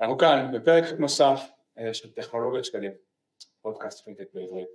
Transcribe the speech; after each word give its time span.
אנחנו 0.00 0.18
כאן 0.18 0.50
בפרק 0.54 0.84
נוסף 0.98 1.40
אה, 1.78 1.94
של 1.94 2.12
טכנולוגיות 2.12 2.64
שקלים, 2.64 2.92
פודקאסט 3.62 4.04
פינטק 4.04 4.28
בעברית, 4.34 4.68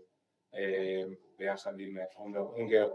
אה, 0.54 1.01
ביחד 1.38 1.79
עם 1.79 1.97
אה, 1.97 2.04
עומר 2.13 2.55
אונגר, 2.55 2.93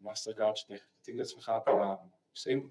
מאסטרקארד, 0.00 0.56
שתציג 0.56 1.20
את 1.20 1.26
עצמך 1.26 1.52
כמה 1.64 1.94
נושאים, 2.30 2.70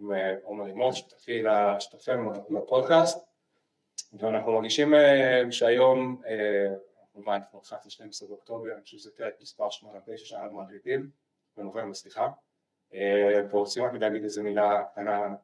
ועומר 0.00 0.64
לימור, 0.64 0.92
שותפי 0.92 1.42
לשותפים 1.42 2.32
לפודקאסט, 2.50 3.18
ואנחנו 4.12 4.52
מרגישים 4.52 4.94
שהיום, 5.50 6.22
כמובן 7.12 7.32
אנחנו 7.32 7.60
11-12 7.60 8.28
באוקטובר, 8.28 8.72
אני 8.72 8.82
חושב 8.82 8.96
שזה 8.96 9.10
פרק 9.16 9.34
מספר 9.40 9.70
89 9.70 10.24
שאנחנו 10.24 10.62
מקליטים, 10.62 11.10
בנובמבר 11.56 11.94
סליחה, 11.94 12.28
ורוצים 13.50 13.84
רק 13.84 13.92
להגיד 13.92 14.22
איזה 14.22 14.42
מילה 14.42 14.84
קטנה 14.92 15.34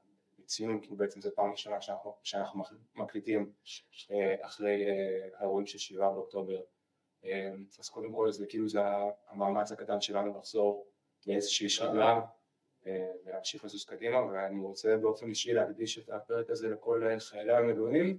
ציון, 0.50 0.80
כי 0.80 0.94
בעצם 0.94 1.20
זו 1.20 1.30
פעם 1.34 1.50
ראשונה 1.50 1.80
שאנחנו, 1.80 2.14
שאנחנו 2.22 2.62
מקליטים 2.94 3.52
אה, 4.10 4.34
אחרי 4.40 4.86
אה, 4.86 5.28
האירועים 5.38 5.66
של 5.66 5.78
שבעה 5.78 6.10
באוקטובר. 6.10 6.60
אה, 7.24 7.50
אז 7.78 7.88
קודם 7.88 8.12
כל 8.12 8.32
זה 8.32 8.46
כאילו 8.46 8.68
זה 8.68 8.80
המאמץ 9.28 9.72
הקטן 9.72 10.00
שלנו 10.00 10.38
לחזור 10.38 10.86
לאיזושהי 11.26 11.68
שגרה 11.68 12.20
ולהמשיך 12.86 13.64
לזוז 13.64 13.84
קדימה, 13.84 14.24
ואני 14.24 14.60
רוצה 14.60 14.96
באופן 14.96 15.28
אישי 15.28 15.52
להקדיש 15.52 15.98
את 15.98 16.08
הפרק 16.08 16.50
הזה 16.50 16.68
לכל 16.68 17.02
חיילי 17.18 17.56
המילואים. 17.56 18.18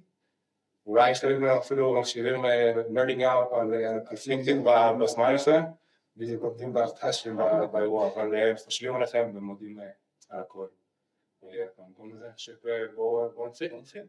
אולי 0.86 1.16
חלק 1.16 1.40
מהם 1.40 1.58
אפילו 1.58 2.00
מקשיבים 2.00 2.46
נרדינג 2.90 3.24
אאוט 3.24 3.52
על 3.52 3.74
פלינקדאין 4.24 4.64
בזמן 5.00 5.36
הזה, 5.36 5.60
בדיוק 6.18 6.44
עובדים 6.44 6.74
בהרתעה 6.74 7.10
באירוע, 7.72 8.08
אבל 8.14 8.56
חושבים 8.66 8.96
עליכם 8.96 9.32
ומודים 9.36 9.80
על 10.30 10.40
הכל. 10.40 10.68
במקום 11.78 12.14
הזה, 12.14 12.30
שבואו 12.38 13.48
נתחיל. 13.48 14.08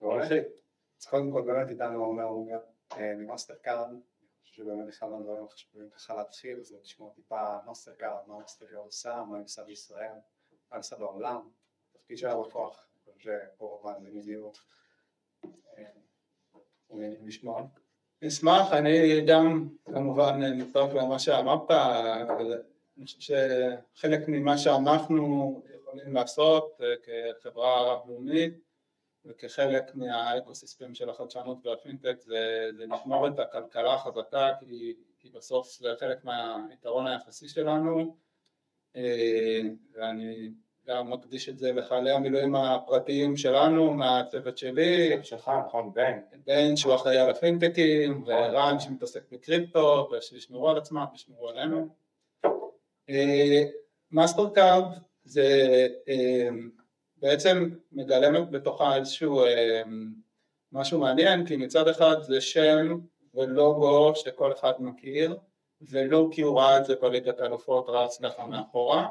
בואו 0.00 0.18
נתחיל. 0.18 0.42
אז 1.00 1.06
קודם 1.06 1.32
כל 1.32 1.42
באמת 1.42 1.68
איתנו 1.68 2.04
עומר 2.04 2.54
ממאסטרקארד, 2.98 3.88
שבאמת 4.42 4.88
אחד 4.88 5.06
מהדברים 5.08 5.44
החשובים 5.44 5.90
ככה 5.90 6.14
להתחיל 6.14 6.60
זה 6.62 6.76
לשמוע 6.82 7.10
טיפה 7.14 7.58
מאסטרקארד, 7.66 8.22
מה 8.26 8.38
מאסטרקארד 8.38 8.84
עושה, 8.84 9.22
מה 9.28 9.38
עושה 9.38 9.64
בישראל, 9.64 10.12
מה 10.70 10.76
עושה 10.76 10.96
בעולם, 10.96 11.48
תפקיד 11.92 12.18
של 12.18 12.26
הלקוח, 12.26 12.86
שפה 13.18 13.66
רובן 13.66 14.04
בדיוק. 14.04 14.56
נשמח, 18.22 18.72
אני 18.72 19.26
גם 19.26 19.68
כמובן 19.84 20.40
מצטרף 20.62 20.94
למה 20.94 21.18
שאמרת, 21.18 21.70
אני 21.70 23.04
חושב 23.04 23.20
שחלק 23.20 24.20
ממה 24.28 24.58
שאנחנו 24.58 25.62
יכולים 25.90 26.14
לעשות 26.14 26.80
אה, 26.80 26.94
כחברה 27.40 27.92
רב-לאומית 27.92 28.54
וכחלק 29.24 29.94
מהאקוסיסטם 29.94 30.94
של 30.94 31.10
החדשנות 31.10 31.66
והפינטק 31.66 32.20
זה, 32.20 32.70
זה 32.76 32.86
לשמור 32.86 33.28
את 33.28 33.38
הכלכלה 33.38 33.94
החזקה 33.94 34.52
כי, 34.60 34.94
כי 35.18 35.28
בסוף 35.30 35.78
זה 35.78 35.88
חלק 36.00 36.24
מהיתרון 36.24 37.06
היחסי 37.06 37.48
שלנו. 37.48 38.16
אה, 38.96 39.60
ואני 39.92 40.50
גם 40.86 41.10
מקדיש 41.10 41.48
את 41.48 41.58
זה 41.58 41.72
לחיילי 41.72 42.10
המילואים 42.10 42.54
הפרטיים 42.54 43.36
שלנו, 43.36 43.94
מהצוות 43.94 44.58
שלי, 44.58 45.18
שלך, 45.22 45.50
נכון, 45.66 45.92
בן, 45.92 46.18
בן 46.46 46.76
שהוא 46.76 46.94
אחראי 46.94 47.18
על 47.18 47.30
הפינטקים, 47.30 48.24
ורן 48.26 48.80
שמתעסק 48.80 49.32
בקריפטו, 49.32 50.10
ושישמרו 50.12 50.68
על 50.70 50.78
עצמם 50.78 51.04
וישמרו 51.12 51.48
עלינו. 51.48 51.88
אה, 53.10 53.64
קארד 54.54 55.09
זה 55.24 55.86
אמ, 56.08 56.70
בעצם 57.16 57.70
מגלמת 57.92 58.50
בתוכה 58.50 58.96
איזשהו 58.96 59.44
אמ, 59.44 60.12
משהו 60.72 61.00
מעניין 61.00 61.46
כי 61.46 61.56
מצד 61.56 61.88
אחד 61.88 62.16
זה 62.22 62.40
שם 62.40 62.98
ולוגו 63.34 64.12
שכל 64.14 64.52
אחד 64.52 64.72
מכיר 64.78 65.36
ולא 65.82 66.28
כי 66.32 66.42
הוא 66.42 66.60
ראה 66.60 66.78
את 66.78 66.84
זה 66.84 66.94
בליגת 67.02 67.40
האלופות 67.40 67.84
רץ 67.88 68.20
ככה 68.22 68.46
מאחורה 68.46 69.08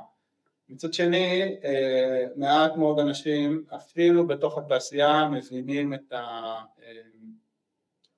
מצד 0.70 0.94
שני 0.94 1.56
אה, 1.64 2.26
מעט 2.36 2.76
מאוד 2.76 3.00
אנשים 3.00 3.66
אפילו 3.76 4.28
בתוך 4.28 4.58
התעשייה 4.58 5.30
מבינים 5.30 5.94
את 5.94 6.14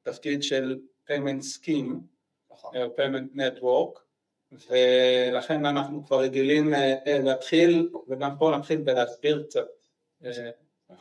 התפקיד 0.06 0.36
אמ, 0.36 0.42
של 0.42 0.80
payment 1.08 1.44
scheme, 1.56 1.94
נכון. 2.52 2.76
אה, 2.76 2.86
payment 2.86 3.36
network 3.36 4.00
ולכן 4.52 5.66
אנחנו 5.66 6.06
כבר 6.06 6.20
רגילים 6.20 6.74
אה, 6.74 6.96
אה, 7.08 7.20
להתחיל, 7.20 7.90
וגם 8.08 8.38
פה 8.40 8.52
נתחיל 8.58 8.82
בלהסביר 8.82 9.44
קצת. 9.44 9.68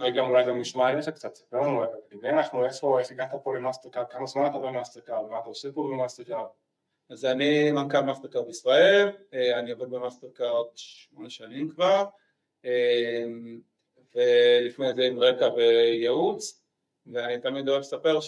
רגע, 0.00 0.22
אולי 0.22 0.44
גם 0.44 0.60
נשמע 0.60 0.88
עליך 0.88 1.08
קצת, 1.08 1.34
ספר 1.34 1.60
לנו, 1.60 1.84
אנחנו, 2.24 2.66
איך 2.66 3.10
הגעת 3.10 3.30
פה 3.44 3.56
למאסטרקארד, 3.56 4.06
כמה 4.10 4.26
זמן 4.26 4.46
אתה 4.46 4.58
במאסטרקארד, 4.58 5.30
מה 5.30 5.38
אתה 5.38 5.48
עושה 5.48 5.72
פה 5.72 5.82
במאסטרקארד? 5.92 6.46
אז 7.10 7.24
אני 7.24 7.72
מנכ"ל 7.72 8.00
מאסטרקארד 8.00 8.46
בישראל, 8.46 9.08
אה, 9.34 9.58
אני 9.58 9.70
עובד 9.70 9.90
במאסטרקארד 9.90 10.66
שמונה 10.74 11.30
שנים 11.30 11.68
כבר, 11.68 12.04
ולפני 14.14 14.94
זה 14.94 15.02
עם 15.02 15.18
רקע 15.18 15.48
בייעוץ, 15.56 16.62
ואני 17.06 17.38
תמיד 17.40 17.68
אוהב 17.68 17.80
לספר 17.80 18.18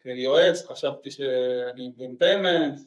שכיועץ 0.00 0.66
חשבתי 0.66 1.10
שאני 1.10 1.88
מבין 1.88 2.16
payment, 2.18 2.78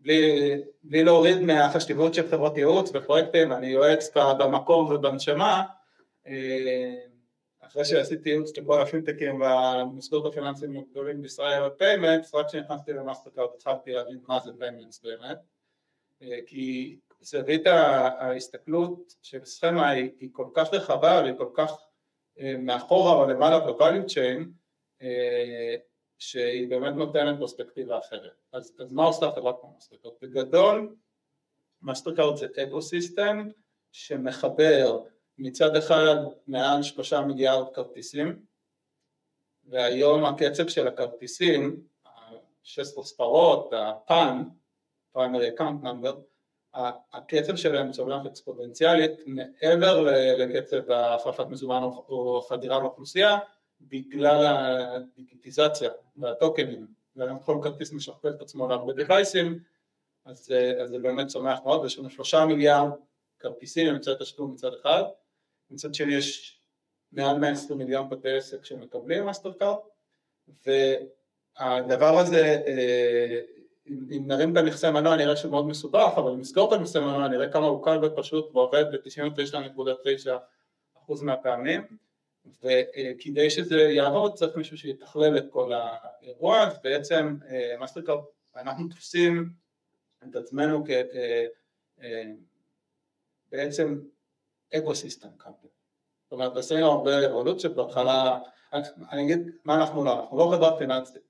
בלי, 0.00 0.62
בלי 0.82 1.04
להוריד 1.04 1.40
מהחשיבות 1.40 2.14
של 2.14 2.28
חברות 2.30 2.56
ייעוץ 2.56 2.90
ופרויקטים, 2.94 3.52
אני 3.52 3.66
יועץ 3.66 4.16
במקום 4.38 4.92
ובנשמה, 4.92 5.62
אה, 6.26 6.94
אחרי 7.60 7.84
שעשיתי 7.84 8.28
ייעוץ 8.28 8.56
לכל 8.56 8.82
הפינטקים 8.82 9.40
והמוסדות 9.40 10.26
הפיננסיים 10.26 10.76
הגדולים 10.76 11.22
בישראל 11.22 11.68
ב 11.68 11.75
payments, 11.75 12.34
רק 12.34 12.46
כשנכנסתי 12.46 12.92
למאסטרקארד 12.92 13.48
התחלתי 13.56 13.92
להבין 13.92 14.18
מה 14.28 14.40
זה 14.40 14.50
payments 14.58 15.00
באמת, 15.02 15.38
אה, 16.22 16.38
כי 16.46 16.96
זווית 17.20 17.66
ההסתכלות 17.66 19.14
של 19.22 19.44
סכמה 19.44 19.88
היא, 19.88 20.10
היא 20.20 20.28
כל 20.32 20.46
כך 20.54 20.74
רחבה 20.74 21.20
והיא 21.22 21.34
כל 21.38 21.50
כך 21.54 21.72
אה, 22.40 22.54
מאחורה 22.58 23.12
או 23.12 23.26
למעלה 23.26 23.60
ב-value 23.60 24.06
chain, 24.08 24.42
שהיא 26.18 26.68
באמת 26.68 26.94
נותנת 26.94 27.38
פרספקטיבה 27.38 27.98
אחרת. 27.98 28.32
אז, 28.52 28.76
אז 28.78 28.92
מה 28.92 29.04
עושה 29.04 29.30
חברת 29.34 29.54
כמו 29.60 29.72
מאסטרקארד? 29.74 30.12
בגדול 30.22 30.96
מאסטרקארד 31.82 32.36
זה 32.36 32.46
ecosystem 32.62 33.48
שמחבר 33.92 35.02
מצד 35.38 35.76
אחד 35.76 36.16
מעל 36.46 36.82
שלושה 36.82 37.20
מיליארד 37.20 37.74
כרטיסים 37.74 38.42
והיום 39.64 40.24
הקצב 40.24 40.68
של 40.68 40.88
הכרטיסים, 40.88 41.86
שש 42.62 42.86
ספרות, 42.86 43.72
ה 43.76 43.89
PAN, 43.89 44.42
primary 45.16 45.58
account 45.58 45.84
number, 45.84 46.16
הקצב 47.12 47.56
שלהם 47.56 47.92
צומח 47.92 48.26
אקספוננציאלית 48.26 49.10
מעבר 49.26 50.00
לקצב 50.38 50.90
החלפת 50.90 51.46
מזומן 51.46 51.82
או 51.82 52.42
חדירה 52.48 52.80
באוכלוסייה 52.80 53.38
בגלל 53.88 54.46
הדיגיטיזציה 54.46 55.90
והטוקנים, 56.16 56.86
וגם 57.16 57.38
כל 57.38 57.58
כרטיס 57.62 57.92
משכפל 57.92 58.30
את 58.30 58.40
עצמו 58.40 58.68
להרבה 58.68 58.92
דווייסים, 58.92 59.58
אז, 60.24 60.52
אז 60.82 60.90
זה 60.90 60.98
באמת 60.98 61.26
צומח 61.26 61.58
מאוד, 61.64 61.80
ויש 61.80 61.98
לנו 61.98 62.10
שלושה 62.10 62.46
מיליארד 62.46 62.90
כרטיסים 63.38 63.94
מצד 63.94 64.14
תשלום 64.14 64.52
מצד 64.52 64.70
אחד, 64.80 65.02
מצד 65.70 65.94
שני 65.94 66.14
יש 66.14 66.60
מעל 67.12 67.38
120 67.38 67.78
מיליון 67.78 68.10
בתי 68.10 68.36
עסק 68.36 68.64
שמקבלים 68.64 69.24
מאסטרקארד, 69.24 69.78
והדבר 70.66 72.18
הזה, 72.18 72.62
אה, 72.66 73.40
אם 73.86 74.24
נרים 74.26 74.52
את 74.52 74.56
המכסה 74.56 74.90
מנוע 74.90 75.16
נראה 75.16 75.34
מאוד 75.50 75.66
מסובך, 75.66 76.12
אבל 76.16 76.30
אם 76.30 76.40
נסגור 76.40 76.74
את 76.74 76.78
המכסה 76.78 77.00
מנוע 77.00 77.28
נראה 77.28 77.52
כמה 77.52 77.66
הוא 77.66 77.84
קל 77.84 78.04
ופשוט 78.04 78.54
ועובד 78.54 78.84
ב-99.9% 78.92 81.22
מהפעמים 81.22 81.86
וכדי 82.62 83.50
שזה 83.50 83.80
יעבוד 83.80 84.34
צריך 84.34 84.56
מישהו 84.56 84.78
שיתכלל 84.78 85.38
את 85.38 85.44
כל 85.50 85.72
האירוע, 85.72 86.66
אז 86.66 86.78
בעצם 86.82 87.36
מאסטרקארד, 87.78 88.20
אנחנו 88.56 88.88
תופסים 88.88 89.50
את 90.30 90.36
עצמנו 90.36 90.84
כבעצם 93.50 94.00
ecosystem 94.76 95.28
company. 95.36 95.70
זאת 96.22 96.32
אומרת, 96.32 96.56
עשינו 96.56 96.86
הרבה 96.86 97.26
אבולוציות 97.26 97.74
בהתחלה, 97.74 98.38
אני 99.12 99.24
אגיד 99.24 99.38
מה 99.64 99.74
אנחנו 99.74 100.04
לא, 100.04 100.20
אנחנו 100.20 100.38
לא 100.38 100.50
חברה 100.56 100.78
פיננסית, 100.78 101.22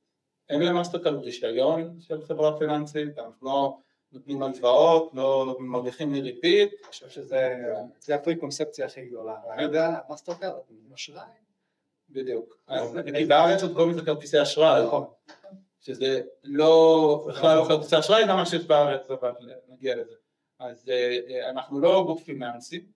אין 0.49 0.62
למאסטרקארד 0.62 1.25
רישיון 1.25 2.00
של 2.00 2.23
חברה 2.23 2.58
פיננסית, 2.58 3.19
אנחנו 3.19 3.46
לא 3.46 3.79
נותנים 4.12 4.43
הלוואות, 4.43 5.11
לא 5.14 5.56
מרוויחים 5.61 6.12
מריבית, 6.12 6.73
אני 6.73 6.91
חושב 6.91 7.08
שזה... 7.08 7.64
זה 8.00 8.14
ה 8.14 8.37
preconception 8.37 8.87
הכי 8.87 9.06
גדולה. 9.06 9.35
אני 9.50 9.62
יודע, 9.62 9.99
מה 10.08 10.17
זאת 10.17 10.29
אומרת? 10.29 10.55
אשראי. 10.94 11.20
בדיוק. 12.11 12.56
כי 13.17 13.25
בארץ 13.25 13.62
עוד 13.62 13.73
קוראים 13.73 13.91
לזה 13.91 14.03
כרטיסי 14.05 14.43
אשראי, 14.43 14.87
נכון. 14.87 15.05
שזה 15.81 16.20
לא, 16.44 17.25
בכלל 17.29 17.56
לא 17.56 17.64
כרטיסי 17.69 17.99
אשראי, 17.99 18.26
גם 18.29 18.37
מה 18.37 18.47
שיש 18.47 18.64
בארץ, 18.64 19.11
אבל 19.11 19.32
נגיע 19.69 19.97
לזה. 19.97 20.14
אז 20.59 20.88
אה, 20.88 21.50
אנחנו 21.50 21.81
לא 21.81 22.05
גוף 22.06 22.23
פיננסי, 22.23 22.87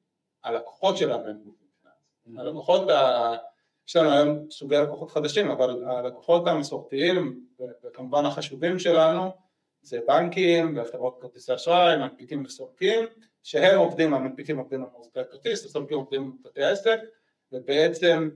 הלקוחות 0.45 0.97
שלנו 0.97 1.27
הם 1.29 1.39
גופים 1.45 1.67
פיננסיים. 1.83 2.39
הלקוחות, 2.39 2.89
ה- 2.91 3.37
יש 3.89 3.97
לנו 3.97 4.11
היום 4.13 4.51
סוגי 4.51 4.77
לקוחות 4.77 5.11
חדשים, 5.11 5.51
אבל 5.51 5.85
הלקוחות 5.85 6.47
המסורתיים, 6.47 7.45
וכמובן 7.85 8.27
החשובים 8.27 8.79
שלנו, 8.79 9.31
זה 9.82 10.00
בנקים 10.06 10.79
וחברות 10.79 11.19
כרטיסי 11.21 11.55
אשראי, 11.55 11.97
מנפיקים 11.97 12.44
וסורקים, 12.44 13.05
שהם 13.43 13.79
עובדים, 13.79 14.15
המנפיקים 14.15 14.59
עובדים 14.59 14.82
על 14.82 14.88
מוסקי 14.97 15.21
הכרטיס, 15.21 15.65
הסורקים 15.65 15.99
עובדים 15.99 16.23
עם 16.23 16.32
בתי 16.43 16.62
העסק, 16.62 17.00
ובעצם 17.53 18.31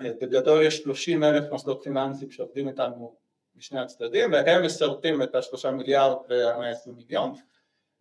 אה, 0.00 0.12
בגדול 0.20 0.62
יש 0.62 0.78
30 0.78 1.24
אלף 1.24 1.44
מוסדות 1.52 1.82
פיננסיים 1.82 2.30
שעובדים 2.30 2.68
איתנו 2.68 3.16
משני 3.56 3.80
הצדדים, 3.80 4.32
והם 4.32 4.64
מסחררים 4.64 5.22
את 5.22 5.34
השלושה 5.34 5.70
מיליארד 5.70 6.16
וה-120 6.28 6.90
מיליון, 6.96 7.32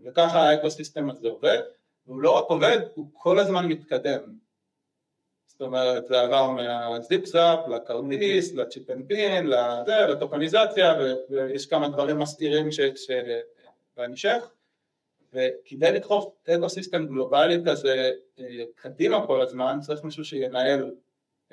וככה 0.01 0.39
ה 0.39 0.46
ecosystem 0.46 1.09
הזה 1.09 1.27
עובד, 1.27 1.59
והוא 2.05 2.21
לא 2.21 2.37
רק 2.37 2.45
עובד, 2.49 2.77
הוא 2.95 3.09
כל 3.13 3.39
הזמן 3.39 3.65
מתקדם. 3.65 4.48
זאת 5.59 5.65
אומרת, 5.65 6.07
זה 6.07 6.21
עבר 6.21 6.51
מהזיפ 6.51 7.25
זאפ 7.25 7.59
לכרטיס, 7.67 8.53
ל 8.53 8.60
chip 8.60 8.89
and 8.89 9.07
PIN, 9.07 9.47
לזה, 9.47 9.97
לטוקניזציה, 10.09 10.93
ויש 11.29 11.65
כמה 11.65 11.89
דברים 11.89 12.19
מסעירים 12.19 12.69
בהמשך, 13.97 14.51
וכדי 15.33 15.91
לדחוף 15.91 16.33
ecosystem 16.49 17.05
גלובלי 17.05 17.57
כזה 17.65 18.11
אה, 18.39 18.63
קדימה 18.75 19.27
כל 19.27 19.41
הזמן, 19.41 19.79
צריך 19.81 20.03
מישהו 20.03 20.25
שינהל 20.25 20.91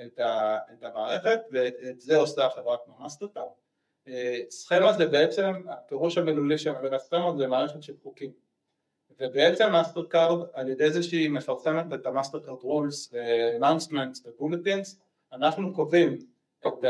את, 0.06 0.18
ה- 0.18 0.58
את 0.72 0.84
המערכת, 0.84 1.40
ואת 1.50 2.00
זה 2.00 2.16
עושה 2.16 2.46
החברה 2.46 2.76
כמו 2.84 2.94
מאסטרקארד. 3.00 3.46
אה, 4.08 4.40
סכמה 4.50 4.92
זה 4.92 5.06
בעצם, 5.06 5.52
הפירוש 5.68 6.18
המילולי 6.18 6.58
של 6.58 6.70
המילה 6.70 6.98
סכמה 6.98 7.32
זה 7.38 7.46
מערכת 7.46 7.82
של 7.82 7.94
חוקים. 8.02 8.45
ובעצם 9.20 9.72
מאסטרקארד, 9.72 10.48
על 10.52 10.68
ידי 10.68 10.90
זה 10.90 11.02
שהיא 11.02 11.30
מפרסמת 11.30 11.84
את 11.94 12.06
ה 12.06 12.11
Mastercard 12.11 12.58
rules, 12.62 13.14
announcements 13.56 14.22
ו 14.26 14.33
bulletins, 14.33 15.00
אנחנו 15.32 15.74
קובעים 15.74 16.18
את, 16.66 16.84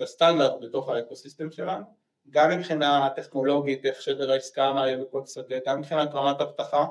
הסטנדרט 0.00 0.52
בתוך 0.60 0.88
ה 0.88 0.94
ecosystem 0.94 1.50
שלנו, 1.50 1.84
גם 2.30 2.50
מבחינה 2.50 3.08
טכנולוגית, 3.16 3.86
איך 3.86 4.02
שדר 4.02 4.30
העסקה 4.32 4.72
מה 4.72 4.86
יהיה 4.86 4.96
בכל 4.96 5.26
שדה, 5.26 5.56
גם 5.66 5.78
מבחינת 5.78 6.08
רמת 6.14 6.40
אבטחה, 6.40 6.86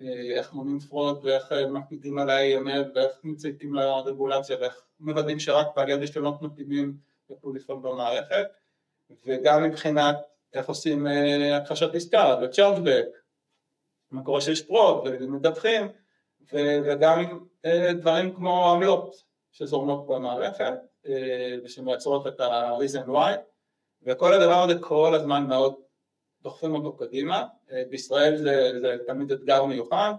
אה, 0.00 0.06
איך 0.36 0.52
מונעים 0.52 0.80
fraud 0.80 1.24
ואיך 1.24 1.52
אה, 1.52 1.66
מקפידים 1.66 2.18
על 2.18 2.30
ה-AML 2.30 2.90
ואיך 2.94 3.12
מצייתים 3.24 3.74
לרגולציה 3.74 4.56
ואיך 4.60 4.82
מוודאים 5.00 5.40
שרק 5.40 5.66
בעלי 5.76 5.94
רישיונות 5.94 6.42
מתאימים 6.42 6.96
יוכלו 7.30 7.52
לפעול 7.52 7.78
במערכת, 7.82 8.46
וגם 9.26 9.62
מבחינת 9.62 10.16
איך 10.54 10.68
עושים 10.68 11.06
אה, 11.06 11.56
הכחשת 11.56 11.94
עסקה 11.94 12.36
ו 12.42 12.48
chargeback 12.48 13.06
מה 14.16 14.24
קורה 14.24 14.40
שיש 14.40 14.62
fraud 14.62 15.08
ומדווחים 15.20 15.88
וגם 16.52 17.46
דברים 17.94 18.34
כמו 18.34 18.70
עמלות 18.70 19.22
שזורמות 19.52 20.06
במערכת 20.06 20.74
אה, 21.06 21.56
ושמייצרות 21.64 22.26
את 22.26 22.40
ה-reason 22.40 23.08
why 23.08 23.38
וכל 24.02 24.32
הדבר 24.32 24.62
הזה 24.62 24.78
כל 24.80 25.14
הזמן 25.14 25.46
מאוד 25.46 25.74
דוחפים 26.42 26.74
אותו 26.74 26.96
קדימה. 26.96 27.46
אה, 27.70 27.82
בישראל 27.90 28.36
זה, 28.36 28.72
זה 28.80 28.96
תמיד 29.06 29.32
אתגר 29.32 29.64
מיוחד 29.64 30.14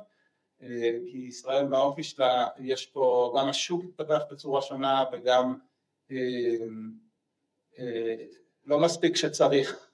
אה, 0.61 0.91
כי 1.11 1.17
ישראל 1.17 1.65
באופי 1.65 2.03
שלה 2.03 2.47
יש 2.59 2.85
פה 2.85 3.35
גם 3.38 3.50
השוק 3.50 3.83
התפתח 3.83 4.21
בצורה 4.31 4.61
שונה 4.61 5.03
וגם 5.11 5.57
לא 8.65 8.79
מספיק 8.79 9.15
שצריך 9.15 9.87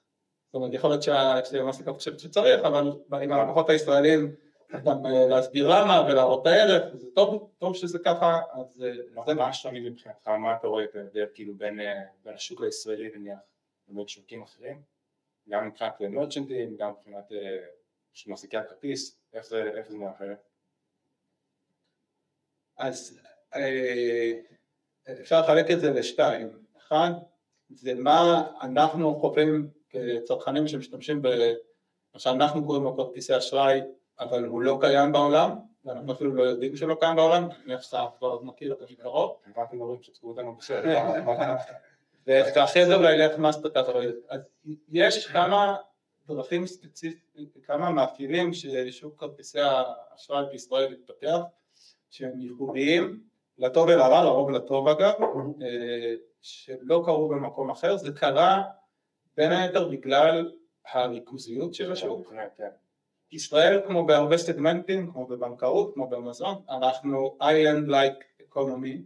זאת 0.54 0.60
אומרת, 0.60 0.74
יכול 0.74 0.90
להיות 0.90 1.02
שהמעסיקה 1.02 1.92
חושבת 1.92 2.20
שצריך, 2.20 2.64
אבל 2.64 2.92
עם 3.22 3.32
הלקוחות 3.32 3.70
הישראלים 3.70 4.34
גם 4.84 5.06
אה, 5.06 5.26
להסביר 5.26 5.68
למה 5.68 6.06
ולהראות 6.08 6.42
את 6.42 6.46
הערך, 6.46 6.94
זה 6.94 7.10
טוב, 7.14 7.50
טוב 7.58 7.76
שזה 7.76 7.98
ככה, 7.98 8.40
אז 8.52 8.84
אה, 9.16 9.24
זה 9.26 9.34
מה 9.34 9.52
שתמיד 9.52 9.82
מבחינתך, 9.82 10.28
מה 10.28 10.56
אתה 10.56 10.66
רואה 10.66 10.84
את 10.84 10.96
ההבדל 10.96 11.26
כאילו 11.34 11.54
בין, 11.54 11.80
אה, 11.80 12.02
השוק 12.26 12.62
הישראלי 12.62 13.10
נניח 13.14 13.38
לבין 13.88 14.08
שווקים 14.08 14.42
אחרים, 14.42 14.82
גם 15.48 15.68
מבחינת 15.68 16.00
מרצ'נטים, 16.00 16.76
גם 16.76 16.90
מבחינת 16.90 17.32
מעסיקי 18.26 18.56
הכרטיס, 18.56 19.18
איך 19.32 19.46
זה 19.46 19.70
נראה? 19.90 20.10
אחרת? 20.10 20.48
אז 22.76 23.20
אפשר 25.20 25.40
לחלק 25.40 25.70
את 25.70 25.80
זה 25.80 25.90
לשתיים, 25.90 26.48
אחד 26.76 27.10
זה 27.70 27.94
מה 27.94 28.50
אנחנו 28.60 29.14
חווים 29.14 29.70
כצרכנים 29.94 30.68
שמשתמשים 30.68 31.22
במה 31.22 32.18
שאנחנו 32.18 32.66
קוראים 32.66 32.84
לו 32.84 32.96
כרטיסי 32.96 33.36
אשראי 33.36 33.80
אבל 34.20 34.44
הוא 34.44 34.62
לא 34.62 34.78
קיים 34.80 35.12
בעולם 35.12 35.50
ואנחנו 35.84 36.12
אפילו 36.12 36.34
לא 36.34 36.42
יודעים 36.42 36.76
שלא 36.76 36.96
קיים 37.00 37.16
בעולם, 37.16 37.44
אני 37.44 37.54
מניח 37.66 37.82
שאתה 37.82 38.06
כבר 38.18 38.42
מכיר 38.42 38.72
את 38.72 38.78
זה 38.78 38.84
מקרוב 38.90 39.36
הבנתי 39.46 39.76
דברים 39.76 40.02
שצפו 40.02 40.28
אותנו 40.28 40.54
בסדר, 40.54 40.98
ואחרי 42.26 42.86
זה? 42.86 42.94
אולי 42.94 43.18
לך 43.18 43.38
מאסטרקארד, 43.38 43.88
אבל 43.88 44.12
אז 44.28 44.40
יש 44.92 45.26
כמה 45.26 45.76
דרכים 46.28 46.66
ספציפיים, 46.66 47.48
כמה 47.62 47.90
מאפיינים 47.90 48.50
ששוק 48.54 49.20
כרטיסי 49.20 49.58
האשראי 49.60 50.44
בישראל 50.50 50.92
התפתח, 50.92 51.38
שהם 52.10 52.40
ייחודיים, 52.40 53.20
לטוב 53.58 53.88
ולרע, 53.88 54.24
לרוב 54.24 54.50
לטוב 54.50 54.88
אגב, 54.88 55.12
אה, 55.62 56.14
שלא 56.42 57.02
קרו 57.04 57.28
במקום 57.28 57.70
אחר, 57.70 57.96
זה 57.96 58.12
קרה 58.12 58.62
בין 59.36 59.52
היתר 59.52 59.88
בגלל 59.88 60.52
הריכוזיות 60.92 61.74
של 61.74 61.92
השוק. 61.92 62.32
ישראל 63.32 63.80
כמו 63.86 64.06
בהרבה 64.06 64.38
סגמנטים, 64.38 65.12
כמו 65.12 65.26
בבנקאות, 65.26 65.94
כמו 65.94 66.06
במזון, 66.08 66.62
אנחנו 66.68 67.36
island 67.40 67.88
like 67.88 68.14
אקונומי, 68.42 69.02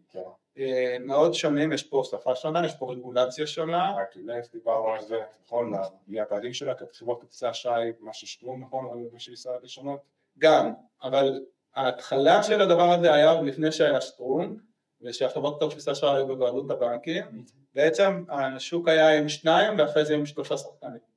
מאוד 1.00 1.34
שונים, 1.34 1.72
יש 1.72 1.82
פה 1.82 2.02
שפה 2.10 2.34
שונה, 2.34 2.66
יש 2.66 2.74
פה 2.78 2.92
רגולציה 2.92 3.46
שונה, 3.46 3.94
רק 3.96 4.16
לפני 4.16 4.32
דיברנו 4.52 4.88
על 4.88 5.02
זה, 5.02 5.16
נכון, 5.44 5.72
בלי 6.06 6.20
הפעלים 6.20 6.52
שלה, 6.52 6.72
חברות 6.92 7.20
כרטיסי 7.20 7.50
אשראי, 7.50 7.92
מה 8.00 8.12
ששטרום 8.12 8.62
נכון, 8.62 8.86
אבל 8.86 8.98
מה 9.12 9.18
שישראל 9.18 9.58
ראשונות, 9.62 10.00
גם, 10.38 10.72
אבל 11.02 11.40
ההתחלה 11.74 12.42
של 12.42 12.60
הדבר 12.60 12.90
הזה 12.92 13.14
היה 13.14 13.30
עוד 13.30 13.46
לפני 13.46 13.72
שהיה 13.72 14.00
שטרום, 14.00 14.56
ושהחברות 15.02 15.60
כרטיסי 15.60 15.92
אשראי 15.92 16.16
היו 16.16 16.26
בבעלות 16.26 16.70
הבנקים, 16.70 17.44
בעצם 17.74 18.24
השוק 18.28 18.88
היה 18.88 19.18
עם 19.18 19.28
שניים 19.28 19.78
ואחרי 19.78 20.04
זה 20.04 20.14
עם 20.14 20.26
שלושה 20.26 20.56
שחקנים. 20.56 21.08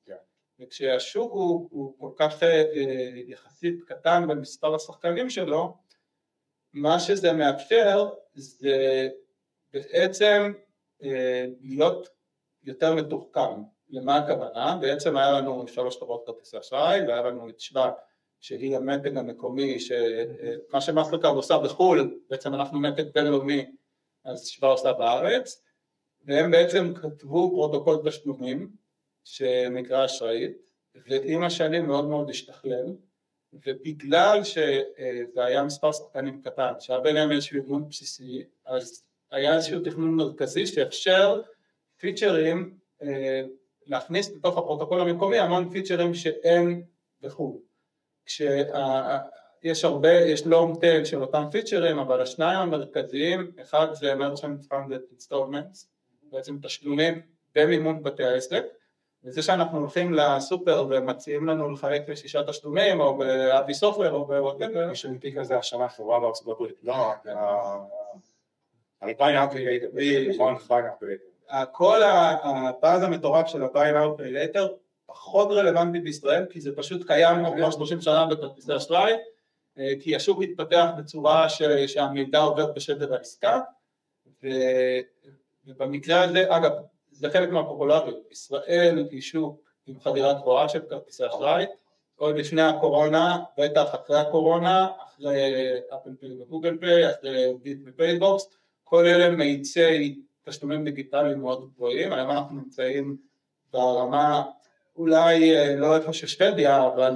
וכשהשוק 0.62 1.31
הוא, 1.31 1.69
הוא 1.72 1.94
כל 2.00 2.12
כך 2.16 2.44
אה, 2.44 2.63
יחסית 3.28 3.83
קטן 3.83 4.28
במספר 4.28 4.75
השחקנים 4.75 5.30
שלו, 5.30 5.78
מה 6.74 7.00
שזה 7.00 7.33
מאפשר 7.33 8.10
זה 8.33 9.07
בעצם 9.74 10.54
אה, 11.03 11.46
להיות 11.62 12.10
יותר 12.63 12.96
מתוחכם. 12.96 13.63
למה 13.89 14.17
הכוונה? 14.17 14.77
בעצם 14.82 15.17
היה 15.17 15.32
לנו 15.32 15.67
שלוש 15.67 15.98
חברות 15.98 16.24
כרטיסי 16.25 16.60
אשראי 16.60 17.01
והיה 17.08 17.22
לנו 17.22 17.50
את 17.50 17.60
שבא 17.60 17.91
שהיא 18.41 18.77
המתג 18.77 19.17
המקומי, 19.17 19.79
שמה 19.79 20.81
שמאסטרקארד 20.81 21.36
עושה 21.36 21.57
בחו"ל, 21.57 22.19
בעצם 22.29 22.53
אנחנו 22.53 22.79
מתג 22.79 23.03
בינלאומי, 23.13 23.65
אז 24.25 24.45
שבא 24.48 24.67
עושה 24.67 24.93
בארץ, 24.93 25.63
והם 26.25 26.51
בעצם 26.51 26.93
כתבו 26.95 27.50
פרוטוקול 27.50 27.98
תשלומים 28.05 28.69
שנקרא 29.24 30.05
אשראית, 30.05 30.51
ועם 31.07 31.43
השנים 31.43 31.88
מאוד 31.88 32.05
מאוד 32.05 32.29
השתכלל, 32.29 32.95
ובגלל 33.53 34.43
שזה 34.43 35.45
היה 35.45 35.63
מספר 35.63 35.91
שחקנים 35.91 36.41
קטן, 36.41 36.74
שהיה 36.79 37.00
ביניהם 37.00 37.31
איזשהו 37.31 37.57
ארגון 37.57 37.89
בסיסי, 37.89 38.43
אז 38.65 39.03
היה 39.31 39.55
איזשהו 39.55 39.79
תכנון 39.79 40.15
מרכזי 40.15 40.67
שאפשר 40.67 41.41
פיצ'רים 41.98 42.77
אה, 43.01 43.41
להכניס 43.86 44.31
לתוך 44.31 44.57
הפרוטוקול 44.57 45.01
המקומי 45.01 45.39
המון 45.39 45.69
פיצ'רים 45.69 46.13
שאין 46.13 46.83
בחו"ל. 47.21 47.71
כשיש 48.25 49.84
הרבה, 49.86 50.12
יש 50.12 50.48
long 50.48 50.80
tail 50.80 51.06
של 51.06 51.22
אותם 51.22 51.44
פיצ'רים, 51.51 52.00
אבל 52.00 52.22
השניים 52.22 52.60
המרכזיים, 52.60 53.51
אחד 53.62 53.88
זה 53.94 54.16
merchant 54.15 54.65
funded 54.65 55.00
installments, 55.12 55.89
בעצם 56.24 56.58
תשלומים 56.63 57.22
במימון 57.56 58.04
בתי 58.04 58.24
העסק, 58.24 58.63
וזה 59.24 59.42
שאנחנו 59.42 59.78
הולכים 59.78 60.13
לסופר 60.13 60.86
ומציעים 60.90 61.48
לנו 61.48 61.72
לחלק 61.72 62.10
לשישה 62.10 62.44
תשלומים, 62.44 63.00
או 63.00 63.18
באבי 63.18 63.74
סופר, 63.74 64.12
או 64.12 64.25
בוואטאבר, 64.25 64.88
מי 64.88 64.96
שהנפיק 64.96 65.38
על 65.38 65.44
זה 65.44 65.58
השנה 65.58 65.90
חברה 65.90 66.20
בארצות 66.20 66.48
הברית, 66.48 66.75
לא, 66.84 67.13
Pay 69.51 69.54
Later, 69.54 70.34
נכון. 70.34 70.56
כל 71.72 72.01
הבאז 72.04 73.04
המטורף 73.04 73.48
של 73.48 73.63
Pay 74.18 74.54
Later 74.56 74.68
פחות 75.13 75.48
רלוונטי 75.51 76.00
בישראל, 76.00 76.46
כי 76.50 76.62
זה 76.62 76.75
פשוט 76.75 77.08
קיים 77.08 77.46
כבר 77.58 77.72
30 77.72 78.01
שנה 78.01 78.25
בכרטיסי 78.25 78.77
אשראי, 78.77 79.13
אה, 79.77 79.94
כי 80.00 80.15
השוק 80.15 80.41
התפתח 80.41 80.88
בצורה 80.98 81.50
ש, 81.50 81.62
שהמידע 81.88 82.39
עובר 82.39 82.72
בשדר 82.72 83.13
העסקה, 83.13 83.60
ו, 84.44 84.48
ובמקרה 85.65 86.24
הזה, 86.24 86.46
אגב, 86.58 86.72
זה 87.12 87.30
חלק 87.30 87.50
מהפופולריות, 87.50 88.32
ישראל 88.32 89.08
היא 89.12 89.22
שוק 89.22 89.72
עם 89.88 90.00
חדירה 90.00 90.34
גבוהה 90.34 90.70
של 90.70 90.80
כרטיסי 90.89 91.24
אשראי, 91.27 91.65
עוד 92.15 92.38
לפני 92.38 92.62
הקורונה, 92.62 93.44
בטח 93.58 93.96
אחרי 93.96 94.20
הקורונה, 94.20 94.88
אחרי 95.08 95.53
אפל 95.96 96.10
פיי 96.20 96.41
וגוגל 96.41 96.77
פיי, 96.77 97.10
אחרי 97.10 97.53
ביט 97.62 97.80
ופייבוקס, 97.86 98.50
כל 98.84 99.06
אלה 99.06 99.30
מאיצי 99.30 100.22
תשלומים 100.44 100.84
דיגיטליים 100.84 101.39
מאוד 101.39 101.70
גבוהים, 101.75 102.13
היום 102.13 102.32
אנחנו 102.32 102.56
נמצאים 102.56 103.18
ברמה 103.74 104.44
אולי 104.95 105.57
אה, 105.57 105.75
לא 105.75 105.95
איפה 105.95 106.13
ששוודיה, 106.13 106.88
אבל... 106.88 107.13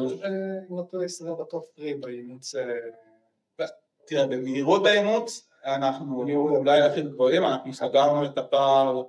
אותו 0.72 1.03
ישראל 1.03 1.34
ב 1.34 1.42
top 1.42 1.66
3 1.75 1.91
באימוץ... 2.00 2.55
תראה, 4.08 4.27
במהירות 4.27 4.86
האימוץ 4.86 5.50
אנחנו 5.65 6.22
אולי 6.34 6.82
הכי 6.82 7.01
גבוהים, 7.01 7.44
אנחנו 7.44 7.74
סגרנו 7.74 8.25
את 8.25 8.38
הפער, 8.38 9.03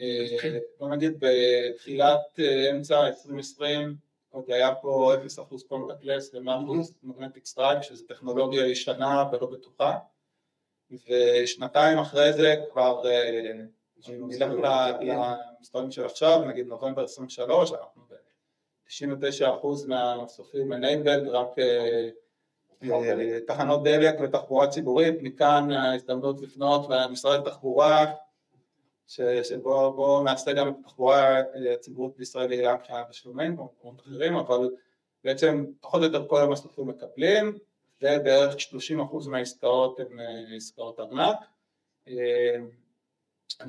אה, 0.00 0.58
בוא 0.78 0.88
נגיד 0.88 1.12
בתחילת 1.20 2.20
אה, 2.38 2.70
אמצע 2.70 3.06
2020 3.06 3.96
עוד 4.30 4.44
היה 4.48 4.74
פה 4.74 5.14
0% 5.38 5.68
contactless 5.68 6.34
ו-100% 6.34 6.92
magnetic 7.02 7.46
stripe 7.46 7.82
שזו 7.82 8.04
טכנולוגיה 8.06 8.66
ישנה 8.66 9.24
ולא 9.32 9.46
בטוחה 9.46 9.98
ושנתיים 10.90 11.98
אחרי 11.98 12.32
זה 12.32 12.54
כבר 12.72 13.02
נלך 14.08 14.50
למספרים 15.00 15.90
של 15.90 16.04
עכשיו, 16.04 16.44
נגיד 16.44 16.66
נובמבר 16.66 17.04
23, 17.04 17.72
אנחנו 17.72 18.02
ב-99% 18.08 19.88
מהמסופים 19.88 20.72
enabled, 20.72 21.28
רק 21.28 21.48
תחנות 23.46 23.84
דלק 23.84 24.14
ותחבורה 24.22 24.68
ציבורית, 24.68 25.14
מכאן 25.22 25.70
ההזדמנות 25.70 26.40
לפנות 26.40 26.90
למשרד 26.90 27.46
התחבורה 27.46 28.12
שבואו 29.06 30.22
נעשה 30.22 30.52
גם 30.52 30.68
את 30.68 30.74
התחבורה 30.80 31.42
הציבורית 31.74 32.16
בישראל 32.16 32.64
גם 32.64 32.74
מבחינת 32.74 33.08
תשלומים 33.10 33.56
במקומות 33.56 34.00
אחרים, 34.00 34.36
אבל 34.36 34.70
בעצם 35.24 35.64
פחות 35.80 36.00
או 36.00 36.06
יותר 36.06 36.28
כל 36.28 36.40
המסופים 36.40 36.86
מקבלים, 36.86 37.58
ובערך 38.02 38.54
30% 38.54 39.28
מהעסקאות 39.28 40.00
הן 40.00 40.18
עסקאות 40.56 41.00
ארנק, 41.00 41.36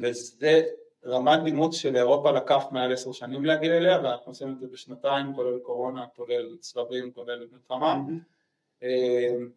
וזה 0.02 0.64
רמת 1.06 1.40
לימוד 1.44 1.74
שלאירופה 1.74 2.32
לקח 2.32 2.64
מעל 2.72 2.94
עשר 2.94 3.12
שנים 3.12 3.46
להגיע 3.46 3.78
אליה, 3.78 4.00
ואנחנו 4.04 4.32
עושים 4.32 4.54
את 4.54 4.60
זה 4.60 4.68
בשנתיים, 4.68 5.36
כולל 5.36 5.60
קורונה, 5.60 6.06
כולל 6.16 6.58
סבבים, 6.62 7.12
כולל 7.12 7.48
מלחמה. 7.52 7.98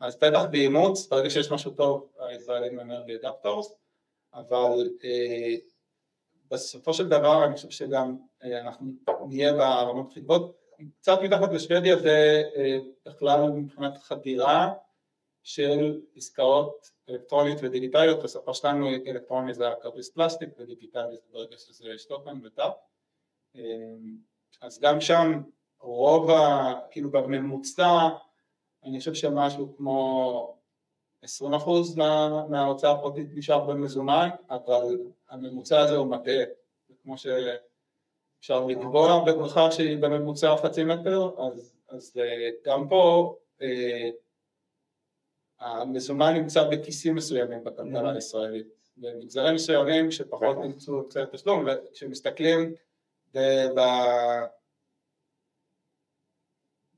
אז 0.00 0.16
בטח 0.16 0.42
באימוץ, 0.50 1.06
ברגע 1.06 1.30
שיש 1.30 1.52
משהו 1.52 1.70
טוב, 1.70 2.08
הישראלים 2.18 2.80
הם 2.80 2.90
early 2.90 3.24
adapters, 3.24 3.72
אבל 4.34 4.88
בסופו 6.50 6.94
של 6.94 7.08
דבר 7.08 7.44
אני 7.44 7.54
חושב 7.54 7.70
שגם 7.70 8.16
אנחנו 8.42 8.86
נהיה 9.28 9.52
ברמות 9.52 10.18
גבוהות, 10.18 10.58
קצת 11.00 11.18
מתחת 11.22 11.52
לשוודיה 11.52 11.96
זה 11.96 12.42
בכלל 13.06 13.50
מבחינת 13.50 13.98
חדירה 13.98 14.72
של 15.48 16.00
עסקאות 16.16 16.90
אלקטרונית 17.08 17.58
ודיגיטליות, 17.62 18.22
בשפה 18.22 18.54
שלנו 18.54 18.88
אלקטרוני 18.88 19.54
זה 19.54 19.68
הכרטיס 19.68 20.10
פלסטיק 20.10 20.48
ודיגיטלי 20.58 21.16
זה 21.16 21.22
ברגע 21.32 21.56
שזה 21.56 21.98
שטוקמן 21.98 22.46
וטאפ, 22.46 22.72
אז 24.60 24.80
גם 24.80 25.00
שם 25.00 25.42
רוב 25.80 26.30
ה... 26.30 26.74
כאילו 26.90 27.10
בממוצע 27.10 28.08
אני 28.84 28.98
חושב 28.98 29.14
שמשהו 29.14 29.76
כמו 29.76 30.58
20% 31.24 31.26
מההוצאה 32.48 32.92
הפרטית 32.92 33.26
נשאר 33.34 33.64
במזומן, 33.64 34.28
אבל 34.50 34.98
הממוצע 35.28 35.80
הזה 35.80 35.96
הוא 35.96 36.06
מטעה, 36.06 36.44
זה 36.88 36.94
כמו 37.02 37.14
שאפשר 37.18 38.66
לקבוע 38.66 39.24
בבריכה 39.26 39.70
שהיא 39.70 39.98
בממוצע 39.98 40.56
חצי 40.56 40.84
מטר, 40.84 41.30
אז, 41.38 41.74
אז 41.88 42.20
גם 42.64 42.88
פה 42.88 43.34
המזומן 45.60 46.34
נמצא 46.34 46.68
בכיסים 46.70 47.14
מסוימים 47.14 47.64
בכלכלה 47.64 48.12
הישראלית, 48.12 48.66
במגזרים 48.96 49.54
מסוימים 49.54 50.10
שפחות 50.10 50.56
נמצאו 50.56 51.08
קצת 51.08 51.32
תשלום, 51.32 51.66
וכשמסתכלים 51.66 52.74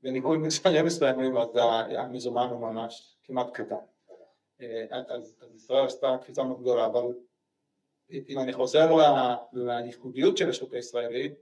בניגוד 0.03 0.39
מספרים 0.39 0.85
מסוימים 0.85 1.37
אז 1.37 1.55
המזומן 1.55 2.47
הוא 2.49 2.59
ממש 2.59 3.17
כמעט 3.23 3.47
קטן, 3.53 3.75
אז 4.89 5.43
ישראל 5.55 5.85
עשתה 5.85 6.17
קפיצה 6.21 6.43
מאוד 6.43 6.61
גדולה, 6.61 6.85
אבל 6.85 7.13
אם 8.09 8.39
אני 8.39 8.53
חוזר 8.53 8.89
לייחודיות 9.53 10.37
של 10.37 10.49
השוק 10.49 10.73
הישראלי, 10.73 11.33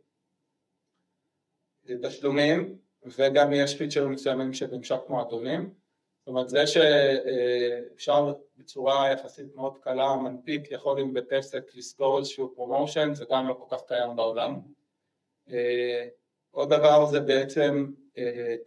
תשלומים 2.01 2.77
וגם 3.05 3.53
יש 3.53 3.77
פיצ'רים 3.77 4.11
מסוימים 4.11 4.53
של 4.53 4.75
ממשק 4.75 4.99
מועדונים 5.09 5.73
זאת 6.19 6.27
אומרת 6.27 6.49
זה 6.49 6.67
שאפשר 6.67 8.33
בצורה 8.57 9.11
יחסית 9.11 9.55
מאוד 9.55 9.77
קלה, 9.77 10.15
מנפיק 10.15 10.71
יכול 10.71 10.99
עם 10.99 11.13
בית 11.13 11.33
עסק 11.33 11.75
לסגור 11.75 12.19
איזשהו 12.19 12.55
promotion, 12.55 13.13
זה 13.13 13.25
גם 13.31 13.47
לא 13.47 13.53
כל 13.53 13.77
כך 13.77 13.83
קיים 13.87 14.15
בעולם. 14.15 14.59
עוד 16.51 16.69
דבר 16.69 17.05
זה 17.05 17.19
בעצם 17.19 17.91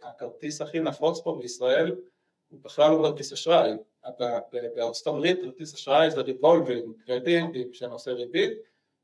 הכרטיס 0.01 0.61
הכי 0.61 0.79
נפוץ 0.79 1.21
פה 1.21 1.37
בישראל 1.41 1.95
הוא 2.49 2.59
בכלל 2.61 2.91
לא 2.91 3.07
כרטיס 3.07 3.33
אשראי, 3.33 3.71
בארצות 4.75 5.07
הברית 5.07 5.39
כרטיס 5.41 5.73
אשראי 5.73 6.11
זה 6.11 6.21
revolving 6.21 6.95
credit 7.05 7.73
שנושא 7.73 8.09
ריבית, 8.09 8.57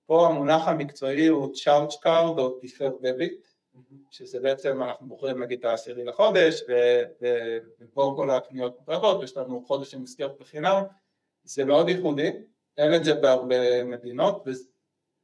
פה 0.06 0.27
המונח 0.27 0.68
המקצועי 0.68 1.27
הוא 1.27 1.53
charge 1.53 1.89
card 2.01 2.39
או 2.39 2.60
deferred 2.60 2.91
debit 3.01 3.48
שזה 4.12 4.39
בעצם 4.39 4.83
אנחנו 4.83 5.07
בוחרים 5.07 5.43
נגיד 5.43 5.59
את 5.59 5.65
העשירי 5.65 6.03
לחודש 6.03 6.63
ופה 7.81 8.13
כל 8.15 8.29
הקניות 8.29 8.81
מצטברות, 8.82 9.24
יש 9.24 9.38
לנו 9.38 9.65
חודש 9.67 9.93
עם 9.93 10.03
מסגרת 10.03 10.38
בחינם, 10.39 10.83
זה 11.43 11.65
מאוד 11.65 11.89
ייחודי, 11.89 12.31
אין 12.77 12.95
את 12.95 13.03
זה 13.03 13.13
בהרבה 13.13 13.83
מדינות, 13.83 14.43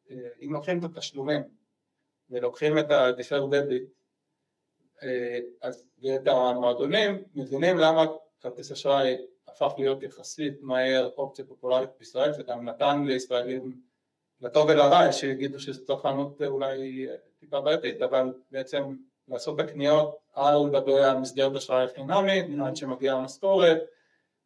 ואם 0.10 0.54
לוקחים 0.54 0.80
את 0.80 0.84
התשלומים 0.84 1.42
ולוקחים 2.30 2.78
את 2.78 2.92
הדיפר 2.92 3.46
דביט 3.46 3.84
ואת 6.04 6.28
המועדונים, 6.28 7.24
מבינים 7.36 7.78
למה 7.78 8.06
כרטיס 8.42 8.72
אשראי 8.72 9.18
הפך 9.48 9.74
להיות 9.78 10.04
יחסית 10.04 10.54
מהר 10.62 11.10
אופציה 11.18 11.46
פופולרית 11.46 11.90
בישראל, 12.00 12.34
זה 12.34 12.44
גם 12.44 12.70
נתן 12.70 13.04
לישראלים 13.06 13.82
לטוב 14.42 14.70
ולרע, 14.70 15.12
שיגידו 15.12 15.60
שזו 15.60 15.86
צרכנות 15.86 16.42
אולי 16.42 17.08
טיפה 17.46 17.62
בעייתית, 17.62 18.02
אבל 18.02 18.34
בעצם 18.52 18.96
לעשות 19.28 19.56
בקניות 19.56 20.18
על 20.34 20.70
גבי 20.74 21.04
המסגרת 21.04 21.56
אשראי 21.56 21.88
חינמית, 21.96 22.46
עד 22.66 22.76
שמגיעה 22.76 23.18
המשכורת, 23.18 23.78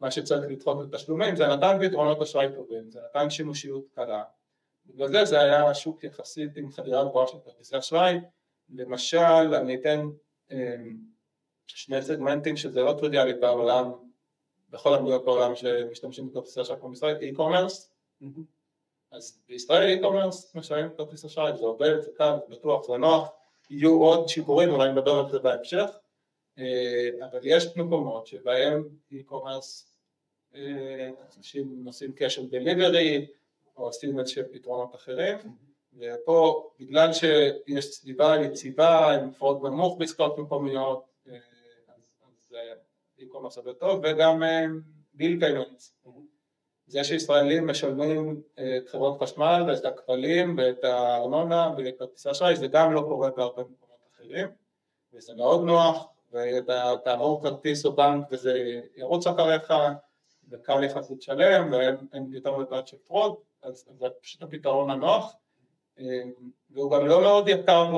מה 0.02 0.12
שצריך 0.12 0.52
לדחות 0.52 0.90
בתשלומים, 0.90 1.36
זה 1.36 1.48
נתן 1.48 1.78
פתרונות 1.88 2.22
אשראי 2.22 2.48
טובים, 2.56 2.92
זה 2.92 3.00
נתן 3.10 3.30
שימושיות 3.30 3.84
קלה, 3.96 4.24
בגלל 4.86 5.08
זה 5.08 5.26
זה 5.26 5.42
היה 5.42 5.74
שוק 5.74 6.04
יחסית 6.04 6.58
עם 6.58 6.72
חדירה 6.72 7.04
גבוהה 7.04 7.28
של 7.28 7.38
כרטיסי 7.46 7.78
אשראי, 7.78 8.20
למשל 8.70 9.56
אני 9.56 9.76
אתן 9.76 10.10
שני 11.68 12.02
סגמנטים 12.02 12.58
שזה 12.58 12.82
לא 12.82 12.94
טריוויאלי 13.00 13.34
בעולם, 13.34 13.92
בכל 14.70 14.94
המדינות 14.94 15.26
בעולם 15.26 15.56
שמשתמשים 15.56 16.30
בכרטיסי 16.30 16.62
אשראי 16.62 16.80
כמו 16.80 16.90
בישראל, 16.90 17.18
e-commerce 17.22 17.90
אז 19.12 19.42
בישראל 19.48 20.00
e-commerce 20.00 20.58
משלמים 20.58 20.90
כרטיס 20.98 21.26
אשראי, 21.26 21.58
זה 21.58 21.66
עובד, 21.66 22.02
זה 22.02 22.12
קל, 22.18 22.34
זה 22.48 22.56
בטוח, 22.56 22.88
זה 22.88 22.98
נוח, 22.98 23.30
יהיו 23.70 24.02
עוד 24.04 24.28
שיפורים, 24.28 24.70
אולי 24.70 24.92
נדבר 24.92 25.12
על 25.12 25.32
זה 25.32 25.40
בהמשך, 25.40 25.90
אבל 27.32 27.40
יש 27.44 27.78
מקומות 27.78 28.28
שבהם 28.28 28.90
e-commerce 29.14 29.90
אנשים 31.38 31.84
עושים 31.86 32.12
קשר 32.16 32.42
דליברי 32.44 33.28
או 33.78 33.84
עושים 33.84 34.20
איזשהם 34.20 34.46
פתרונות 34.54 34.96
אחרים. 34.96 35.38
ופה 35.94 36.70
בגלל 36.80 37.14
שיש 37.14 37.86
סביבה 37.86 38.36
יציבה 38.46 39.14
עם 39.14 39.34
פרוט 39.34 39.64
נמוך 39.64 39.98
בעסקאות 40.00 40.38
מקומיות 40.38 41.06
אז 42.28 42.56
e-commerce 43.20 43.58
עובד 43.58 43.74
טוב 43.74 44.02
וגם 44.04 44.44
ביל 45.14 45.40
פיינונס 45.40 45.94
זה 46.90 47.04
שישראלים 47.04 47.68
משלמים 47.68 48.42
את 48.54 48.90
חברות 48.90 49.22
חשמל 49.22 49.64
ואת 49.68 49.86
הכבלים 49.86 50.56
ואת 50.58 50.84
הארנונה 50.84 51.72
וכרטיסי 51.78 52.32
אשראי 52.32 52.56
זה 52.56 52.68
גם 52.68 52.94
לא 52.94 53.02
קורה 53.02 53.30
בהרבה 53.30 53.62
מקומות 53.64 54.00
אחרים 54.16 54.48
וזה 55.14 55.34
מאוד 55.34 55.66
נוח 55.66 56.08
ותעבור 56.32 57.44
כרטיס 57.44 57.86
או 57.86 57.96
בנק 57.96 58.28
וזה 58.32 58.82
ירוץ 58.96 59.28
אחריך 59.28 59.74
וקל 60.50 60.84
יחסית 60.84 61.22
שלם 61.22 61.72
ואין 61.72 62.34
יותר 62.34 62.58
מבעד 62.58 62.88
של 62.88 62.98
fraud 62.98 63.36
אז 63.64 63.86
זה 64.00 64.08
פשוט 64.22 64.44
הפתרון 64.44 64.90
הנוח 64.90 65.36
והוא 66.70 66.92
גם 66.92 67.08
לא 67.08 67.22
מאוד 67.22 67.48
יקר 67.48 67.92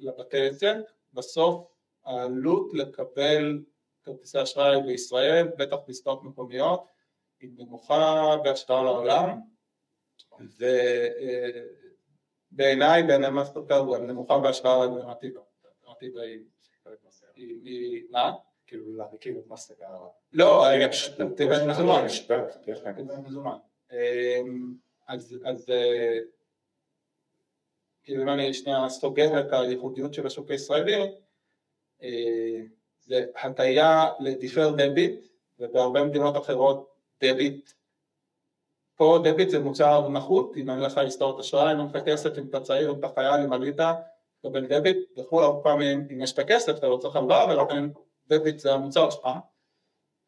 לבתי 0.00 0.48
עסק 0.48 0.76
בסוף 1.14 1.66
העלות 2.04 2.74
לקבל 2.74 3.62
כרטיסי 4.04 4.42
אשראי 4.42 4.82
בישראל 4.82 5.48
בטח 5.58 5.76
בעסקאות 5.86 6.24
מקומיות 6.24 6.99
היא 7.40 7.50
נמוכה 7.58 8.36
בהשוואה 8.44 8.82
לעולם 8.82 9.40
ובעיניי 12.52 13.02
בעיני 13.02 13.30
מאסטרקארד 13.30 13.86
הוא 13.86 13.96
נמוכה 13.96 14.38
בהשוואה 14.38 14.86
לאלטרנטיבה, 14.86 15.40
האלטרנטיבה 15.64 16.20
היא 17.34 18.02
מה? 18.10 18.32
כאילו 18.66 18.96
להקים 18.96 19.36
את. 19.36 19.74
לא, 20.32 20.66
אה, 20.66 20.88
פשוט, 20.88 21.14
תראה 21.36 21.66
מזומן. 21.66 22.06
בטח, 22.28 22.56
בטח. 22.68 22.80
תראה 22.80 23.18
מזומן. 23.18 23.56
אז 25.08 25.36
אז, 25.44 25.70
אה, 25.70 26.18
כאילו 28.02 28.22
אם 28.22 28.28
אני 28.28 28.54
שנייה 28.54 28.88
סוגר 28.88 29.40
את 29.40 29.52
הייחודיות 29.52 30.14
של 30.14 30.26
השוק 30.26 30.50
הישראלי, 30.50 31.12
אה, 32.02 32.60
זה 33.00 33.24
הטיה 33.36 34.08
לדיפר 34.20 34.70
דביט, 34.70 35.26
ובהרבה 35.58 36.04
מדינות 36.04 36.36
אחרות 36.36 36.89
דביט. 37.22 37.72
פה 38.96 39.18
דביט 39.24 39.48
זה 39.48 39.58
מוצר 39.58 40.08
נחות, 40.08 40.56
אם 40.56 40.70
אין 40.70 40.80
לך 40.80 40.98
היסטוריות 40.98 41.40
אשראי, 41.40 41.72
אם 41.72 41.80
אין 41.80 41.86
לך 41.86 41.96
כסף, 42.06 42.38
אם 42.38 42.48
אתה 42.48 42.60
צעיר, 42.60 42.94
אתה 42.98 43.08
חייל, 43.14 43.40
אם 43.44 43.52
עלית, 43.52 43.76
תקבל 44.40 44.66
debit, 44.66 45.18
וכו' 45.18 45.42
הרבה 45.42 45.62
פעמים 45.62 46.08
אם 46.12 46.20
יש 46.20 46.38
לך 46.38 46.46
כסף 46.46 46.78
אתה 46.78 46.88
לא 46.88 46.96
צריך 46.96 47.16
הלוואה 47.16 47.46
ולכן 47.48 47.84
debit 48.28 48.58
זה 48.58 48.72
המוצר 48.72 49.10
שלך. 49.10 49.28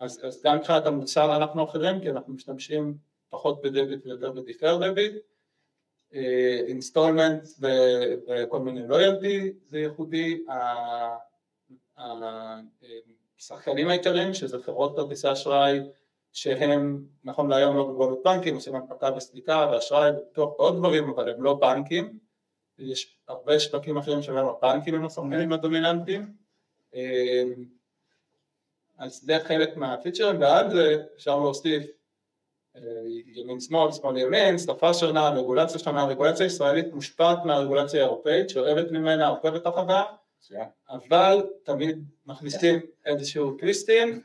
אז, 0.00 0.20
אז 0.24 0.42
גם 0.44 0.56
מבחינת 0.56 0.86
המוצר 0.86 1.36
אנחנו 1.36 1.64
אחרים, 1.64 2.00
כי 2.00 2.10
אנחנו 2.10 2.32
משתמשים 2.32 2.96
פחות 3.30 3.62
ב 3.62 3.70
debit 3.70 4.06
ויותר 4.06 4.32
ב 4.32 4.39
deferred 4.39 4.90
debit. 4.90 5.12
installment 6.66 7.42
וכל 8.28 8.58
מיני 8.60 8.88
loyalty 8.88 9.52
זה 9.66 9.78
ייחודי. 9.78 10.44
השחקנים 13.38 13.88
העיקריים 13.88 14.34
שזה 14.34 14.62
חברות 14.62 14.96
כרטיסי 14.96 15.32
אשראי 15.32 15.80
שהם 16.32 17.04
נכון 17.24 17.50
להיום 17.50 17.76
לא 17.76 17.84
בבעלות 17.84 18.22
בנקים, 18.24 18.54
עושים 18.54 18.74
הנפקה 18.74 19.10
וסליקה 19.16 19.70
ואשראי 19.72 20.10
ופיתוח 20.10 20.60
ועוד 20.60 20.76
דברים 20.76 21.10
אבל 21.10 21.30
הם 21.30 21.42
לא 21.42 21.54
בנקים. 21.54 22.18
יש 22.78 23.18
הרבה 23.28 23.60
שווקים 23.60 23.98
אחרים 23.98 24.22
שבהם 24.22 24.46
הבנקים 24.46 24.94
הם 24.94 25.04
השחקנים 25.04 25.52
הדומיננטיים. 25.52 26.34
אז 28.98 29.20
זה 29.22 29.38
חלק 29.44 29.76
מהפיצ'רים 29.76 30.40
ועד 30.40 30.70
זה 30.70 31.02
אפשר 31.16 31.38
להוסיף 31.38 31.86
אה, 32.76 32.82
ימין 33.26 33.60
שמאל, 33.60 33.92
שמאל 33.92 34.16
ימין, 34.16 34.58
שפה 34.58 34.94
שונה, 34.94 35.30
רגולציה 35.30 35.78
שונה, 35.78 36.02
הרגולציה 36.02 36.46
הישראלית 36.46 36.92
מושפעת 36.92 37.38
מהרגולציה 37.44 38.00
האירופאית 38.00 38.50
שאוהבת 38.50 38.90
ממנה, 38.90 39.28
עוקבת 39.28 39.66
אחריה. 39.66 40.02
אבל 40.90 41.46
תמיד 41.62 42.04
מכניסים 42.26 42.80
איזשהו 43.06 43.56
טוויסטים, 43.58 44.22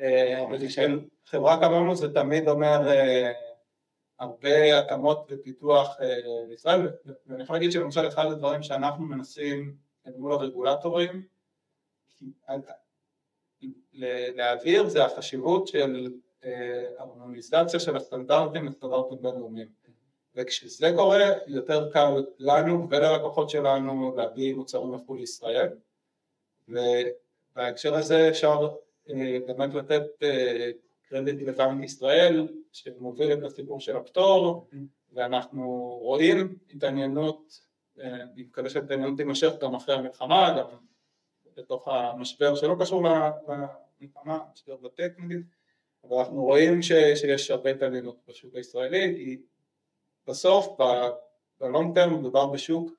אה, 0.00 0.44
ושל 0.60 1.00
חברה 1.26 1.60
כמונו 1.60 1.96
זה 1.96 2.14
תמיד 2.14 2.48
אומר 2.48 2.88
אה, 2.88 3.32
הרבה 4.18 4.78
התאמות 4.78 5.26
ופיתוח 5.30 5.96
אה, 6.00 6.16
לישראל, 6.48 6.88
ואני 7.26 7.42
יכול 7.42 7.56
להגיד 7.56 7.72
שלמשל 7.72 8.08
אחד 8.08 8.26
הדברים 8.26 8.62
שאנחנו 8.62 9.04
מנסים 9.04 9.76
מול 10.16 10.32
הרגולטורים, 10.32 11.26
כי 12.08 12.32
ל- 13.92 14.36
להבהיר 14.36 14.88
זה 14.88 15.04
החשיבות 15.04 15.68
של 15.68 16.12
אה, 16.44 16.84
הרמוניזציה 16.98 17.80
של 17.80 17.96
הסטנדרטים 17.96 18.66
לסטנדרטים 18.66 19.22
בינלאומיים. 19.22 19.68
וכשזה 20.36 20.92
קורה 20.96 21.24
יותר 21.46 21.92
קל 21.92 22.24
לנו 22.38 22.90
וללקוחות 22.90 23.50
שלנו 23.50 24.16
להביא 24.16 24.54
מוצרים 24.54 24.92
מחו"ל 24.92 25.18
לישראל 25.18 25.68
ובהקשר 26.68 27.94
הזה 27.94 28.28
אפשר 28.28 28.58
אה, 28.62 28.68
באמת 29.46 29.74
לתת 29.74 30.22
אה, 30.22 30.70
קרדיט 31.08 31.42
לבנק 31.42 31.84
ישראל 31.84 32.48
שמוביל 32.72 33.32
את 33.32 33.42
הסיפור 33.42 33.80
של 33.80 33.96
הפטור 33.96 34.68
ואנחנו 35.12 35.98
רואים 36.02 36.58
התעניינות, 36.74 37.60
אה, 38.00 38.22
אני 38.22 38.42
מקווה 38.42 38.70
שההתעניינות 38.70 39.16
תימשך 39.16 39.52
גם 39.60 39.74
אחרי 39.74 39.94
המלחמה, 39.94 40.56
גם 40.58 40.66
בתוך 41.56 41.88
המשבר 41.88 42.54
שלא 42.54 42.76
קשור 42.80 43.02
למלחמה, 43.02 44.38
משבר 44.52 44.76
בטק 44.76 45.12
נגיד, 45.18 45.46
אבל 46.04 46.16
אנחנו 46.16 46.42
רואים 46.42 46.82
ש, 46.82 46.92
שיש 47.14 47.50
הרבה 47.50 47.70
התעניינות 47.70 48.16
בשוק 48.28 48.54
הישראלי, 48.54 49.14
כי 49.16 49.42
בסוף 50.28 50.76
בלונג 51.60 51.94
טרם 51.94 52.20
מדובר 52.20 52.46
בשוק 52.46 52.90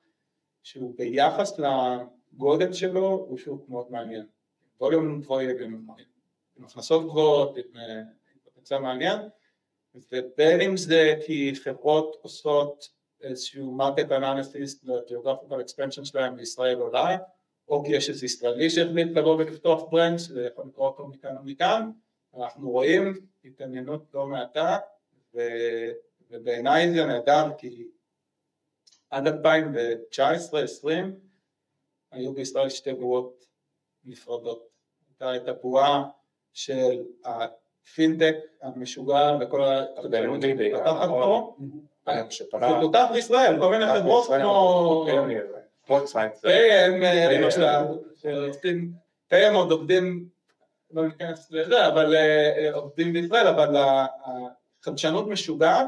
שהוא 0.62 0.94
ביחס 0.96 1.58
לגודל 1.58 2.72
שלו 2.72 3.08
הוא 3.28 3.38
שוק 3.38 3.68
מאוד 3.68 3.90
מעניין, 3.90 4.26
ווליום 4.80 5.20
גבוהים, 5.20 5.62
עם 5.62 5.86
עם 6.58 6.64
הכנסות 6.64 7.04
גבוהות, 7.04 7.56
עם 7.56 7.76
אה, 7.76 8.02
פוטנציאל 8.44 8.80
מעניין, 8.80 9.20
ובין 9.94 10.60
אם 10.60 10.76
זה 10.76 11.14
כי 11.26 11.52
חברות 11.54 12.16
עושות 12.22 12.88
איזשהו 13.20 13.78
market 13.78 14.08
analysis 14.10 14.78
ל-geographical 14.82 15.60
expansion 15.64 16.04
שלהם 16.04 16.36
לישראל 16.36 16.76
עולה, 16.78 17.16
או 17.68 17.84
כי 17.84 17.92
יש 17.96 18.08
איזה 18.08 18.26
ישראלי 18.26 18.70
שהחליט 18.70 19.08
לבוא 19.16 19.36
ולפתוח 19.36 19.82
ברנד, 19.90 20.18
זה 20.18 20.46
יכול 20.52 20.66
לקרות 20.66 20.98
אותו 20.98 21.08
מכאן 21.08 21.36
ומכאן, 21.38 21.90
אנחנו 22.36 22.70
רואים 22.70 23.14
התעניינות 23.44 24.14
לא 24.14 24.26
מעטה, 24.26 24.78
ובעיניי 26.30 26.94
זה 26.94 27.06
נהדר 27.06 27.50
כי 27.58 27.88
עד 29.10 29.26
2019-2020 29.26 30.88
היו 32.10 32.32
בישראל 32.32 32.68
שתי 32.68 32.92
בועות 32.92 33.46
נפרדות, 34.06 34.66
הייתה 35.08 35.36
את 35.36 35.48
הבועה 35.48 36.04
של 36.52 37.02
הפינטק 37.24 38.36
המשוגע 38.62 39.36
וכל 39.40 39.60
בינלאומי, 40.10 40.40
בעיקר. 40.54 40.84
תחת 40.84 41.08
פה. 41.08 41.56
זה 42.60 42.74
פותח 42.80 43.06
בישראל, 43.12 43.56
כל 43.60 43.70
מיני 43.70 43.84
חברות 43.86 44.26
כמו 44.42 45.04
אה, 47.38 47.44
שעובדים, 48.16 48.92
פהם 49.28 49.54
עוד 49.54 49.70
עובדים, 49.70 50.28
לא 50.90 51.06
ניכנס 51.06 51.50
לזה, 51.50 51.88
אבל 51.88 52.14
אה, 52.14 52.20
אה, 52.58 52.74
עובדים 52.74 53.12
בישראל, 53.12 53.46
אבל 53.46 53.76
ה- 53.76 54.06
החדשנות 54.82 55.26
משוגעת. 55.28 55.86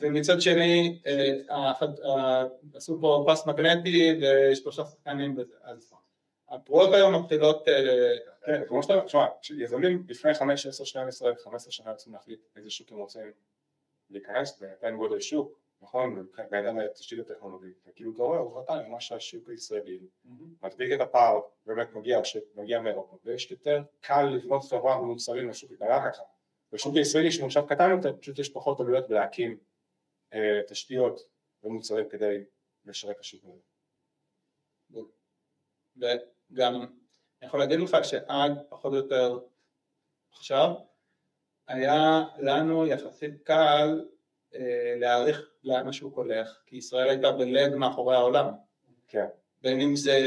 ומצד 0.00 0.40
שני 0.40 0.98
אה, 1.06 1.54
ה- 1.56 2.42
עשו 2.74 2.98
פה 3.00 3.24
פס 3.28 3.46
מגנטי 3.46 4.20
ושלושה 4.22 4.84
שחקנים 4.84 5.34
בזה, 5.36 5.54
אז 5.64 5.92
הפרועות 6.48 6.94
היום 6.94 7.14
מתחילות, 7.14 7.68
אה, 7.68 8.16
כן, 8.46 8.62
כמו 8.68 8.82
שאתה, 8.82 9.00
תשמע, 9.06 9.26
יזמים 9.58 10.04
לפני 10.08 10.34
5, 10.34 10.66
10 10.66 10.84
שנה 10.84 11.08
ישראל, 11.08 11.34
15 11.36 11.72
שנה 11.72 11.90
רוצים 11.90 12.12
להחליט 12.12 12.40
איזה 12.56 12.70
שוק 12.70 12.92
הם 12.92 12.98
רוצים 12.98 13.32
להיכנס, 14.10 14.58
בהתאם 14.58 14.96
גודל 14.96 15.20
שוק, 15.20 15.58
נכון, 15.80 16.26
בהתאם 16.50 16.78
לתשתית 16.78 17.18
הטכנולוגית, 17.18 17.80
וכאילו 17.86 18.12
אתה 18.14 18.22
רואה, 18.22 18.38
עובדתיים, 18.38 18.90
ממש 18.90 19.12
השוק 19.12 19.48
הישראלי. 19.48 19.98
מדביק 20.62 20.92
את 20.94 21.00
הפער, 21.00 21.40
באמת 21.66 21.92
מגיע, 21.92 22.20
מגיע 22.54 22.80
מאירופה, 22.80 23.16
ויש 23.24 23.50
יותר 23.50 23.82
קל 24.00 24.22
לבנות 24.22 24.64
חברה 24.64 25.00
ומוצרים 25.00 25.48
לשוק 25.48 25.70
איטליה 25.70 26.12
ככה, 26.12 26.22
בשוק 26.72 26.96
הישראלי 26.96 27.28
עכשיו 27.44 27.66
קטן 27.66 27.90
יותר, 27.90 28.16
פשוט 28.20 28.38
יש 28.38 28.48
פחות 28.48 28.80
עלויות 28.80 29.08
בלהקים 29.08 29.58
אה, 30.32 30.60
תשתיות 30.68 31.20
ומוצרים 31.62 32.08
כדי 32.08 32.44
לשרת 32.84 33.16
את 33.16 33.20
השוק 33.20 33.44
הזה. 33.44 33.60
וגם 36.50 36.74
אני 36.74 37.48
יכול 37.48 37.60
להגיד 37.60 37.80
לך 37.80 37.96
שעד 38.02 38.52
פחות 38.68 38.92
או 38.92 38.96
יותר 38.96 39.38
עכשיו 40.32 40.74
היה 41.68 42.24
לנו 42.38 42.86
יחסית 42.86 43.42
קל 43.42 44.04
אה, 44.54 44.94
להעריך 44.96 45.50
לאן 45.64 45.88
השוק 45.88 46.16
הולך, 46.16 46.62
כי 46.66 46.76
ישראל 46.76 47.08
הייתה 47.08 47.32
בלג 47.32 47.74
מאחורי 47.74 48.16
העולם, 48.16 48.48
כן. 49.08 49.26
בין 49.62 49.80
אם 49.80 49.96
זה 49.96 50.18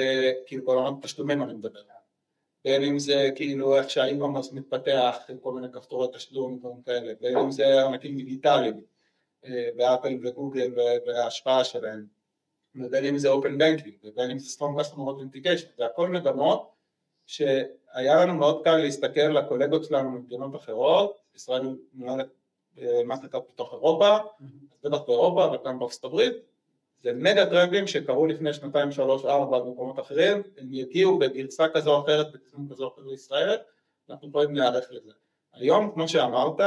כאילו 0.45 0.65
בעולם 0.65 0.97
התשלומים 0.97 1.43
אני 1.43 1.53
מדבר, 1.53 1.79
בין 2.63 2.83
אם 2.83 2.99
זה 2.99 3.29
כאילו 3.35 3.77
איך 3.77 3.89
שהאי-קומרס 3.89 4.53
מתפתח 4.53 5.17
עם 5.29 5.37
כל 5.37 5.53
מיני 5.53 5.67
כפתורי 5.73 6.07
תשלום 6.13 6.53
ודברים 6.53 6.81
כאלה, 6.81 7.13
בין 7.21 7.37
אם 7.37 7.51
זה 7.51 7.85
ענקים 7.85 8.17
דיגיטליים 8.17 8.81
אה, 9.45 9.69
באפל 9.75 10.17
וגוגל 10.23 10.73
וההשפעה 11.07 11.63
שלהם, 11.63 12.05
ובין 12.75 13.05
אם 13.05 13.17
זה 13.17 13.29
open 13.29 13.57
banking, 13.57 13.93
ובין 14.03 14.31
אם 14.31 14.39
זה 14.39 14.49
strong 14.49 14.79
customer 14.79 15.19
authentication, 15.19 15.67
זה 15.77 15.85
הכל 15.85 16.09
מגמות 16.09 16.71
שהיה 17.25 18.15
לנו 18.21 18.33
מאוד 18.33 18.63
קל 18.63 18.77
להסתכל 18.77 19.21
לקולגות 19.21 19.83
שלנו 19.83 20.11
ממדינות 20.11 20.55
אחרות, 20.55 21.19
ישראל 21.35 21.77
מנהלת 21.93 22.27
מאסטרקארד 23.05 23.43
בתוך 23.53 23.73
אירופה, 23.73 24.17
אז 24.17 24.79
בטח 24.83 25.01
באירופה 25.07 25.51
וגם 25.53 25.79
בארצות 25.79 26.03
הברית, 26.03 26.33
זה 27.01 27.13
מגה 27.13 27.45
טרנדים 27.45 27.87
שקרו 27.87 28.27
לפני 28.27 28.53
שנתיים, 28.53 28.91
שלוש, 28.91 29.25
ארבע 29.25 29.59
במקומות 29.59 29.99
אחרים, 29.99 30.41
הם 30.57 30.73
יגיעו 30.73 31.19
בגרסה 31.19 31.67
כזו 31.73 31.95
או 31.95 32.03
אחרת, 32.03 32.31
בתכנון 32.31 32.67
כזו 32.69 32.83
או 32.83 32.93
אחרת 32.93 33.05
לישראל, 33.05 33.57
אנחנו 34.09 34.29
יכולים 34.29 34.55
להיערך 34.55 34.91
לזה. 34.91 35.11
היום, 35.53 35.91
כמו 35.93 36.07
שאמרת, 36.07 36.59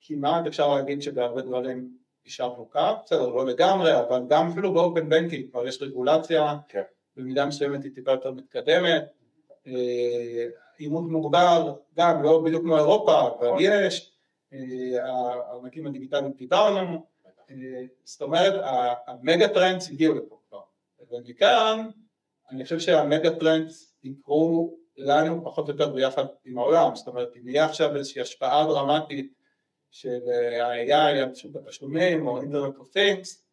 כמעט 0.00 0.46
אפשר 0.46 0.74
להגיד 0.74 1.02
שבהרבה 1.02 1.42
דברים 1.42 1.98
יישרנו 2.26 2.66
קו, 2.72 2.80
בסדר, 3.04 3.28
לא 3.28 3.46
לגמרי, 3.46 4.00
אבל 4.00 4.22
גם 4.28 4.50
אפילו 4.50 4.74
ב 4.74 4.81
open 4.81 5.08
banking 5.08 5.50
כבר 5.50 5.66
יש 5.66 5.82
רגולציה, 5.82 6.56
כן. 6.68 6.82
במידה 7.16 7.46
מסוימת 7.46 7.84
היא 7.84 7.92
טיפה 7.94 8.10
יותר 8.10 8.32
מתקדמת, 8.32 9.04
אה, 9.66 10.46
אימות 10.80 11.04
מוגבר, 11.10 11.74
גם 11.96 12.22
לא 12.22 12.42
בדיוק 12.44 12.62
כמו 12.62 12.76
אירופה, 12.76 13.20
אבל 13.20 13.48
יש, 13.60 14.12
אה, 14.52 14.58
הענקים 15.50 15.86
הדיגיטליים 15.86 16.32
דיברנו, 16.32 17.06
אה, 17.50 17.54
זאת 18.04 18.22
אומרת 18.22 18.54
ה 19.06 19.14
mega 19.14 19.48
trends 19.48 19.90
הגיעו 19.90 20.14
לפה 20.14 20.38
כבר, 20.48 20.60
ומכאן 21.10 21.88
אני 22.50 22.64
חושב 22.64 22.78
שה 22.78 23.00
mega 23.00 23.30
trends 23.30 23.94
יקרו 24.04 24.76
לנו 24.96 25.44
פחות 25.44 25.68
או 25.68 25.72
יותר 25.72 25.88
ביחד 25.88 26.24
עם 26.44 26.58
העולם, 26.58 26.96
זאת 26.96 27.06
אומרת 27.08 27.28
אם 27.36 27.48
יהיה 27.48 27.64
עכשיו 27.64 27.96
איזושהי 27.96 28.22
השפעה 28.22 28.64
דרמטית 28.64 29.32
של 29.96 30.20
ה-AI 30.62 30.94
על 30.94 31.34
שוק 31.34 31.56
התשלומים 31.56 32.26
או 32.26 32.40
internet 32.40 32.76
of 32.78 32.88
things, 32.88 33.44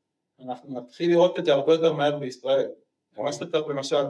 אנחנו 0.45 0.79
נתחיל 0.79 1.09
לראות 1.09 1.39
את 1.39 1.45
זה 1.45 1.53
הרבה 1.53 1.73
יותר 1.73 1.93
מהר 1.93 2.19
בישראל. 2.19 2.69
ממש 3.17 3.41
יותר 3.41 3.67
למשל, 3.67 4.05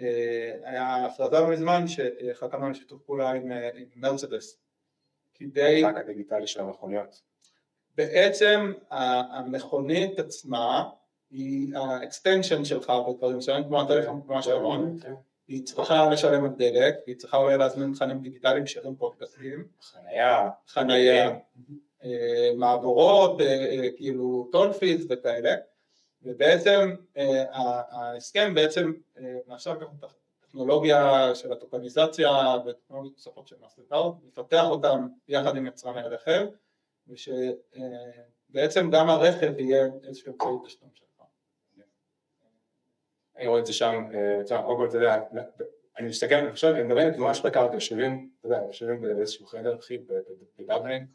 אה, 0.00 0.52
היה 0.64 1.06
הכרזה 1.06 1.40
לא 1.40 1.50
מזמן 1.50 1.84
שחתמנו 1.86 2.66
על 2.66 2.74
שיתוף 2.74 3.02
פעולה 3.02 3.30
עם 3.30 3.52
מרצדס 3.96 4.58
כדי... 5.34 5.84
המשחק 5.84 6.00
הדיגיטלי 6.00 6.46
של 6.46 6.60
המכוניות. 6.60 7.22
בעצם 7.96 8.72
המכונית 8.90 10.18
עצמה 10.18 10.90
היא 11.30 11.76
ה 11.76 11.85
extension 11.85 12.64
שלך 12.64 12.92
בדברים 13.08 13.40
שלהם, 13.40 13.64
כמו 13.64 13.80
הטלפון 13.80 14.22
כמו 14.22 14.38
השעון. 14.38 14.98
היא 15.48 15.64
צריכה 15.64 16.10
לשלם 16.10 16.44
על 16.44 16.50
דלק, 16.50 16.94
היא 17.06 17.16
צריכה 17.16 17.36
אולי 17.36 17.58
להזמין 17.58 17.92
תכנים 17.94 18.18
דיגיטליים 18.18 18.66
שירים 18.66 18.96
פודקאסטים, 18.96 19.68
חניה, 19.80 20.50
חניה, 20.68 21.38
אה, 22.04 22.50
מעבורות, 22.56 23.40
אה, 23.40 23.46
אה, 23.46 23.88
כאילו 23.96 24.48
toll 24.52 24.78
fees 24.78 25.04
וכאלה, 25.10 25.54
ובעצם 26.22 26.94
ההסכם 27.90 28.54
בעצם 28.54 28.92
מאפשר 29.46 29.74
גם 29.74 29.86
את 29.98 30.04
הטכנולוגיה 30.44 31.34
של 31.34 31.52
הטוקניזציה 31.52 32.30
וטכנולוגיות 32.66 33.14
נוספות 33.14 33.48
של 33.48 33.56
מאסטרקארד, 33.62 34.12
לפתח 34.26 34.64
אותם 34.64 35.08
יחד 35.28 35.56
עם 35.56 35.66
יצרני 35.66 36.00
הרכב, 36.00 36.46
ושבעצם 37.08 38.90
גם 38.90 39.10
הרכב 39.10 39.58
יהיה 39.58 39.86
איזשהו 40.04 40.32
אמצעי 40.32 40.48
תשלום 40.66 40.90
שלך. 40.94 41.05
אני 43.38 43.46
רואה 43.46 43.60
את 43.60 43.66
זה 43.66 43.72
שם, 43.72 44.04
קודם 44.48 44.76
כל 44.76 44.86
אתה 44.88 44.96
יודע, 44.96 45.22
אני 45.98 46.08
מסתכל, 46.08 46.34
אני 46.34 46.52
חושב, 46.52 46.68
אני 46.68 46.82
מדבר 46.82 47.08
ממש 47.16 47.40
בקרקע, 47.40 47.74
יושבים, 47.74 48.30
אתה 48.40 48.46
יודע, 48.46 48.62
יושבים 48.66 49.00
באיזשהו 49.00 49.46
חדר 49.46 49.76
אחי 49.78 49.98
בדבלין, 50.58 51.06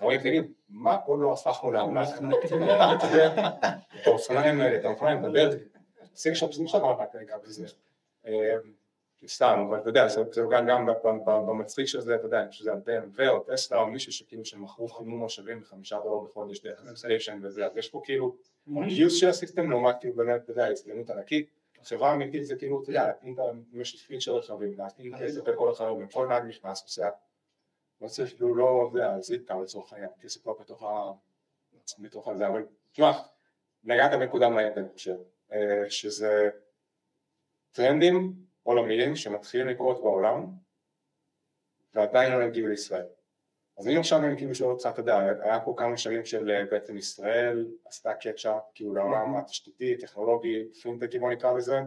רואים, 0.00 0.20
תגיד, 0.20 0.52
מה 0.68 0.98
פה 1.06 1.16
לא 1.18 1.32
הפכנו 1.32 1.72
לאמל"ח? 1.72 2.08
את 4.02 4.06
האופניים 4.06 4.60
האלה, 4.60 4.76
את 4.78 4.84
האופניים, 4.84 5.22
מדבר, 5.22 5.50
שים 6.14 6.34
שם, 6.34 6.52
שים 6.52 6.66
שם 6.66 6.78
רק 6.78 7.14
רגע 7.14 7.36
בזה. 7.38 7.66
סתם, 9.26 9.66
אבל 9.68 9.78
אתה 9.78 9.88
יודע, 9.88 10.08
זה 10.08 10.22
גם 10.50 10.66
גם 10.66 10.86
במצחיק 11.24 11.86
של 11.86 12.00
זה, 12.00 12.14
אתה 12.14 12.26
יודע, 12.26 12.46
שזה 12.50 12.70
ב-BMW 12.84 13.28
או 13.28 13.40
טסלה 13.40 13.78
או 13.78 13.86
מישהו 13.86 14.12
שכאילו 14.12 14.44
שמכרו 14.44 14.88
חימום 14.88 15.18
מושבים 15.18 15.60
בחמישה 15.60 15.98
דולר 16.04 16.24
בחודש 16.24 16.62
דרך 16.62 16.82
סטיישן 16.94 17.38
וזה, 17.42 17.66
אז 17.66 17.76
יש 17.76 17.88
פה 17.88 18.00
כאילו 18.04 18.36
גיוס 18.86 19.14
של 19.14 19.28
הסיסטם 19.28 19.70
לעומת 19.70 19.96
כאילו 20.00 20.14
באמת, 20.14 20.40
אתה 20.44 20.52
יודע, 20.52 20.66
הזדמנות 20.66 21.10
ענקית, 21.10 21.50
חברה 21.82 22.14
אמיתית 22.14 22.46
זה 22.46 22.56
כאילו, 22.56 22.82
אתה 22.82 22.90
יודע, 22.90 23.12
אם 23.24 23.34
יש 23.72 23.94
לי 23.94 24.00
פיד 24.00 24.20
של 24.20 24.32
רכבים, 24.32 24.78
להתאים 24.78 25.18
כסף 25.18 25.48
לכל 25.48 25.68
הרכבים, 25.68 26.08
כל 26.08 26.26
נהג 26.28 26.42
נכנס 26.42 26.82
עושה, 26.82 27.08
לא 28.00 28.08
צריך 28.08 28.36
כאילו 28.36 28.54
לא, 28.54 28.88
אתה 28.90 28.98
יודע, 28.98 29.20
זיפקה 29.20 29.54
לצורך 29.60 29.92
העניין, 29.92 30.10
כסף 30.20 30.46
לא 30.46 30.56
בתוך 30.60 30.82
ה... 30.82 31.12
בתוך 31.98 32.28
הזה, 32.28 32.48
אבל 32.48 32.66
תשמע, 32.92 33.12
נגעת 33.84 34.10
בנקודה 34.10 34.48
מעניינת 34.48 34.78
אני 34.78 34.88
חושב, 34.88 35.16
אה, 35.52 35.90
שזה 35.90 36.50
טרנדים 37.72 38.34
עולמיים 38.62 39.16
שמתחילים 39.16 39.68
לקרות 39.68 40.02
בעולם 40.02 40.46
ועדיין 41.94 42.32
לא 42.32 42.44
הגיעו 42.44 42.68
לישראל. 42.68 43.06
אז 43.78 43.88
אם 43.88 43.98
עכשיו 43.98 44.18
אני 44.24 44.36
כאילו 44.36 44.54
שואל 44.54 44.70
אותך, 44.70 44.88
אתה 44.92 45.00
יודע, 45.00 45.18
היה 45.18 45.60
פה 45.60 45.74
כמה 45.76 45.96
שנים 45.96 46.24
של 46.24 46.50
אה, 46.50 46.64
בעצם 46.70 46.96
ישראל 46.96 47.66
עשתה 47.84 48.14
קצ'אפ, 48.14 48.62
כאילו 48.74 48.94
לעולם 48.94 49.36
התשתיתי, 49.36 49.96
טכנולוגי, 49.96 50.72
פינטקי 50.82 51.18
בוא 51.18 51.32
נקרא 51.32 51.52
לזה, 51.52 51.80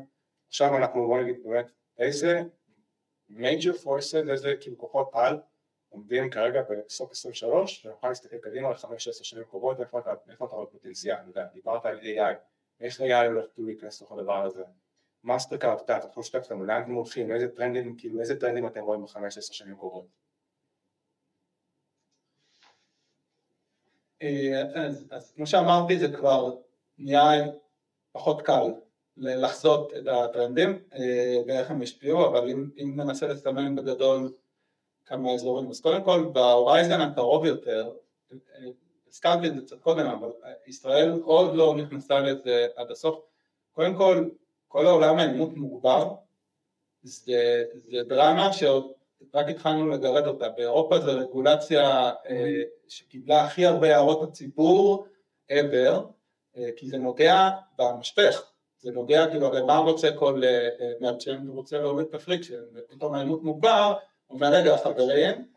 עכשיו 0.48 0.78
אנחנו 0.78 1.08
בוא 1.08 1.22
נגיד 1.22 1.44
באמת 1.44 1.72
איזה 1.98 2.42
major 3.30 3.86
forces, 3.86 4.30
איזה 4.32 4.54
כאילו 4.62 4.78
כוחות 4.78 5.10
על 5.14 5.40
עומדים 5.90 6.30
כרגע 6.30 6.62
בסוף 6.62 7.12
23 7.12 7.86
ונוכל 7.86 8.08
להסתכל 8.08 8.38
קדימה 8.38 8.72
לחמש 8.72 9.08
עשר 9.08 9.24
שנים 9.24 9.44
קרובות 9.44 9.80
איפה 9.80 10.00
אתה 10.00 10.16
רואה 10.40 10.66
פוטנציאל, 10.66 11.18
דיברת 11.54 11.86
על 11.86 12.00
AI, 12.00 12.36
איך 12.80 13.02
AI 13.02 13.26
הולך 13.26 13.46
להיכנס 13.58 14.02
לתוך 14.02 14.12
הדבר 14.12 14.46
הזה? 14.46 14.64
מאסטרקארט, 15.24 15.82
אתה 15.82 15.84
יודע, 15.84 15.98
אתה 15.98 16.08
יכול 16.08 16.22
לשתף 16.22 16.44
אותנו, 16.44 16.66
לאן 16.66 16.82
אתם 16.82 16.92
הולכים, 16.92 17.32
איזה 17.32 17.48
טרנדים, 17.56 17.96
כאילו 17.98 18.20
איזה 18.20 18.40
טרנדים 18.40 18.68
אתם 18.68 18.82
רואים 18.82 19.04
בחמש 19.04 19.38
עשר 19.38 19.54
שנים 19.54 19.76
קרובות? 19.76 20.06
אז, 24.76 25.08
אז 25.12 25.32
כמו 25.36 25.48
שאמרתי 25.48 26.00
זה 26.00 26.12
כבר 26.12 26.56
נהיה 26.98 27.48
פחות 28.12 28.42
קל 28.42 28.74
לחזות 29.18 29.94
את 29.98 30.08
הטרנדים 30.08 30.80
אה, 30.94 31.42
ואיך 31.48 31.72
הם 31.72 31.82
השפיעו, 31.82 32.28
אבל 32.28 32.50
אם, 32.50 32.70
אם 32.78 32.94
ננסה 32.96 33.28
לסמן 33.28 33.76
בגדול 33.76 34.34
כמה 35.06 35.34
אזורים, 35.34 35.70
אז 35.70 35.82
קודם 35.82 36.04
כל 36.04 36.30
ב 36.34 36.42
horizon 36.42 37.02
הקרוב 37.02 37.46
יותר, 37.46 37.92
אה, 38.32 38.38
הזכרתי 39.10 39.48
את 39.48 39.56
זה 39.56 39.62
קצת 39.62 39.80
קודם, 39.80 40.06
אבל 40.06 40.30
ישראל 40.68 41.20
עוד 41.24 41.56
לא 41.56 41.76
נכנסה 41.76 42.20
לזה 42.20 42.68
עד 42.76 42.92
הסוף, 42.92 43.20
קודם 43.72 43.96
כל 43.96 44.30
כל 44.68 44.86
העולם 44.86 45.18
האלימות 45.18 45.58
מוגבר, 45.58 46.16
זה, 47.04 47.64
זה 47.88 48.04
דרמה 48.04 48.54
שעוד 48.54 48.92
רק 49.34 49.50
התחלנו 49.50 49.90
לגרד 49.90 50.28
אותה, 50.28 50.50
באירופה 50.50 51.00
זו 51.00 51.12
רגולציה 51.20 52.12
אה, 52.30 52.62
שקיבלה 52.88 53.44
הכי 53.46 53.66
הרבה 53.66 53.96
הערות 53.96 54.24
הציבור 54.24 55.08
ever, 55.52 56.00
אה, 56.58 56.70
כי 56.76 56.88
זה 56.90 56.98
נוגע 56.98 57.50
במשפך, 57.78 58.52
זה 58.80 58.92
נוגע 58.92 59.28
כאילו 59.30 59.48
הרי 59.48 59.62
מה 59.62 59.78
רוצה 59.78 60.12
כל 60.16 60.42
אה, 60.44 60.70
merchant, 61.02 61.48
הוא 61.48 61.56
רוצה 61.56 61.78
להוריד 61.78 62.08
את 62.08 62.14
ה 62.14 62.18
friction, 62.18 62.62
ופתאום 62.74 63.14
האלימות 63.14 63.44
מוגבר, 63.44 63.94
אומר 64.30 64.48
רגע 64.48 64.78
חברים, 64.78 65.48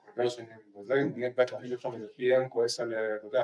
כועס 2.49 2.81
על, 2.81 2.95
אתה 3.19 3.27
יודע, 3.27 3.43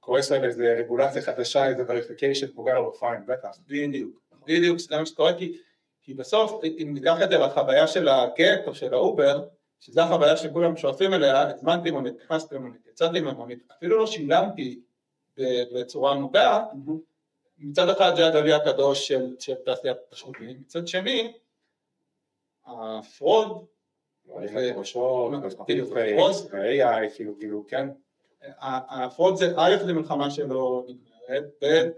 כועס 0.00 0.32
על 0.32 0.44
איזה 0.44 0.74
רגולציה 0.78 1.22
חדשה, 1.22 1.66
איזה 1.66 1.82
verification, 1.88 2.46
פוגע 2.46 2.74
לו 2.74 2.90
ב 2.90 2.94
funnel, 2.94 3.26
בטח. 3.26 3.48
בדיוק. 3.68 4.20
בדיוק, 4.46 4.78
זה 4.78 4.96
מה 4.96 5.06
שקורה, 5.06 5.38
כי, 5.38 5.58
כי 6.06 6.14
בסוף 6.14 6.64
אם 6.64 6.90
ניקח 6.94 7.16
את 7.24 7.28
זה 7.28 7.38
לחוויה 7.38 7.86
של 7.86 8.08
הגט 8.08 8.66
או 8.66 8.74
של 8.74 8.94
האובר, 8.94 9.48
שזו 9.80 10.00
החוויה 10.00 10.36
שכולם 10.36 10.76
שואפים 10.76 11.14
אליה, 11.14 11.50
הזמנתי 11.50 11.90
מונית, 11.90 12.14
נכנסתי 12.24 12.54
למונית, 12.54 12.86
יצאתי 12.86 13.20
ממונית, 13.20 13.58
אפילו 13.76 13.98
לא 13.98 14.06
שילמתי 14.06 14.80
בצורה 15.74 16.14
מודעת, 16.14 16.62
מצד 17.58 17.88
אחד 17.88 18.12
זה 18.16 18.26
ה 18.26 18.30
grail 18.30 18.52
הקדוש 18.52 19.08
של, 19.08 19.36
של 19.38 19.54
תעשיית 19.54 19.96
התשלומים, 20.08 20.60
מצד 20.60 20.88
שני 20.88 21.32
ה 22.66 22.83
fraud 22.83 23.66
ה 28.68 28.79
fraud 28.79 29.36
זה 29.36 29.54
א' 29.56 29.76
זה 29.86 29.92
מלחמה 29.92 30.30
שלא 30.30 30.86
נגמרת, 30.88 31.44
ב' 31.62 31.88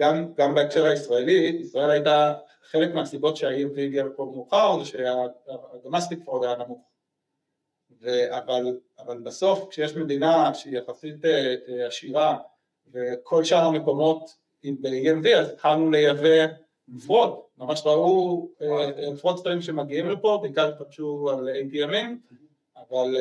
גם, 0.00 0.32
גם 0.36 0.54
בהקשר 0.54 0.84
הישראלי, 0.84 1.58
ישראל 1.60 1.90
הייתה, 1.90 2.34
חלק 2.70 2.94
מהסיבות 2.94 3.36
שה-EMV 3.36 3.80
הגיע 3.80 4.04
לפה 4.04 4.30
מאוחר 4.34 4.78
זה 4.78 4.84
שה 4.84 5.21
domestic 5.21 6.18
fraud 6.24 6.44
היה 6.44 6.56
נמוך. 6.56 6.80
ו, 8.00 8.36
אבל, 8.38 8.78
אבל 8.98 9.18
בסוף 9.18 9.68
כשיש 9.70 9.96
מדינה 9.96 10.54
שהיא 10.54 10.78
יחסית 10.78 11.24
אה, 11.24 11.54
אה, 11.68 11.86
עשירה 11.86 12.38
וכל 12.92 13.44
שאר 13.44 13.64
המקומות 13.64 14.36
ב-EMV 14.64 15.28
אז 15.36 15.50
התחלנו 15.50 15.90
לייבא 15.90 16.46
fraud, 17.06 17.40
ממש 17.58 17.82
ראו 17.84 18.48
אה, 18.62 19.16
fraudsters 19.20 19.62
שמגיעים 19.62 20.08
לפה, 20.08 20.38
בעיקר 20.42 20.68
התלבשו 20.68 21.30
על 21.30 21.48
ATM 21.48 21.92
ים, 21.92 22.36
אבל 22.76 23.16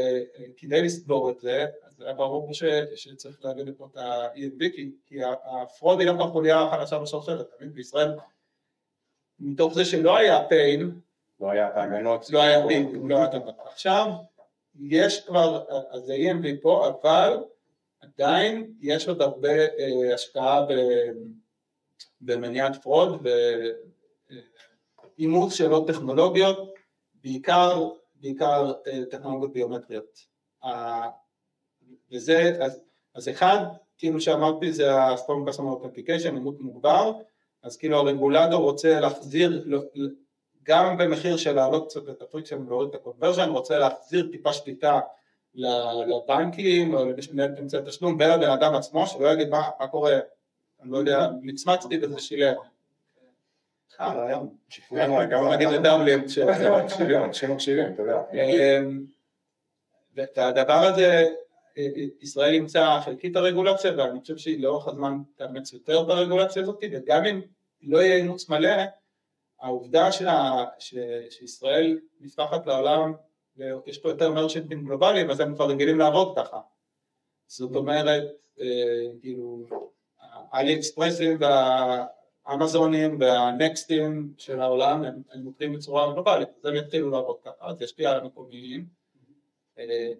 כדי 0.57 0.81
לסגור 0.81 1.29
את 1.29 1.39
זה 1.39 1.65
זה 1.99 2.05
היה 2.05 2.13
ברור 2.13 2.53
ש, 2.53 2.63
שצריך 2.95 3.45
להביא 3.45 3.63
לפה 3.63 3.87
את 3.91 3.97
ה-EMV 3.97 4.63
כי, 5.07 5.19
ה 5.23 5.36
fraud 5.36 5.99
היא 5.99 6.07
לא 6.09 6.23
החוליה 6.23 6.61
החלשה 6.61 6.99
בשרשרת, 6.99 7.49
תמיד 7.57 7.73
בישראל 7.73 8.15
מתוך 9.39 9.73
זה 9.73 9.85
שלא 9.85 10.17
היה 10.17 10.47
PIN, 10.49 10.99
לא 11.39 11.51
היה 11.51 11.67
את 11.67 11.77
ההגנות, 11.77 12.29
לא 12.29 12.41
היה 12.41 12.67
PIN, 12.67 13.07
לא 13.07 13.15
היה 13.15 13.25
את 13.25 13.33
ההגנות, 13.33 13.55
עכשיו 13.65 14.11
יש 14.79 15.25
כבר, 15.25 15.65
אז 15.89 16.01
זה 16.01 16.13
EMV 16.13 16.61
פה, 16.61 16.87
אבל 16.87 17.37
עדיין 18.01 18.73
יש 18.81 19.07
עוד 19.07 19.21
הרבה 19.21 19.49
אה, 19.49 20.13
השקעה 20.13 20.65
במניעת 22.21 22.83
fraud 22.83 23.27
ואימוץ 25.17 25.53
של 25.53 25.71
עוד 25.71 25.91
טכנולוגיות, 25.91 26.73
בעיקר, 27.23 27.89
בעיקר 28.15 28.73
אה, 28.87 29.05
טכנולוגיות 29.11 29.53
ביומטריות. 29.53 30.19
וזה, 32.11 32.57
אז, 32.61 32.81
אז 33.15 33.29
אחד, 33.29 33.57
כאילו 33.97 34.21
שאמרתי 34.21 34.73
זה 34.73 34.93
ה-Strong 34.93 35.49
Customer 35.49 35.59
Authentication, 35.59 36.25
אימות 36.25 36.61
מוגבר, 36.61 37.13
אז 37.63 37.77
כאילו 37.77 37.97
הרגולטור 37.97 38.63
רוצה 38.63 38.99
להחזיר, 38.99 39.65
גם 40.63 40.97
במחיר 40.97 41.37
של 41.37 41.55
להעלות 41.55 41.89
קצת 41.89 42.09
את 42.09 42.21
ה 42.21 42.26
friction 42.26 42.61
ולהוריד 42.61 42.89
את 42.89 42.95
ה 42.95 43.00
conversion, 43.00 43.49
רוצה 43.49 43.77
להחזיר 43.77 44.27
טיפה 44.31 44.53
שליטה 44.53 44.99
לבנקים 45.53 46.93
או 46.93 47.05
למי 47.05 47.21
שמנהל 47.21 47.53
את 47.53 47.59
אמצעי 47.59 47.81
תשלום 47.85 48.17
ולבן 48.19 48.49
אדם 48.49 48.75
עצמו, 48.75 49.07
שלא 49.07 49.27
יגיד 49.27 49.49
מה, 49.49 49.69
מה 49.79 49.87
קורה, 49.87 50.19
אני 50.81 50.91
לא 50.91 50.97
יודע, 50.97 51.27
מצמצתי 51.41 51.99
וזה 52.01 52.19
שילם. 52.19 52.55
אה. 53.99 55.25
גם 55.25 55.51
אני 55.51 55.65
לדאבלין. 55.65 56.29
שמקשיבים, 57.33 57.93
אתה 57.93 58.01
יודע. 58.01 58.21
אמ, 58.33 59.05
ואת 60.15 60.37
הדבר 60.37 60.73
הזה 60.73 61.29
ישראל 62.21 62.53
אימצה 62.53 62.99
חלקית 63.05 63.35
הרגולציה 63.35 63.91
ואני 63.97 64.21
חושב 64.21 64.37
שהיא 64.37 64.63
לאורך 64.63 64.87
הזמן 64.87 65.17
תאמץ 65.35 65.73
יותר 65.73 66.03
ברגולציה 66.03 66.61
הזאת 66.61 66.83
וגם 66.91 67.25
אם 67.25 67.41
לא 67.81 67.97
יהיה 67.97 68.15
אימוץ 68.15 68.49
מלא 68.49 68.69
העובדה 69.59 70.11
שה, 70.11 70.65
ש, 70.79 70.95
שישראל 71.29 71.99
נפתחת 72.21 72.67
לעולם 72.67 73.13
ויש 73.57 73.97
פה 73.97 74.09
יותר 74.09 74.31
מרשנטים 74.31 74.85
גלובליים 74.85 75.29
אז 75.29 75.39
הם 75.39 75.55
כבר 75.55 75.69
רגילים 75.69 75.99
לעבוד 75.99 76.37
ככה. 76.37 76.59
זאת 77.47 77.75
אומרת 77.75 78.23
אה, 78.61 79.05
כאילו 79.21 79.65
האלי 80.51 80.75
אקספרסים 80.75 81.37
והאמזונים 81.39 83.17
והנקסטים 83.19 84.33
של 84.37 84.61
העולם 84.61 85.03
הם, 85.03 85.21
הם 85.31 85.41
מוקדים 85.41 85.73
בצורה 85.73 86.13
גלובלית 86.13 86.49
אז 86.59 86.65
הם 86.65 86.75
יתחילו 86.75 87.09
לעבוד 87.09 87.37
ככה 87.45 87.67
אז 87.67 87.81
ישפיע 87.81 88.11
על 88.11 88.19
המקומיים 88.19 88.98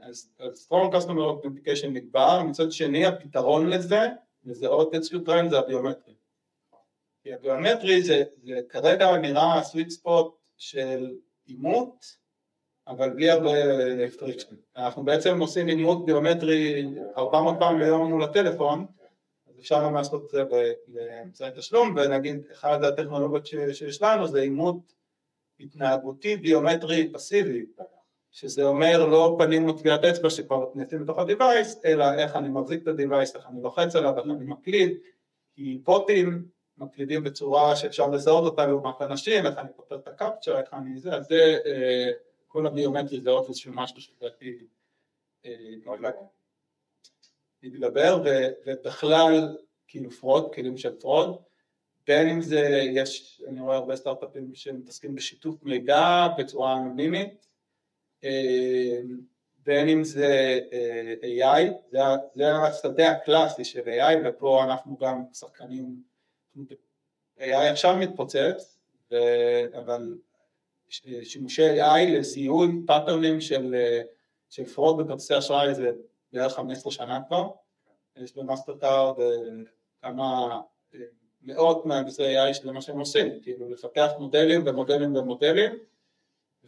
אז 0.01 0.29
strong 0.39 0.93
customer 0.93 1.45
authentication 1.45 1.87
נקבע, 1.87 2.43
מצד 2.43 2.71
שני 2.71 3.05
הפתרון 3.05 3.69
לזה, 3.69 3.99
וזה 4.45 4.67
עוד 4.67 4.89
איזשהו 4.93 5.19
טרנד, 5.19 5.49
זה 5.49 5.59
הביומטרי. 5.59 6.13
כי 7.23 7.33
הביומטרי 7.33 8.01
זה, 8.01 8.23
זה 8.43 8.61
כרגע 8.69 9.17
נראה 9.17 9.63
sweet 9.63 9.89
spot 9.89 10.37
של 10.57 11.15
אימות, 11.47 12.19
אבל 12.87 13.09
בלי 13.09 13.29
הרבה 13.29 13.51
friction. 14.19 14.55
אנחנו 14.75 15.03
בעצם 15.03 15.39
עושים 15.41 15.69
אימות 15.69 16.05
ביומטרי 16.05 16.87
400 17.17 17.55
פעם 17.59 17.79
ביום 17.79 18.11
מול 18.11 18.23
הטלפון, 18.23 18.85
אז 19.47 19.59
אפשר 19.59 19.83
גם 19.83 19.93
לעשות 19.93 20.25
את 20.25 20.29
זה 20.29 20.43
באמצעי 20.87 21.51
תשלום, 21.57 21.95
ונגיד 21.95 22.37
אחת 22.53 22.83
הטכנולוגיות 22.83 23.45
שיש 23.45 24.01
לנו 24.01 24.27
זה 24.27 24.41
אימות 24.41 24.93
התנהגותי 25.59 26.37
ביומטרי 26.37 27.11
פסיבי. 27.13 27.65
שזה 28.31 28.63
אומר 28.63 29.05
לא 29.05 29.35
פנים 29.39 29.63
או 29.63 29.75
אצבע 30.09 30.29
שכבר 30.29 30.65
נכנסים 30.75 31.03
לתוך 31.03 31.17
ה-Device, 31.17 31.77
אלא 31.85 32.13
איך 32.13 32.35
אני 32.35 32.49
מחזיק 32.49 32.83
את 32.83 32.87
ה-Device, 32.87 33.35
איך 33.37 33.47
אני 33.47 33.61
לוחץ 33.61 33.95
עליו, 33.95 34.17
איך 34.17 34.25
אני 34.25 34.45
מקליד, 34.45 34.97
כי 35.55 35.81
בוטים 35.83 36.45
מקלידים 36.77 37.23
בצורה 37.23 37.75
שאפשר 37.75 38.07
לזהות 38.07 38.43
אותה 38.43 38.65
לעומת 38.65 39.01
אנשים, 39.01 39.45
איך 39.45 39.57
אני 39.57 39.69
פותר 39.75 39.95
את 39.95 40.07
ה 40.07 40.13
captcha, 40.13 40.59
איך 40.59 40.73
אני 40.73 40.99
זה, 40.99 41.15
אז 41.15 41.25
זה 41.25 41.57
אה, 41.65 42.11
כל 42.47 42.67
הביומטרי 42.67 43.21
זה 43.21 43.29
עוד 43.29 43.45
איזשהו 43.47 43.73
משהו 43.75 44.01
שלדעתי 44.01 44.57
יתגבר, 47.63 48.23
ובכלל 48.65 49.57
כאילו 49.87 50.11
fraud, 50.11 50.53
כלים 50.53 50.77
של 50.77 50.95
fraud, 50.99 51.37
בין 52.07 52.29
אם 52.29 52.41
זה, 52.41 52.81
יש, 52.93 53.41
אני 53.47 53.61
רואה 53.61 53.75
הרבה 53.75 53.95
סטארט-אפים 53.95 54.55
שמתעסקים 54.55 55.15
בשיתוף 55.15 55.63
מידע 55.63 56.27
בצורה 56.37 56.77
אנונימית, 56.77 57.47
בין 59.63 59.89
אם 59.89 60.03
זה 60.03 60.59
AI, 61.21 61.93
זה 62.35 62.53
השדה 62.55 63.11
הקלאסי 63.11 63.65
של 63.65 63.79
AI 63.79 64.17
ופה 64.25 64.63
אנחנו 64.63 64.97
גם 64.97 65.23
שחקנים, 65.33 66.03
AI 67.39 67.71
עכשיו 67.71 67.95
מתפוצץ, 67.97 68.79
אבל 69.77 70.17
שימושי 71.23 71.81
AI 71.81 72.17
לזיהוי 72.17 72.67
pattern 72.87 73.29
ים 73.29 73.41
של, 73.41 73.75
של 74.49 74.65
fraud 74.65 74.97
בכרטיסי 74.97 75.37
אשראי 75.37 75.75
זה 75.75 75.91
בערך 76.33 76.53
15 76.53 76.91
שנה 76.91 77.19
כבר, 77.27 77.49
יש 78.15 78.35
במאסטר 78.35 78.77
קארד 78.77 79.15
כמה 80.01 80.59
מאות 81.41 81.85
מהנדסי 81.85 82.37
AI 82.37 82.53
שזה 82.53 82.71
מה 82.71 82.81
שהם 82.81 82.99
עושים, 82.99 83.41
כאילו 83.41 83.69
לפתח 83.69 84.11
מודלים 84.19 84.61
ומודלים 84.65 85.15
ומודלים 85.15 85.71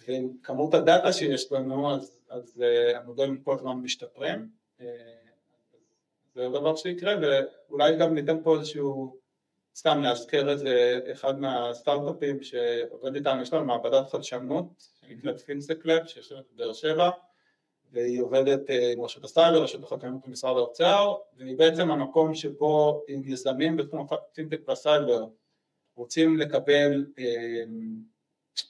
ועם 0.08 0.30
כמות 0.44 0.74
הדאטה 0.74 1.14
שיש 1.14 1.52
לנו 1.52 1.96
אז, 1.96 2.20
אז 2.30 2.64
אה, 2.64 2.98
המודלים 2.98 3.42
כל 3.42 3.56
הזמן 3.56 3.74
משתפרים. 3.74 4.50
אה, 4.80 4.84
זה 6.36 6.50
דבר 6.50 6.76
שקורה 6.76 7.16
ואולי 7.22 7.98
גם 7.98 8.14
ניתן 8.14 8.44
פה 8.44 8.56
איזשהו 8.56 9.22
סתם 9.76 10.02
להזכיר 10.02 10.50
איזה 10.50 11.00
אחד 11.12 11.40
מהסטארט-אפים 11.40 12.44
שעובד 12.44 13.16
איתנו, 13.16 13.42
יש 13.42 13.54
לנו 13.54 13.66
מעבדת 13.66 14.10
חדשנות 14.10 14.66
שנקראת 15.02 15.40
פינסקלב 15.40 16.06
שיושבת 16.06 16.46
בבאר 16.54 16.74
שבע 16.74 17.10
והיא 17.92 18.22
עובדת 18.22 18.70
אה, 18.70 18.92
עם 18.92 19.02
רשות 19.02 19.24
הסייבר, 19.24 19.64
רשות 19.64 19.84
החדשנות 19.84 20.28
במשרד 20.28 20.58
האוצר 20.58 21.14
והיא 21.38 21.58
בעצם 21.58 21.92
המקום 21.92 22.34
שבו 22.34 23.04
יזמים 23.08 23.78
בתחום 23.78 24.08
הפינטק 24.12 24.62
והסייבר 24.68 25.26
רוצים 25.96 26.38
לקבל 26.38 27.06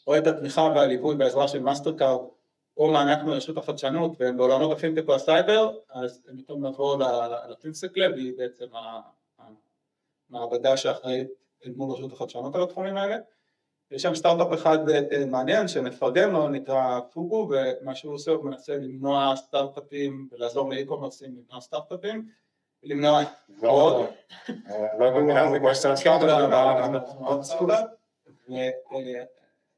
או 0.07 0.17
את 0.17 0.27
התמיכה 0.27 0.61
והליווי 0.61 1.15
בעזרה 1.15 1.47
של 1.47 1.59
מאסטרקארד 1.59 2.19
או 2.77 2.91
מענק 2.91 3.23
מרשות 3.23 3.57
החדשנות 3.57 4.11
והם 4.19 4.37
בעולמות 4.37 4.77
הפינטק 4.77 5.09
והסייבר 5.09 5.77
אז 5.89 6.21
הם 6.27 6.39
יכולים 6.39 6.63
לבוא 6.63 6.97
לפינסקלב 7.49 8.13
היא 8.13 8.33
בעצם 8.37 8.65
המעבדה 10.29 10.77
שאחראית 10.77 11.27
אל 11.65 11.71
מול 11.75 11.91
רשות 11.91 12.13
החדשנות 12.13 12.55
על 12.55 12.63
התחומים 12.63 12.97
האלה 12.97 13.17
יש 13.91 14.01
שם 14.01 14.15
סטארט-אפ 14.15 14.53
אחד 14.53 14.89
אה, 14.89 15.25
מעניין 15.25 15.67
שמפרדם 15.67 16.31
לו 16.31 16.47
נקרא 16.47 16.99
פוגו 17.13 17.49
ומה 17.49 17.95
שהוא 17.95 18.13
עושה 18.13 18.31
הוא 18.31 18.45
מנסה 18.45 18.75
למנוע 18.75 19.35
סטארט-אפים 19.35 20.27
ולעזור 20.31 20.69
לאי-קומרסים 20.69 21.35
למנוע 21.37 21.61
סטארט-אפים 21.61 22.27
למנוע 22.83 23.21
עוד 23.61 24.05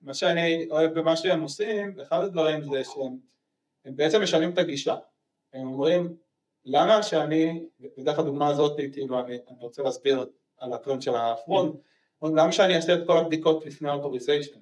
מה 0.04 0.14
שאני 0.14 0.68
אוהב 0.72 1.00
במה 1.00 1.16
שהם 1.16 1.42
עושים, 1.42 2.00
אחד 2.02 2.24
הדברים 2.24 2.64
זה 2.64 2.84
שהם 2.84 3.96
בעצם 3.96 4.22
משנים 4.22 4.50
את 4.50 4.58
הגישה, 4.58 4.96
הם 5.54 5.68
אומרים 5.68 6.16
למה 6.66 7.04
שאני, 7.04 7.66
בכלל 7.96 8.14
הדוגמה 8.18 8.48
הזאת, 8.48 8.80
כאילו 8.94 9.20
אני, 9.20 9.40
אני 9.50 9.58
רוצה 9.60 9.84
להסביר 9.84 10.26
על 10.58 10.74
הטרנד 10.74 11.02
של 11.02 11.16
ה 11.16 11.24
fraud, 11.24 11.76
למה 12.24 12.52
שאני 12.52 12.76
אעשה 12.76 12.94
את 12.94 13.08
כל 13.08 13.18
הבדיקות 13.18 13.66
לפני 13.66 13.90
authorization, 13.90 14.60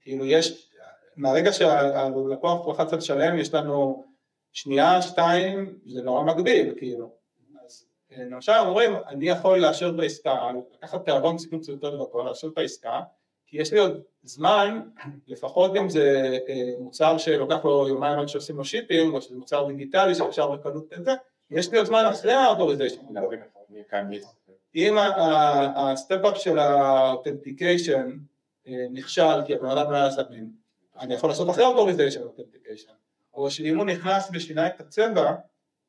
כאילו 0.00 0.26
יש, 0.26 0.70
מהרגע 1.16 1.52
שהלקוח 1.52 2.68
לחץ 2.68 2.92
על 2.92 3.00
שלם 3.00 3.38
יש 3.38 3.54
לנו 3.54 4.04
שנייה, 4.52 5.02
שתיים, 5.02 5.78
זה 5.86 6.02
נורא 6.02 6.22
מגביל, 6.22 6.74
כאילו, 6.78 7.10
אז 7.64 7.86
למשל 8.10 8.52
אומרים 8.52 8.92
אני 9.06 9.28
יכול 9.28 9.58
לאשר 9.58 9.92
את 9.94 10.00
העסקה, 10.00 10.50
לקחת 10.74 11.04
תיאבון 11.04 11.38
סיכון 11.38 11.60
יותר 11.68 11.96
גבוה, 11.96 12.24
לאשר 12.24 12.48
את 12.48 12.58
העסקה 12.58 13.00
כי 13.52 13.60
יש 13.60 13.72
לי 13.72 13.78
עוד 13.78 14.00
זמן, 14.22 14.80
לפחות 15.26 15.76
אם 15.76 15.88
זה 15.88 16.38
אה, 16.48 16.72
מוצר 16.78 17.18
שלוקח 17.18 17.64
לו 17.64 17.88
יומיים 17.88 18.18
עד 18.18 18.28
שעושים 18.28 18.56
לו 18.56 18.64
shipping, 18.64 19.14
או 19.14 19.22
שזה 19.22 19.36
מוצר 19.36 19.66
דיגיטלי 19.66 20.14
שאפשר 20.14 20.50
בקלות 20.50 20.92
את 20.92 21.04
זה, 21.04 21.12
יש 21.50 21.72
לי 21.72 21.78
עוד 21.78 21.86
זמן 21.86 22.04
אחרי 22.10 22.32
ה 22.32 22.36
authorization. 22.36 23.00
אם 24.74 24.96
ה 25.76 25.83
step-up 25.83 26.36
של 26.36 26.58
ה 26.58 26.69
authentication 26.69 28.18
אה, 28.66 28.86
נכשל 28.90 29.44
כי 29.46 29.54
הבן 29.54 29.68
אדם 29.68 29.90
לא 29.90 29.96
היה 29.96 30.10
זמין, 30.10 30.50
אני 30.98 31.14
יכול 31.14 31.30
לעשות 31.30 31.50
אחרי 31.50 31.64
ה 31.64 31.68
authorization 31.68 32.22
authentication, 32.22 32.92
או 33.34 33.50
שאם 33.50 33.78
הוא 33.78 33.86
נכנס 33.86 34.28
ושינה 34.32 34.66
את 34.66 34.80
הצבע 34.80 35.34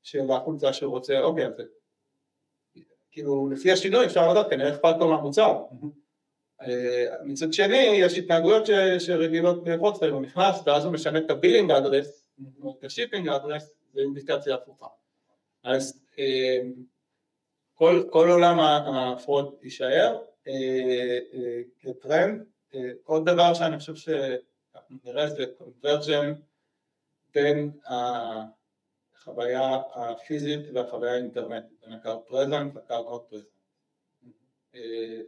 של 0.04 0.32
החולצה 0.32 0.74
שהוא 0.74 0.92
רוצה, 0.92 1.20
אוקיי, 1.20 1.46
אז 1.46 1.54
כאילו 3.12 3.50
לפי 3.50 3.72
השינוי 3.72 4.06
אפשר 4.06 4.32
לדעת 4.32 4.50
כנראה 4.50 4.70
אכפת 4.70 4.96
לו 5.00 5.08
מהמוצר. 5.08 5.64
אה, 6.68 7.16
מצד 7.24 7.54
שני 7.54 7.78
יש 7.78 8.18
התנהגויות 8.18 8.64
שרגילות 9.00 9.68
ל 9.68 9.74
fraud 9.74 10.04
הוא 10.04 10.22
נכנס 10.22 10.56
ואז 10.66 10.86
הוא 10.86 10.94
משנה 10.94 11.20
את 11.20 11.30
ה 11.30 11.35
billing 11.35 11.72
address, 11.72 12.28
את 12.80 12.84
ה 12.84 12.89
shipping 12.89 13.30
address, 13.30 13.74
זה 13.94 14.02
אינדיקציה 14.02 14.56
הפוכה. 14.56 14.88
אז 15.64 16.04
אה, 16.20 16.60
כל, 17.74 18.04
כל 18.10 18.30
עולם 18.30 18.60
ה 18.60 18.76
fraud 18.76 19.56
יישאר 19.64 20.18
אה, 20.48 21.20
כטרנד. 21.80 22.44
עוד 23.04 23.30
דבר 23.30 23.54
שאני 23.54 23.80
חושב 23.80 23.96
שאנחנו 23.96 24.98
נראה 25.04 25.30
זה 25.30 25.46
convergence 25.58 26.34
בין 27.34 27.72
החוויה 29.16 29.82
הפיזית 29.96 30.60
והחוויה 30.74 31.14
האינטרנטית, 31.14 31.80
בין 31.82 31.94
ה 31.94 31.99
card 31.99 32.20
present 32.28 32.76
ל 32.76 32.82
card 32.82 33.06
not 33.06 33.30
present. 33.30 33.48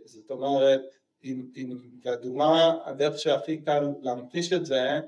זאת 0.05 0.31
אומרת 0.31 0.81
והדוגמה, 2.03 2.77
הדרך 2.85 3.19
שהכי 3.19 3.57
קל 3.57 3.87
להמחיש 4.01 4.53
את 4.53 4.65
זה, 4.65 4.99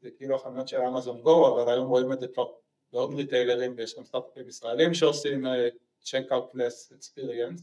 זה 0.00 0.10
כאילו 0.10 0.36
החנויות 0.36 0.68
של 0.68 0.80
Amazon 0.80 1.20
Go, 1.20 1.62
אבל 1.62 1.72
היום 1.72 1.88
רואים 1.88 2.12
את 2.12 2.20
זה 2.20 2.28
כבר 2.28 2.46
בעוד 2.92 3.14
ריטיילרים 3.14 3.74
ויש 3.76 3.96
גם 3.96 4.04
סטארט-אפים 4.04 4.48
ישראלים 4.48 4.94
שעושים 4.94 5.46
checkout-less 6.04 6.92
experience. 6.92 7.62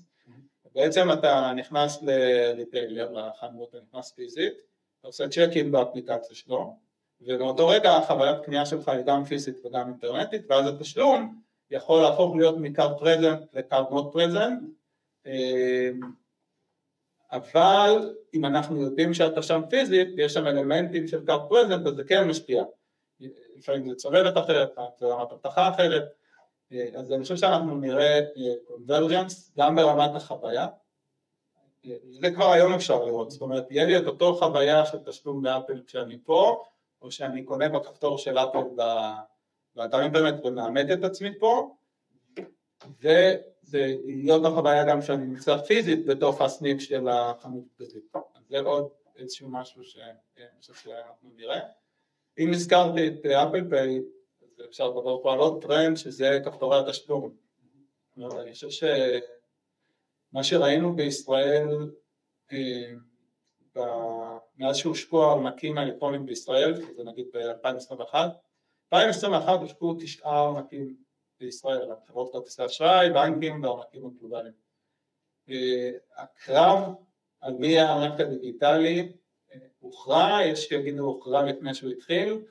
בעצם 0.76 1.12
אתה 1.14 1.52
נכנס 1.56 2.04
ל 2.04 2.14
retailer, 2.14 3.12
לחנות, 3.12 3.70
אתה 3.70 3.78
נכנס 3.90 4.12
פיזית, 4.12 4.54
אתה 5.00 5.08
עושה 5.08 5.28
צ'קים 5.28 5.72
באפליקציה 5.72 6.36
שלו, 6.36 6.76
ובאותו 7.22 7.68
רגע 7.68 7.92
החוויית 7.92 8.46
קנייה 8.46 8.66
שלך 8.66 8.90
היא 8.90 9.02
גם 9.02 9.26
פיזית 9.26 9.66
וגם 9.66 9.88
אינטרנטית, 9.88 10.42
ואז 10.50 10.68
התשלום 10.68 11.42
יכול 11.72 12.02
להפוך 12.02 12.36
להיות 12.36 12.58
מ 12.58 12.66
card 12.66 13.00
present 13.00 13.40
ל 13.54 13.60
card 13.60 13.86
not 13.92 14.14
present, 14.14 14.60
אבל 17.36 18.16
אם 18.34 18.46
אנחנו 18.46 18.82
יודעים 18.82 19.14
שאתה 19.14 19.42
שם 19.42 19.62
פיזית 19.70 20.08
ויש 20.18 20.34
שם 20.34 20.48
אלמנטים 20.48 21.08
של 21.08 21.26
card 21.26 21.50
present 21.50 21.88
אז 21.88 21.96
זה 21.96 22.04
כן 22.04 22.28
משפיע. 22.28 22.64
לפעמים 23.56 23.90
זה 23.90 23.96
צוללת 23.96 24.38
אחרת, 24.38 24.76
זה 24.98 25.06
רמת 25.06 25.32
אבטחה 25.32 25.70
אחרת. 25.70 26.04
אז 26.98 27.12
אני 27.14 27.24
חושב 27.24 27.36
שאנחנו 27.36 27.76
נראה 27.78 28.20
קונברג'נס 28.68 29.52
גם 29.58 29.76
ברמת 29.76 30.16
החוויה. 30.16 30.68
זה 32.10 32.32
כבר 32.32 32.52
היום 32.52 32.74
אפשר 32.74 33.06
לראות, 33.06 33.32
זאת 33.32 33.42
אומרת 33.42 33.72
יהיה 33.72 33.86
לי 33.86 33.98
את 33.98 34.08
אותו 34.08 34.36
חוויה 34.36 34.86
של 34.86 34.98
תשלום 34.98 35.42
באפל 35.42 35.82
כשאני 35.88 36.18
פה 36.24 36.64
או 37.02 37.12
שאני 37.12 37.44
קונה 37.44 37.70
בכפתור 37.70 38.18
של 38.18 38.38
אפל 38.38 38.64
באתר 39.76 40.02
אינטרנט 40.02 40.46
ומאמת 40.46 40.92
את 40.92 41.04
עצמי 41.04 41.40
פה 41.40 41.76
וזה 43.66 43.96
להיות 44.06 44.44
בחוויה 44.44 44.86
גם 44.86 45.02
שאני 45.02 45.26
נמצא 45.26 45.58
פיזית 45.58 46.06
בתוך 46.06 46.42
הסניף 46.42 46.80
של 46.80 47.08
החנות 47.08 47.64
בזית. 47.80 48.14
זה 48.50 48.60
עוד 48.60 48.90
איזשהו 49.16 49.50
משהו 49.50 49.82
חושב 50.60 50.74
שאנחנו 50.74 51.30
נראה. 51.36 51.60
אם 52.40 52.52
הזכרתי 52.54 53.08
את 53.08 53.26
אפל 53.26 53.70
פיי, 53.70 54.02
אז 54.42 54.66
אפשר 54.70 54.88
לדבר 54.88 55.24
פה 55.24 55.34
על 55.34 55.40
עוד 55.40 55.62
טרנד 55.62 55.98
שזה 55.98 56.40
כפתורי 56.46 56.80
התשלום. 56.80 57.36
אני 58.18 58.54
חושב 58.54 58.70
שמה 58.70 60.44
שראינו 60.44 60.96
בישראל 60.96 61.68
אה, 62.52 62.94
מאז 64.58 64.76
שהושקעו 64.76 65.24
הארנקים 65.24 65.78
האלקטרונים 65.78 66.26
בישראל, 66.26 66.74
זה 66.96 67.04
נגיד 67.04 67.26
ב-2021, 67.34 68.16
2021 68.94 69.60
הושקעו 69.60 69.96
תשעה 70.00 70.46
ארנקים 70.46 70.96
בישראל, 71.40 71.90
חברות 72.08 72.32
כרטיסי 72.32 72.66
אשראי, 72.66 73.10
בנקים 73.10 73.64
והענקים 73.64 74.06
הגלובליים. 74.06 74.54
אה, 75.50 75.92
הקרב 76.18 76.94
על 77.42 77.54
מי 77.54 77.80
הארנק 77.80 78.20
הדיגיטלי 78.20 79.14
אה, 79.54 79.60
הוכרע, 79.80 80.40
יש 80.46 80.66
שיגידו 80.66 81.04
הוכרע 81.04 81.44
לפני 81.44 81.74
שהוא 81.74 81.92
התחיל, 81.92 82.42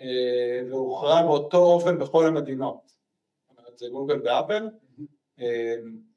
אה, 0.00 0.60
והוכרע 0.70 1.22
באותו 1.22 1.58
אופן 1.58 1.98
בכל 1.98 2.26
המדינות. 2.26 2.80
זאת 2.86 3.58
אומרת 3.58 3.78
זה 3.78 3.86
גוגל 3.88 4.20
ואפל. 4.24 4.68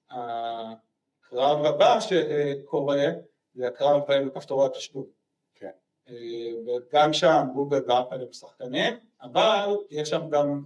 הקרב 0.09 1.65
הבא 1.65 1.99
שקורה 1.99 3.05
זה 3.53 3.67
הקרב 3.67 4.01
בין 4.07 4.29
כפתורי 4.29 4.65
התשלום. 4.65 5.05
כן. 5.55 5.71
וגם 6.67 7.13
שם 7.13 7.47
גוגל 7.53 7.81
ואפל 7.87 8.21
הם 8.21 8.33
שחקנים, 8.33 8.93
אבל 9.21 9.75
יש 9.89 10.09
שם 10.09 10.29
גם 10.29 10.63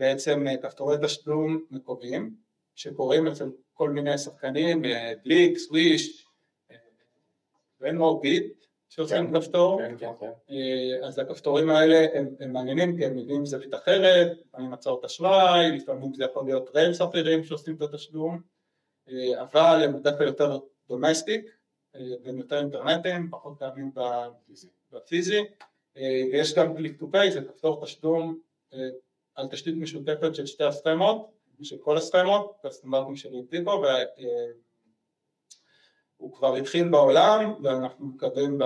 בעצם 0.00 0.46
אה, 0.46 0.56
כפתורי 0.56 0.96
תשלום 1.02 1.64
מקומיים 1.70 2.34
שקורים 2.74 3.26
אצל 3.26 3.50
כל 3.72 3.90
מיני 3.90 4.18
שחקנים, 4.18 4.82
בליק, 5.24 5.58
סוויש, 5.58 6.26
ונורביט 7.80 8.64
שעושים 8.88 9.26
כן. 9.26 9.40
כפתור, 9.40 9.80
כן, 9.98 10.14
כן, 10.20 10.30
אה, 10.50 11.06
אז 11.06 11.18
הכפתורים 11.18 11.70
האלה 11.70 12.06
הם, 12.14 12.52
מעניינים 12.52 12.96
כי 12.96 13.04
הם 13.04 13.16
מביאים 13.16 13.46
זווית 13.46 13.74
אחרת, 13.74 14.38
לפעמים 14.46 14.72
הצעות 14.72 15.04
אשראי, 15.04 15.76
לפעמים 15.76 16.14
זה 16.14 16.24
יכול 16.24 16.44
להיות 16.44 16.70
ריילס 16.74 17.02
אחרים 17.02 17.44
שעושים 17.44 17.76
את 17.76 17.82
התשלום, 17.82 18.40
אה, 19.08 19.42
אבל 19.42 19.82
הם 19.84 19.92
בדרך 19.92 20.18
כלל 20.18 20.26
יותר 20.26 20.58
דומסטיק, 20.88 21.50
והם 22.24 22.38
יותר 22.38 22.58
אינטרנטיים, 22.58 23.30
פחות 23.30 23.58
פעמים 23.58 23.90
בפיזי, 24.92 25.40
ויש 26.32 26.54
גם 26.54 26.76
קליק 26.76 26.98
טו 26.98 27.10
פיי, 27.10 27.32
זה 27.32 27.40
כפתור 27.40 27.84
תשלום 27.84 28.38
על 29.40 29.48
תשתית 29.48 29.74
משותפת 29.76 30.34
של 30.34 30.46
שתי 30.46 30.64
הסטמות, 30.64 31.30
של 31.62 31.78
כל 31.78 31.96
הסטמות, 31.96 32.60
הסטנדרטים 32.64 33.16
של 33.16 33.34
אינטיבו, 33.34 33.70
והוא 33.70 33.84
אה, 36.32 36.36
כבר 36.36 36.54
התחיל 36.54 36.88
בעולם, 36.88 37.64
ואנחנו 37.64 38.06
מקווים 38.06 38.58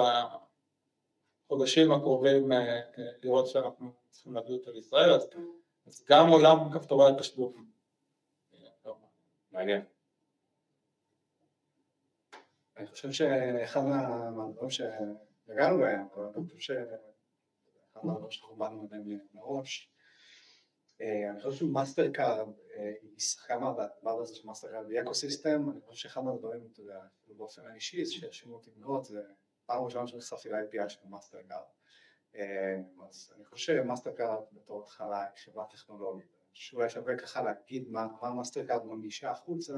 בחודשים 1.47 1.93
הקרובים 1.93 2.53
אה, 2.53 2.59
אה, 2.59 2.83
לראות 3.23 3.49
שאנחנו 3.49 3.93
צריכים 4.11 4.35
להביא 4.35 4.55
אותו 4.55 4.73
לישראל, 4.73 5.11
אז, 5.11 5.29
אז 5.87 6.05
גם 6.09 6.29
עולם 6.29 6.73
כפתורי 6.73 7.11
התשלום. 7.11 7.71
מעניין. 9.53 9.83
אני 12.77 12.87
חושב 12.87 13.13
שאחד 13.13 13.81
מהדברים 14.37 14.71
שנגענו 14.71 15.79
בהם, 15.79 16.07
אני 16.37 16.49
חושב 16.49 16.59
שאחד 16.59 18.07
מהדברים 18.07 18.31
שאנחנו 18.31 18.57
באנו 18.57 18.89
עליהם 18.93 19.19
מראש, 19.35 19.94
אני 21.01 21.41
חושב 21.43 21.67
שמאסטר 21.67 22.13
קארד 22.13 22.49
אה, 22.77 22.93
היא 23.03 23.21
שחקה 23.21 23.59
מהדבר 23.59 24.21
הזה 24.23 24.35
של 24.35 24.47
מאסטר 24.47 24.71
קארד 24.71 24.89
ב 24.89 25.15
ecosystem, 25.15 25.71
אני 25.71 25.81
חושב 25.81 26.03
שאחד 26.03 26.21
מהדברים, 26.21 26.69
אתה 26.73 26.81
יודע, 26.81 27.01
באופן 27.27 27.67
האישי, 27.67 28.07
שהרשימו 28.07 28.55
אותי 28.55 28.71
מאוד, 28.77 29.05
זה 29.05 29.23
פעם 29.67 29.85
ראשונה 29.85 30.07
שנחשפתי 30.07 30.49
ל-API 30.49 30.89
של 30.89 31.01
מאסטר 31.09 31.43
קארד. 31.49 31.67
אה, 32.37 32.77
אז 33.09 33.33
אני 33.37 33.45
חושב 33.45 33.83
שמאסטר 33.83 34.13
קארד 34.13 34.43
בתור 34.53 34.83
התחלה 34.83 35.23
היא 35.23 35.45
חברה 35.45 35.65
טכנולוגית. 35.71 36.35
שאולי 36.53 36.91
שווה 36.91 37.19
ככה 37.19 37.43
להגיד 37.43 37.89
מה 37.89 38.07
מאסטר 38.37 38.67
קארד 38.67 38.85
מנגישה 38.85 39.31
החוצה, 39.31 39.75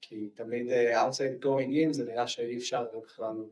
כי 0.00 0.30
תמיד 0.30 0.66
outside 0.92 1.44
going 1.44 1.88
in 1.88 1.92
זה 1.92 2.04
נראה 2.04 2.26
שאי 2.26 2.56
אפשר 2.56 3.00
בכלל 3.04 3.44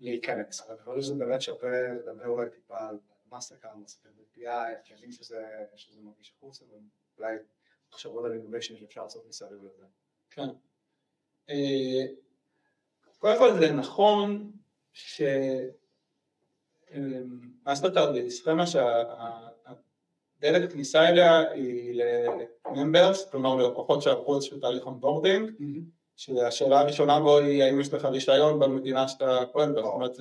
להיכנס, 0.00 0.60
אבל 0.60 0.74
אני 0.74 0.84
חושב 0.84 1.00
שזה 1.00 1.14
באמת 1.14 1.42
שווה 1.42 1.92
לדבר 1.92 2.26
אולי 2.26 2.50
טיפה 2.50 2.88
על 2.88 2.98
מאסטר 3.32 3.56
קארד, 3.56 3.74
ב-API, 4.04 4.90
יודעים 4.90 5.12
שזה 5.12 6.02
מנגיש 6.02 6.32
החוצה, 6.36 6.64
ואולי 7.18 7.36
תחשבו 7.90 8.24
על 8.24 8.32
innovation 8.32 8.76
שאפשר 8.76 9.02
לעשות 9.02 9.26
מסביב 9.28 9.64
לזה. 9.64 9.86
כן. 10.30 10.48
אה, 11.50 12.06
קודם 13.18 13.38
כל 13.38 13.58
זה 13.58 13.72
נכון 13.72 14.52
ש... 14.92 15.22
מאסטרקארד 17.66 18.14
היא 18.14 18.30
סכמה 18.30 18.64
שהדלת 18.66 19.72
כניסה 20.72 21.08
אליה 21.08 21.50
היא 21.50 22.02
ל 22.66 22.73
members, 22.73 23.30
כלומר 23.30 23.54
ללקוחות 23.54 24.02
שעברו 24.02 24.36
איזשהו 24.36 24.58
תהליך 24.58 24.86
onboarding, 24.86 25.50
שהשאלה 26.16 26.80
הראשונה 26.80 27.20
בו 27.20 27.38
היא 27.38 27.62
האם 27.62 27.80
יש 27.80 27.94
לך 27.94 28.04
רישיון 28.04 28.60
במדינה 28.60 29.08
שאתה 29.08 29.40
פועל 29.52 29.72
בה, 29.72 29.82
זאת 29.82 29.92
אומרת 29.92 30.16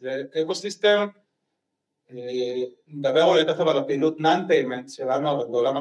זה 0.00 0.22
ecosystem 0.42 1.06
נדבר 2.88 3.24
אולי 3.24 3.44
תכף 3.44 3.60
על 3.60 3.78
הפעילות 3.78 4.18
payment 4.48 4.90
שלנו, 4.90 5.30
אבל 5.30 5.44
בעולם 5.44 5.76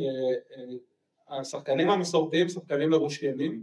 אה, 0.00 1.38
השחקנים 1.38 1.90
המסורתיים 1.90 2.48
שחקנים 2.48 2.90
מרושיינים 2.90 3.62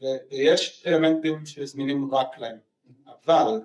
ויש 0.00 0.84
אלמנטים 0.86 1.46
שזמינים 1.46 2.14
רק 2.14 2.38
להם, 2.38 2.56
אבל 3.06 3.60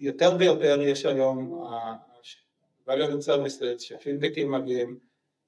יותר 0.00 0.36
ויותר 0.38 0.80
יש 0.80 1.06
היום 1.06 1.64
value 2.88 3.26
services 3.26 3.78
שפינטקים 3.78 4.52
מגיעים 4.52 4.98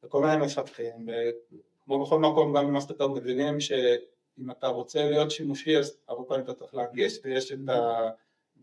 וכל 0.02 0.22
מיני 0.22 0.46
מפתחים 0.46 1.06
וכמו 1.08 2.04
בכל 2.04 2.18
מקום 2.18 2.56
גם 2.56 2.66
במאסטרקארד 2.66 3.10
מבינים 3.10 3.60
שאם 3.60 4.50
אתה 4.50 4.66
רוצה 4.66 5.10
להיות 5.10 5.30
שימושי 5.30 5.78
אז 5.78 5.96
הרבה 6.08 6.24
פעמים 6.24 6.44
אתה 6.44 6.54
צריך 6.54 6.74
להנגיש 6.74 7.18
ויש 7.24 7.52
את 7.52 7.68
ה... 7.68 8.10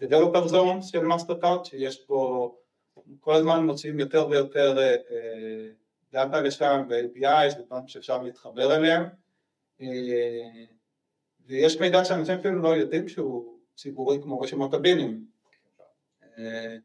Developer 0.01 0.51
Zone 0.51 0.81
של 0.81 0.99
מאסטרקארד 0.99 1.65
שיש 1.65 2.07
בו 2.07 2.55
כל 3.19 3.33
הזמן 3.33 3.65
מוצאים 3.65 3.99
יותר 3.99 4.27
ויותר 4.29 4.77
דאטה 6.13 6.37
אה, 6.37 6.41
לשם 6.41 6.81
ו-APIs 6.89 7.59
ודברים 7.59 7.87
שאפשר 7.87 8.23
להתחבר 8.23 8.75
אליהם. 8.75 9.03
אה, 9.81 9.87
ויש 11.47 11.79
מידע 11.79 12.05
שאנשים 12.05 12.35
אפילו 12.35 12.61
לא 12.61 12.69
יודעים 12.69 13.07
שהוא 13.07 13.57
ציבורי 13.75 14.17
כמו 14.23 14.39
רשימות 14.39 14.73
הבינים. 14.73 15.25
אה, 16.37 16.75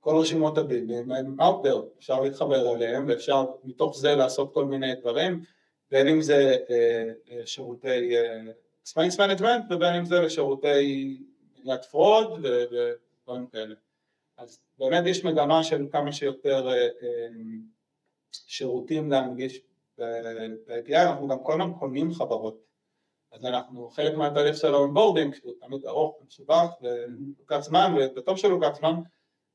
כל 0.00 0.16
רשימות 0.16 0.58
הבינים 0.58 1.12
הם 1.12 1.40
there, 1.40 1.98
אפשר 1.98 2.20
להתחבר 2.20 2.76
אליהם 2.76 3.04
ואפשר 3.08 3.44
מתוך 3.64 3.98
זה 3.98 4.14
לעשות 4.14 4.54
כל 4.54 4.64
מיני 4.64 4.94
דברים 4.94 5.42
בין 5.90 6.08
אם 6.08 6.22
זה 6.22 6.56
שירותי 7.44 8.16
expense 8.84 9.16
management 9.16 9.74
ובין 9.74 9.94
אם 9.94 10.04
זה 10.04 10.20
לשירותי 10.20 11.18
מניעת 11.64 11.84
fraud 11.84 12.44
ודברים 12.44 13.46
כאלה. 13.46 13.74
אז 14.36 14.58
באמת 14.78 15.06
יש 15.06 15.24
מגמה 15.24 15.64
של 15.64 15.86
כמה 15.92 16.12
שיותר 16.12 16.68
אה, 16.68 16.74
אה, 16.74 17.28
שירותים 18.32 19.10
להנגיש 19.10 19.60
ב-API, 19.98 20.96
אנחנו 20.96 21.28
גם 21.28 21.38
כל 21.42 21.52
הזמן 21.52 21.72
קונים 21.78 22.14
חברות. 22.14 22.64
אז 23.32 23.44
אנחנו 23.44 23.90
חלק 23.90 24.14
מהתהליך 24.14 24.56
של 24.56 24.74
ה 24.74 24.79
onboarding, 24.79 25.34
שהוא 25.34 25.52
תמיד 25.60 25.86
ארוך 25.86 26.20
ומסובך 26.20 26.68
ולוקח 26.82 27.60
זמן, 27.60 27.94
וטוב 28.16 28.36
שלוקח 28.36 28.78
זמן, 28.78 28.94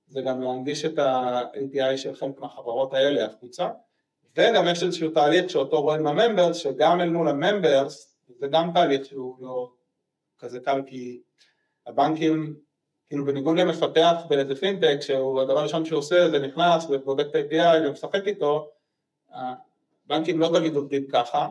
זה 0.08 0.22
גם 0.22 0.42
להנגיש 0.42 0.86
את 0.86 1.00
ה-API 1.00 1.98
של 1.98 2.16
חלק 2.16 2.40
מהחברות 2.40 2.94
האלה 2.94 3.26
החוצה. 3.26 3.70
וגם 4.36 4.68
יש 4.72 4.84
איזשהו 4.84 5.12
תהליך 5.12 5.50
שאותו 5.50 5.82
רואים 5.82 6.08
ה 6.08 6.14
members, 6.14 6.58
שגם 6.58 7.02
אל 7.02 7.10
מול 7.10 7.28
ה 7.28 7.38
members, 7.38 8.18
זה 8.40 8.48
גם 8.48 8.72
תהליך 8.74 9.06
שהוא 9.06 9.38
לא 9.42 9.72
כזה 10.40 10.60
קל 10.60 10.82
כי 10.88 11.22
הבנקים, 11.90 12.56
כאילו 13.10 13.26
בניגוד 13.26 13.58
למפתח 13.58 14.16
באיזה 14.30 14.56
פינטק, 14.56 14.98
שהוא 15.02 15.42
הדבר 15.42 15.60
הראשון 15.60 15.86
שהוא 15.86 16.00
עושה 16.00 16.30
זה 16.30 16.40
נכנס 16.40 16.86
ובודק 16.90 17.26
את 17.30 17.36
ה-API 17.36 17.88
ומשחק 17.88 18.28
איתו, 18.28 18.72
הבנקים 19.32 20.40
לא 20.40 20.50
תמיד 20.54 20.76
עובדים 20.76 21.08
ככה, 21.08 21.48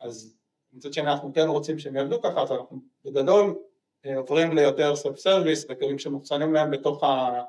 אז 0.00 0.36
מצד 0.72 0.92
שני 0.92 1.10
אנחנו 1.10 1.32
כן 1.34 1.48
רוצים 1.48 1.78
שהם 1.78 1.96
יעבדו 1.96 2.22
ככה, 2.22 2.42
אז 2.42 2.52
אנחנו 2.52 2.80
בגדול 3.04 3.58
אה, 4.06 4.16
עוברים 4.16 4.54
ליותר 4.54 4.96
self 4.96 5.18
service 5.18 5.66
וכלים 5.68 5.98
שמוחצנים 5.98 6.54
להם 6.54 6.70
בתוך 6.70 7.04
ה... 7.04 7.42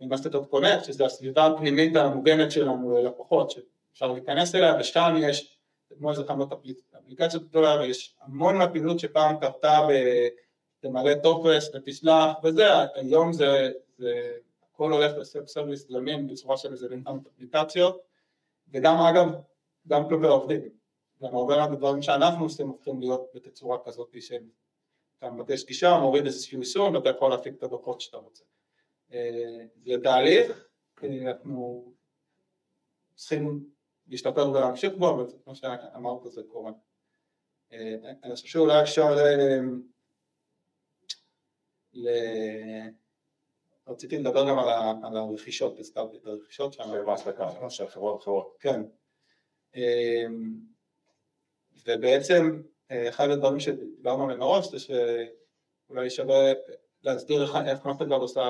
Mastercard 0.00 0.38
Connect, 0.50 0.84
שזה 0.84 1.04
הסביבה 1.04 1.46
הפנימית 1.46 1.96
המוגנת 1.96 2.50
שלנו 2.50 2.96
ללקוחות, 2.98 3.50
שאפשר 3.50 4.12
להיכנס 4.12 4.54
אליה, 4.54 4.76
ושם 4.80 5.14
יש, 5.18 5.58
כמו 5.98 6.10
איזה 6.10 6.24
חנות 6.24 6.52
אפליקציות 6.98 7.48
גדולה, 7.48 7.80
ויש 7.80 8.16
המון 8.20 8.56
מהפעילות 8.58 9.00
שפעם 9.00 9.36
קרתה 9.40 9.78
בתמלא 10.84 11.14
טופס 11.22 11.70
ותשלח 11.74 12.36
וזה, 12.44 12.64
היום 12.94 13.32
זה, 13.32 13.72
זה 13.98 14.38
הכל 14.72 14.92
הולך 14.92 15.12
לסלף 15.16 15.46
סרוויס 15.46 15.88
גלמים 15.88 16.26
בצורה 16.26 16.56
של 16.56 16.72
איזה 16.72 16.88
אפליקציות, 17.34 18.02
וגם 18.72 18.96
אגב, 18.96 19.28
גם 19.88 20.08
כלפי 20.08 20.26
העובדים, 20.26 20.60
גם 21.22 21.36
הרבה 21.36 21.56
מהדברים 21.56 22.02
שאנחנו 22.02 22.44
עושים 22.44 22.68
הופכים 22.68 23.00
להיות 23.00 23.30
בתצורה 23.34 23.78
כזאת 23.84 24.16
של 24.20 24.42
אתה 25.18 25.30
מבקש 25.30 25.64
גישה, 25.64 25.98
מוריד 25.98 26.26
איזשהו 26.26 26.58
יישום 26.58 26.94
ואתה 26.94 27.08
יכול 27.08 27.30
להפיק 27.30 27.54
את 27.58 27.62
הדוחות 27.62 28.00
שאתה 28.00 28.16
רוצה. 28.16 28.44
אה, 29.12 29.64
זה 29.86 29.94
תהליך, 30.02 30.68
אנחנו 31.04 31.92
צריכים 33.14 33.64
להשתפר 34.08 34.50
ולהמשיך 34.50 34.92
בו, 34.98 35.10
אבל 35.10 35.26
כמו 35.44 35.54
שאמרת 35.54 36.32
זה 36.32 36.42
קורה. 36.48 36.72
אה, 37.72 37.94
אני 38.24 38.34
חושב 38.34 38.46
שאולי 38.46 38.82
אפשר 38.82 39.14
ל... 41.94 42.08
רציתי 43.88 44.18
לדבר 44.18 44.48
גם 44.48 44.58
על 45.04 45.16
הרכישות, 45.16 45.78
הזכרתי 45.78 46.16
את 46.16 46.26
הרכישות 46.26 46.72
שם. 46.72 46.82
של 47.70 47.88
חברות 47.88 48.22
אחרות. 48.22 48.56
כן. 48.60 48.82
אה, 49.76 50.24
ובעצם 51.86 52.62
אחד 53.08 53.30
הדברים 53.30 53.60
שדיברנו 53.60 54.24
עליהם 54.24 54.40
מראש 54.40 54.70
זה 54.70 54.78
שאולי 54.78 56.10
שווה 56.10 56.52
להסביר 57.02 57.42
איך 57.66 57.86
מאסטרקארד 57.86 58.20
עושה 58.20 58.42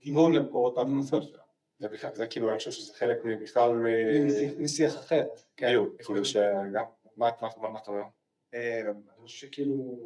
גיוון 0.00 0.32
למקורות 0.32 0.78
ההכנסה 0.78 1.22
שלה. 1.22 1.42
זה 1.78 1.88
בכלל, 1.88 2.14
זה 2.14 2.26
כאילו, 2.26 2.50
אני 2.50 2.58
חושב 2.58 2.70
שזה 2.70 2.94
חלק 2.94 3.18
בכלל 3.42 3.70
משיח 4.58 4.96
אחר. 4.96 5.24
כאילו, 5.56 5.86
כאילו 5.98 6.20
מה 7.16 7.28
אתה 7.28 7.46
אומר? 7.86 8.02
אני 8.54 8.92
חושב 9.22 9.46
שכאילו, 9.46 9.98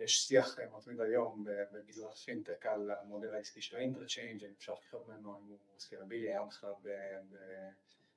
יש 0.00 0.28
שיח 0.28 0.58
מתמיד 0.76 1.00
היום 1.00 1.44
בגידול 1.72 2.08
הפינטק 2.08 2.66
על 2.66 2.90
המודל 3.00 3.34
העסקי 3.34 3.60
של 3.60 3.76
ה 3.76 3.81
interchange, 3.81 4.44
אם 4.44 4.52
אפשר 4.58 4.72
לחשוב 4.72 5.10
ממנו 5.10 5.38
אם 5.38 5.48
הוא 5.48 5.58
scalable, 5.78 6.28
היה 6.28 6.42
בכלל 6.42 6.72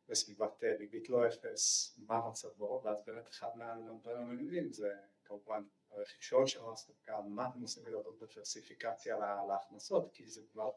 בסביבת 0.09 0.63
ריבית 0.79 1.09
לא 1.09 1.27
אפס, 1.27 1.95
מה 2.07 2.27
מצבו, 2.29 2.81
ואז 2.83 2.97
באמת 3.05 3.29
אחד 3.29 3.47
מהדברים 3.55 4.17
המניבים 4.17 4.73
זה 4.73 4.93
כמובן 5.25 5.63
הרכישות 5.91 6.47
של 6.47 6.61
מאסטרקארד, 6.61 7.25
מה 7.25 7.49
אתם 7.49 7.61
עושים 7.61 7.83
לעשות 7.85 8.19
diversification 8.29 9.17
להכנסות, 9.47 10.09
כי 10.13 10.27
זה 10.27 10.41
כבר 10.51 10.69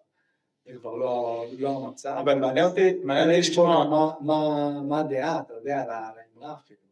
זה 0.65 0.73
כבר 0.79 0.95
לא, 0.95 1.45
לא 1.59 1.69
המצב. 1.69 2.17
אבל 2.21 2.35
מעניין 2.35 2.67
אותי, 2.67 2.95
מעניין 3.05 3.29
אותי 3.29 3.41
לשמוע 3.41 3.85
מה 4.89 5.01
הדעה, 5.01 5.41
אתה 5.41 5.55
יודע, 5.55 5.83
על 5.83 5.91
האמרה 5.91 6.55
אפילו. 6.55 6.86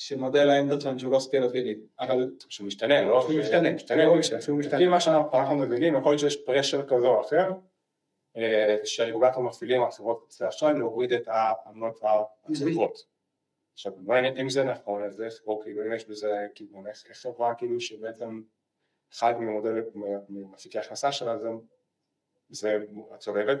שמודל 0.00 0.50
ה 0.50 0.54
interchange 0.54 1.04
הוא 1.04 1.12
לא 1.12 1.18
scalable, 1.18 1.80
אבל 2.00 2.34
שהוא 2.48 2.66
משתנה, 2.66 3.02
לא? 3.02 3.20
שהוא 3.20 3.40
משתנה, 3.40 3.72
משתנה, 3.72 4.02
שהוא 4.40 4.58
משתנה, 4.58 4.88
מה 4.88 5.00
שאנחנו 5.00 5.56
מבינים, 5.56 5.96
יכול 5.96 6.12
להיות 6.12 6.20
שיש 6.20 6.44
pressure 6.44 6.86
כזה 6.88 7.06
או 7.06 7.20
אחר, 7.20 7.52
שהרגולטור 8.84 9.42
מפעילים 9.42 9.82
על 9.82 9.90
חברות 9.90 10.20
כרטיסי 10.20 10.48
אשראי 10.48 10.78
להוריד 10.78 11.12
את 11.12 11.28
העמלות 11.28 12.00
הצולבות. 12.48 12.98
עכשיו, 13.72 13.92
אם 14.40 14.48
זה 14.48 14.64
נכון, 14.64 15.02
אז 15.02 15.22
איך, 15.22 15.34
אוקיי, 15.46 15.72
אם 15.72 15.92
יש 15.92 16.08
בזה 16.08 16.46
כיוון, 16.54 16.86
איך 16.86 17.04
חברה 17.12 17.54
כאילו 17.54 17.80
שבעצם 17.80 18.42
אחד 19.12 19.34
ממודל, 19.40 19.82
ממפיקי 20.28 20.78
הכנסה 20.78 21.12
שלה 21.12 21.38
זה, 21.38 21.48
זה 22.48 22.78
הצולבת, 23.10 23.58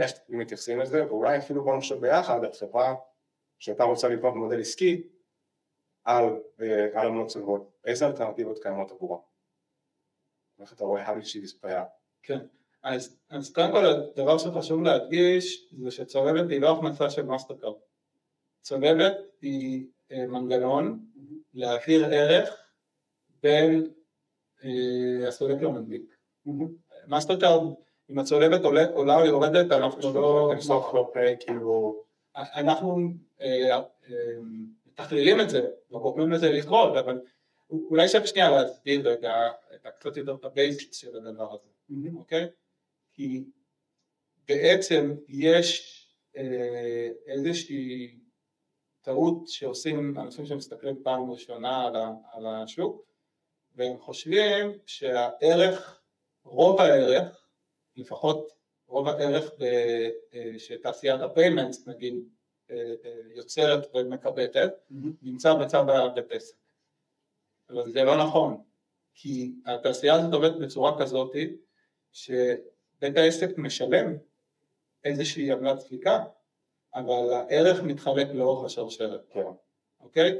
איך 0.00 0.12
מתייחסים 0.28 0.80
לזה, 0.80 1.06
ואולי 1.06 1.38
אפילו 1.38 1.64
בוא 1.64 1.76
נחשוב 1.76 2.00
ביחד 2.00 2.44
על 2.44 2.52
חברה 2.52 2.94
שהייתה 3.58 3.84
רוצה 3.84 4.08
לבנות 4.08 4.34
מודל 4.34 4.60
עסקי 4.60 5.02
על 6.04 6.36
עמלות 6.96 7.28
צולבות, 7.28 7.70
איזה 7.84 8.06
אלטרנטיבות 8.06 8.62
קיימות 8.62 8.90
עבורה? 8.90 9.18
איך 10.60 10.72
אתה 10.72 10.84
רואה 10.84 11.12
did 11.12 11.22
she 11.22 11.44
display 11.44 11.72
כן, 12.22 12.38
אז, 12.82 13.16
אז 13.30 13.52
קודם 13.52 13.72
כל 13.72 13.86
הדבר 13.86 14.38
שחשוב 14.38 14.82
להדגיש 14.82 15.68
זה 15.78 15.90
שצולבת 15.90 16.50
היא 16.50 16.60
לא 16.60 16.78
הכנסה 16.78 17.10
של 17.10 17.22
מאסטרקארד. 17.22 17.74
צולבת 18.60 19.16
היא 19.40 19.86
אה, 20.12 20.26
מנגנון 20.26 21.06
להעביר 21.54 22.04
ערך 22.04 22.48
בין 23.42 23.90
אה, 24.64 25.28
הסולק 25.28 25.62
למנפיק. 25.62 26.16
מאסטרקארד, 27.06 27.62
אם 28.10 28.18
הצולבת 28.18 28.64
עולה 28.64 29.20
או 29.20 29.26
יורדת, 29.26 29.72
אנחנו 29.72 30.14
לא... 30.14 30.52
כאילו... 31.40 32.02
אנחנו 32.36 32.98
אה, 33.40 33.80
מתכללים 35.02 35.40
את 35.40 35.50
זה, 35.50 35.68
לא 35.90 35.98
גורמים 35.98 36.32
לזה 36.32 36.52
לקרות, 36.52 36.96
אבל 36.96 37.20
אולי 37.70 38.08
שווה 38.08 38.26
שנייה 38.26 38.50
להסביר 38.50 39.08
רגע 39.08 39.34
את 39.74 39.86
קצת 39.98 40.16
יותר 40.16 40.34
את 40.34 40.44
ה 40.44 40.52
basic 40.52 40.92
של 40.92 41.16
הדבר 41.16 41.54
הזה, 41.54 41.68
אוקיי? 42.14 42.46
כי 43.12 43.44
בעצם 44.48 45.14
יש 45.28 45.98
איזושהי 47.26 48.18
טעות 49.00 49.48
שעושים 49.48 50.18
אנשים 50.18 50.46
שמסתכלים 50.46 51.02
פעם 51.02 51.30
ראשונה 51.30 51.88
על 52.32 52.46
השוק 52.46 53.06
והם 53.74 53.98
חושבים 53.98 54.72
שהערך, 54.86 56.00
רוב 56.44 56.80
הערך, 56.80 57.46
לפחות 57.96 58.52
רוב 58.86 59.08
הערך 59.08 59.50
שתעשיית 60.58 61.20
ה 61.20 61.27
payments 61.27 61.86
נגיד 61.86 62.14
יוצרת 63.34 63.94
ומקבצת 63.94 64.72
נמצא 65.22 65.54
בצד 65.54 65.84
עסק 66.30 66.56
אבל 67.70 67.90
זה 67.90 68.04
לא 68.04 68.16
נכון 68.24 68.62
כי 69.14 69.52
התעשייה 69.66 70.14
הזאת 70.14 70.32
עובדת 70.32 70.56
בצורה 70.56 70.98
כזאת 70.98 71.36
שבית 72.12 73.16
העסק 73.16 73.58
משלם 73.58 74.16
איזושהי 75.04 75.52
עמלת 75.52 75.78
סליקה 75.80 76.24
אבל 76.94 77.32
הערך 77.32 77.82
מתחלק 77.82 78.28
לאורך 78.34 78.64
השרשרת, 78.64 79.26
כן. 79.30 79.46
אוקיי? 80.00 80.38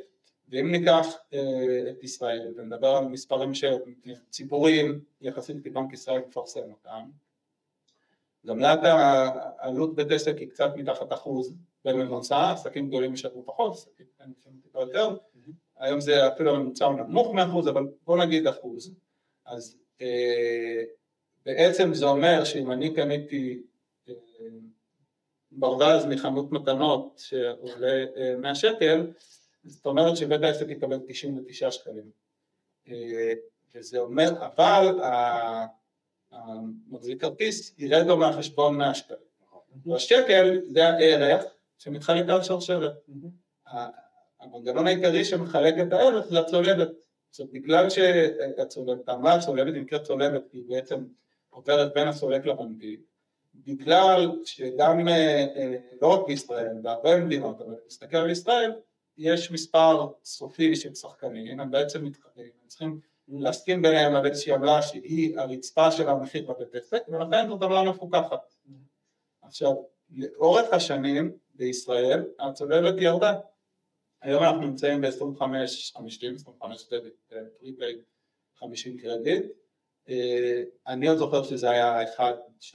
ואם 0.49 0.72
ניקח 0.72 1.07
אה, 1.33 1.91
את 1.91 2.05
ישראל 2.05 2.55
ונדבר 2.57 2.89
על 2.97 3.05
מספרים 3.05 3.53
שציבוריים 3.55 5.01
יחסית 5.20 5.57
כי 5.62 5.70
בנק 5.70 5.93
ישראל 5.93 6.20
מפרסם 6.28 6.70
אותם, 6.70 7.11
גם 8.47 8.59
לאט 8.59 8.78
העלות 8.83 9.95
בית 9.95 10.11
עסק 10.11 10.37
היא 10.39 10.49
קצת 10.49 10.70
מתחת 10.76 11.12
אחוז 11.12 11.55
בממוצע, 11.85 12.51
עסקים 12.51 12.89
גדולים 12.89 13.14
ישלמו 13.14 13.47
פחות, 13.47 13.72
עסקים 13.72 14.07
קטנים 14.14 14.61
טיפה 14.62 14.80
יותר, 14.80 15.16
היום 15.76 16.01
זה 16.01 16.28
אפילו 16.28 16.55
הממוצע 16.55 16.85
הוא 16.85 16.95
נמוך 16.95 17.35
מאחוז, 17.35 17.68
אבל 17.68 17.87
בוא 18.05 18.24
נגיד 18.24 18.47
אחוז, 18.47 18.95
אז 19.47 19.76
אה, 20.01 20.83
בעצם 21.47 21.95
זה 21.95 22.07
אומר 22.07 22.45
שאם 22.45 22.72
אני 22.72 22.95
קניתי 22.95 23.62
אה, 24.09 24.14
ברווז 25.51 26.07
מחנות 26.07 26.53
מתנות 26.53 27.14
שעולה 27.16 28.05
100 28.39 28.51
אה, 28.51 28.55
שקל, 28.55 29.12
זאת 29.64 29.87
אומרת 29.87 30.16
שבית 30.16 30.43
העסק 30.43 30.68
יקבל 30.68 30.99
99 31.07 31.70
שקלים. 31.70 32.11
וזה 33.74 33.99
אומר, 33.99 34.47
אבל 34.47 35.01
המחזיק 36.33 37.20
כרטיס 37.20 37.74
ירד 37.78 38.07
לו 38.07 38.16
מהחשבון 38.16 38.78
100 38.78 38.95
שקלים. 38.95 39.18
והשקל 39.87 40.61
זה 40.66 40.89
הערך 40.89 41.45
שמתחלק 41.83 42.28
על 42.28 42.43
שרשרת. 42.43 42.93
המנגנון 44.41 44.87
העיקרי 44.87 45.24
שמחלק 45.24 45.74
את 45.87 45.93
הערך 45.93 46.26
זה 46.26 46.41
הצולבת. 46.41 46.89
עכשיו 47.30 47.47
בגלל 47.53 47.91
שהצולבת, 47.91 49.09
העמלה 49.09 49.35
הצולבת 49.35 49.74
נקראת 49.74 50.03
צולבת 50.03 50.43
כי 50.51 50.57
היא 50.57 50.64
בעצם 50.68 51.05
עוברת 51.51 51.95
בין 51.95 52.09
הסולק 52.09 52.47
למנפיק 52.47 53.01
בגלל 53.55 54.30
שגם 54.45 55.09
אה, 55.09 55.47
אה, 55.57 55.76
לא 56.03 56.07
רק 56.07 56.26
בישראל, 56.26 56.76
בהרבה 56.83 57.20
מדינות, 57.20 57.61
אבל 57.61 57.74
נסתכל 57.87 58.16
על 58.16 58.30
ישראל, 58.30 58.72
יש 59.18 59.51
מספר 59.51 60.09
סופי 60.24 60.76
של 60.76 60.95
שחקנים, 60.95 61.61
הם 61.61 61.70
בעצם 61.70 62.05
מתחתנים, 62.05 62.51
הם 62.62 62.68
צריכים 62.68 63.01
להסכים 63.28 63.83
ביניהם 63.83 64.14
על 64.14 64.26
איזושהי 64.26 64.53
עמלה 64.53 64.83
שהיא 64.83 65.39
הרצפה 65.39 65.91
של 65.91 66.09
המחיר 66.09 66.53
בבית 66.53 66.74
עסק, 66.74 67.03
ולכן 67.09 67.49
זאת 67.49 67.62
עמלה 67.62 67.83
מפוקחת. 67.83 68.55
עכשיו, 69.43 69.72
לאורך 70.11 70.72
השנים 70.72 71.41
בישראל. 71.55 72.24
הצולבת 72.38 72.94
ירדה. 73.00 73.34
היום 74.22 74.42
אנחנו 74.42 74.61
נמצאים 74.61 75.00
ב-25, 75.00 75.44
50, 75.94 76.34
25 76.34 76.88
debit, 76.88 77.14
prepaid, 77.59 77.99
50 78.55 78.98
קרדיט, 78.98 79.44
אה, 80.09 80.62
אני 80.86 81.09
עוד 81.09 81.18
זוכר 81.18 81.42
שזה 81.42 81.70
היה 81.70 82.03
1-2, 82.03 82.74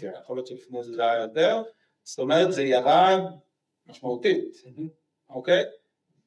כן, 0.00 0.12
יכול 0.22 0.36
להיות 0.36 0.46
שלפני 0.46 0.84
זה 0.84 1.10
היה 1.10 1.22
יותר, 1.22 1.62
זאת 2.02 2.18
אומרת 2.18 2.52
זה 2.52 2.62
ירד 2.62 3.20
משמעותית, 3.86 4.56
אוקיי? 5.28 5.64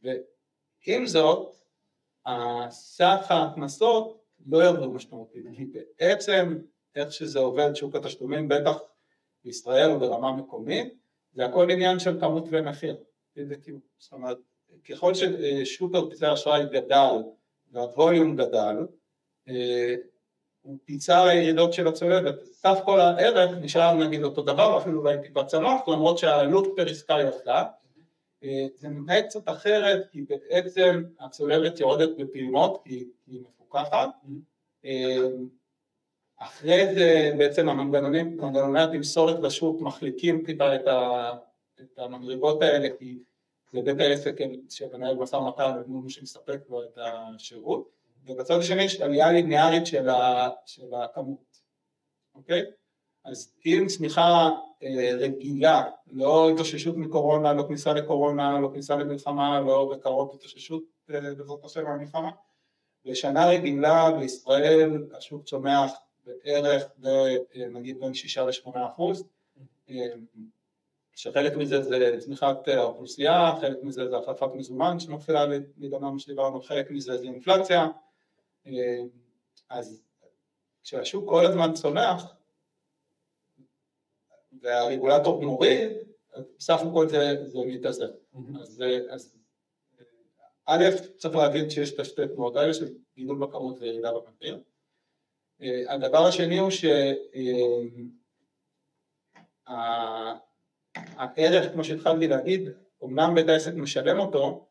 ועם 0.02 1.08
זאת, 1.08 1.56
סך 2.70 3.26
ההכנסות 3.30 4.24
לא 4.46 4.64
ירדו 4.64 4.92
משמעותית, 4.92 5.46
כי 5.56 5.66
בעצם 6.00 6.58
איך 6.96 7.12
שזה 7.12 7.40
עובד 7.40 7.76
שוק 7.76 7.96
התשלומים, 7.96 8.48
בטח 8.48 8.78
בישראל 9.44 9.92
או 9.92 10.00
ברמה 10.00 10.32
מקומית, 10.32 10.94
זה 11.34 11.46
הכל 11.46 11.72
עניין 11.72 12.00
של 12.00 12.20
כמות 12.20 12.44
ומחיר, 12.52 12.98
זאת 13.98 14.14
אומרת, 14.14 14.38
ככל 14.90 15.14
ששוק 15.14 15.92
כרטיסי 15.94 16.34
אשראי 16.34 16.66
גדל 16.72 17.16
והווליום 17.72 18.36
גדל, 18.36 18.76
אה, 19.50 19.96
הוא 20.62 20.78
פיצה 20.86 21.30
הירידות 21.30 21.74
של 21.74 21.88
הצולבת, 21.88 22.44
סך 22.44 22.78
כל 22.86 23.00
הערך 23.00 23.58
נשאר 23.62 23.94
נגיד 23.94 24.24
אותו 24.24 24.42
דבר, 24.42 24.78
אפילו 24.78 25.00
אולי 25.00 25.18
טיפה 25.22 25.44
צמח, 25.44 25.82
למרות 25.88 26.18
שהעלות 26.18 26.68
פר 26.76 26.90
עסקה 26.90 27.14
ירדה, 27.14 27.64
אה, 28.44 28.68
זה 28.76 28.90
מתנהג 28.90 29.26
קצת 29.26 29.50
אחרת, 29.50 30.08
כי 30.12 30.22
בעצם 30.22 31.04
הצולבת 31.20 31.80
יורדת 31.80 32.10
בפעימות, 32.18 32.82
כי 32.86 33.06
היא 33.28 33.42
מפוקחת, 33.42 34.10
אה, 34.86 35.28
אחרי 36.40 36.94
זה 36.96 37.32
בעצם 37.38 37.70
המנגנונים, 37.70 38.38
מנגנוני 38.38 38.82
התמסורת 38.82 39.40
לשוק 39.40 39.82
מחליקים 39.82 40.44
טיפה 40.46 40.76
את 40.76 41.98
המדרגות 41.98 42.62
האלה, 42.62 42.88
כי 43.00 43.20
זה 43.74 43.82
בית 43.82 44.00
העסק 44.00 44.36
שמנהל 44.70 45.16
משא 45.16 45.36
ומתן 45.36 45.82
מול 45.88 46.04
מי 46.04 46.10
שמספק 46.10 46.60
לו 46.70 46.84
את 46.84 46.98
השירות, 46.98 47.90
ובצד 48.26 48.60
השני 48.60 48.84
יש 48.84 49.02
עלייה 49.02 49.32
ליניארית 49.32 49.86
של, 49.86 50.10
ה, 50.10 50.50
של 50.66 50.94
הכמות, 50.94 51.62
אוקיי? 52.36 52.62
אז 53.26 53.54
אם 53.66 53.86
צמיחה 53.88 54.50
אה, 54.84 55.12
רגילה, 55.20 55.84
לא 56.12 56.50
התאוששות 56.50 56.98
מקורונה, 56.98 57.54
לא 57.54 57.64
כניסה 57.68 57.94
לקורונה, 57.94 58.60
לא 58.60 58.70
כניסה 58.74 58.96
למלחמה, 58.96 59.60
לא 59.60 59.94
בקרוב 59.94 60.36
התאוששות 60.36 60.84
אה, 61.10 61.20
בזאת 61.22 61.66
השם 61.66 61.84
מהמלחמה, 61.84 62.32
בשנה 63.06 63.48
רגילה 63.48 64.12
בישראל 64.12 65.08
השוק 65.18 65.44
צומח 65.44 65.92
בערך 66.44 66.84
נגיד 67.72 68.00
בין 68.00 68.14
שישה 68.14 68.46
לשמונה 68.46 68.88
אחוז, 68.88 69.24
שחלק 71.16 71.54
מזה 71.56 71.82
זה 71.82 72.18
צמיחת 72.20 72.68
האוכלוסייה, 72.68 73.52
חלק 73.62 73.84
מזה 73.84 74.10
זה 74.10 74.18
החלפת 74.18 74.48
מזומן 74.56 74.98
להיגמר 75.78 76.10
מה 76.10 76.20
שדיברנו, 76.20 76.62
חלק 76.62 76.92
מזה 76.92 77.18
זה 77.18 77.24
אינפלציה, 77.24 77.88
אז 79.70 80.02
כשהשוק 80.84 81.30
כל 81.30 81.46
הזמן 81.46 81.74
צומח 81.74 82.34
והרגולטור 84.62 85.42
מוריד, 85.42 85.92
בסך 86.58 86.80
הכל 86.90 87.10
זה, 87.10 87.46
זה 87.46 87.60
מתאזן. 87.66 88.12
אז, 88.62 88.84
אז 89.10 89.36
א', 90.66 90.84
צריך 91.18 91.36
להגיד 91.36 91.72
שיש 91.72 91.94
את 91.94 92.00
השתי 92.00 92.22
תנועות 92.28 92.56
האלה 92.56 92.74
של 92.74 92.94
גידול 93.16 93.38
בכמות 93.38 93.80
וירידה 93.80 94.12
במחיר. 94.14 94.60
הדבר 95.88 96.26
השני 96.26 96.58
הוא 96.58 96.72
שהערך, 101.28 101.72
כמו 101.74 101.84
שהתחלתי 101.84 102.28
להגיד, 102.28 102.70
אמנם 103.04 103.36
בית 103.36 103.50
העסק 103.50 103.74
משלם 103.74 104.20
אותו, 104.20 104.68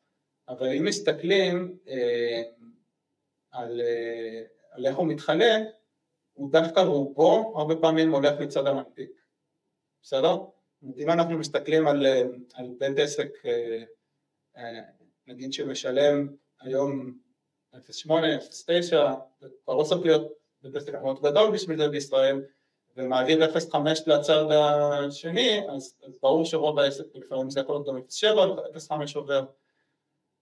אבל 0.49 0.73
אם 0.73 0.85
מסתכלים 0.85 1.79
אה, 1.89 2.43
על, 3.51 3.81
אה, 3.81 4.43
על 4.71 4.87
איך 4.87 4.97
הוא 4.97 5.07
מתחלק, 5.07 5.63
הוא 6.33 6.53
דווקא 6.53 6.81
רובו 6.81 7.55
הרבה 7.57 7.77
פעמים 7.77 8.15
הולך 8.15 8.41
מצד 8.41 8.67
המנפיק, 8.67 9.11
בסדר? 10.03 10.37
אם 10.97 11.11
אנחנו 11.11 11.39
מסתכלים 11.39 11.89
על, 11.89 12.07
אה, 12.07 12.23
על 12.55 12.75
בית 12.79 12.99
עסק, 12.99 13.29
נגיד 15.27 15.53
שמשלם 15.53 16.29
היום 16.61 17.19
0.8, 17.75 17.79
0.9, 18.39 19.15
זה 19.41 19.49
כבר 19.65 19.75
לא 19.75 19.85
צריך 19.85 20.07
להיות 20.07 20.38
מאוד 21.03 21.23
גדול 21.23 21.51
בשביל 21.51 21.77
זה 21.77 21.89
בישראל, 21.89 22.43
ומעביר 22.97 23.55
0.5 23.55 23.77
לצד 24.07 24.45
השני, 24.51 25.61
אז, 25.71 25.95
אז 26.07 26.19
ברור 26.23 26.45
שרוב 26.45 26.79
העסק 26.79 27.05
לפעמים 27.15 27.51
זה 27.51 27.61
יכול 27.61 27.75
להיות 27.75 27.87
גם 27.87 27.97
0.7, 28.87 28.91
0.5 28.91 28.95
עובר. 29.15 29.45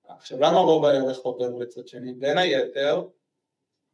עכשיו 0.08 0.40
למה 0.40 0.58
רוב 0.58 0.84
הערך 0.84 1.18
עובר 1.18 1.48
לצד 1.48 1.88
שני? 1.88 2.12
בין 2.12 2.38
היתר, 2.38 3.04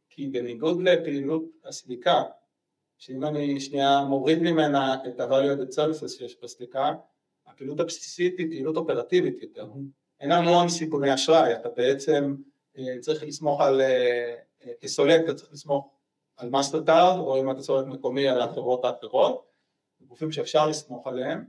כי 0.09 0.27
בניגוד 0.27 0.81
לפעילות 0.81 1.43
הסליקה, 1.65 2.23
שאם 2.97 3.25
אני 3.25 3.59
שנייה 3.59 4.03
מוריד 4.09 4.39
ממנה 4.39 4.95
את 5.07 5.19
ה-value 5.19 5.57
added 5.57 5.75
services 5.75 6.07
שיש 6.07 6.37
בסליקה, 6.43 6.93
הפעילות 7.47 7.79
הבסיסית 7.79 8.39
היא 8.39 8.47
פעילות 8.49 8.77
אופרטיבית 8.77 9.41
יותר. 9.41 9.67
אין 10.19 10.29
לנו 10.29 10.49
המון 10.49 10.69
סיכוני 10.69 11.13
אשראי, 11.13 11.55
אתה 11.55 11.69
בעצם 11.69 12.35
אה, 12.77 12.99
צריך 12.99 13.23
לסמוך 13.23 13.61
על, 13.61 13.81
אה, 13.81 14.35
אה, 14.65 14.71
כסולק 14.81 15.21
אתה 15.25 15.33
צריך 15.33 15.53
לסמוך 15.53 15.92
על 16.37 16.49
מאסטרקארד, 16.49 17.19
או 17.19 17.41
אם 17.41 17.51
אתה 17.51 17.61
סולק 17.61 17.87
מקומי 17.87 18.27
על 18.27 18.41
החברות 18.41 18.85
האחרות, 18.85 19.45
גופים 20.01 20.31
שאפשר 20.31 20.67
לסמוך 20.67 21.07
עליהם, 21.07 21.45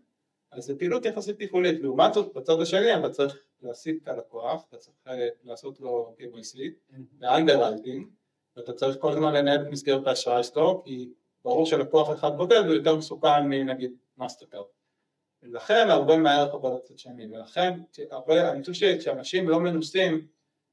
אז 0.52 0.64
זו 0.64 0.74
פעילות 0.78 1.04
יחסית 1.04 1.42
תפעולית, 1.42 1.80
לעומת 1.80 2.14
זאת 2.14 2.34
בצד 2.34 2.60
השני 2.60 2.96
אתה 2.96 3.10
צריך 3.10 3.36
להשיג 3.62 3.96
את 4.02 4.08
הלקוח, 4.08 4.64
אתה 4.68 4.76
צריך 4.76 4.96
לעשות 5.44 5.80
לו 5.80 6.16
KYC 6.18 6.58
ו 7.20 7.26
underwriting, 7.26 8.06
ואתה 8.56 8.72
צריך 8.72 8.96
כל 9.00 9.12
הזמן 9.12 9.34
לנהל 9.34 9.62
את 9.62 9.70
מסגרת 9.70 10.06
האשראי 10.06 10.44
שלו, 10.44 10.82
כי 10.84 11.12
ברור 11.44 11.66
שלקוח 11.66 12.12
אחד 12.12 12.36
בודד 12.36 12.62
הוא 12.66 12.74
יותר 12.74 12.96
מסוכן 12.96 13.48
מנגיד 13.48 13.92
מאסטרקארד. 14.18 14.64
ולכן 15.42 15.86
הרבה 15.90 16.16
מהר 16.16 16.52
עובר 16.52 16.74
לצד 16.74 16.98
שני, 16.98 17.26
ולכן 17.26 17.80
הרבה, 18.10 18.52
אני 18.52 18.60
חושב 18.60 18.72
שכשאנשים 18.72 19.48
לא 19.48 19.60
מנוסים 19.60 20.26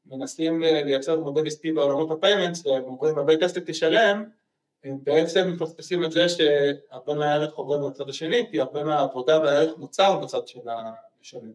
מנסים 0.05 0.61
לייצר 0.61 1.19
מודל 1.19 1.47
עסקי 1.47 1.71
בעולמות 1.71 2.11
ה 2.11 2.17
payments 2.17 2.65
והם 2.65 2.83
אומרים 2.83 3.17
הרבה 3.17 3.37
כסף 3.37 3.61
תשלום 3.65 4.23
בעצם 4.85 5.51
מפספסים 5.53 6.05
את 6.05 6.11
זה 6.11 6.29
שהרבה 6.29 7.13
מהערך 7.13 7.53
עובר 7.53 7.89
בצד 7.89 8.09
השני 8.09 8.47
כי 8.51 8.59
הרבה 8.59 8.83
מהעבודה 8.83 9.39
והערך 9.39 9.77
מוצר 9.77 10.19
בצד 10.19 10.47
של 10.47 10.59
המשלם. 10.69 11.53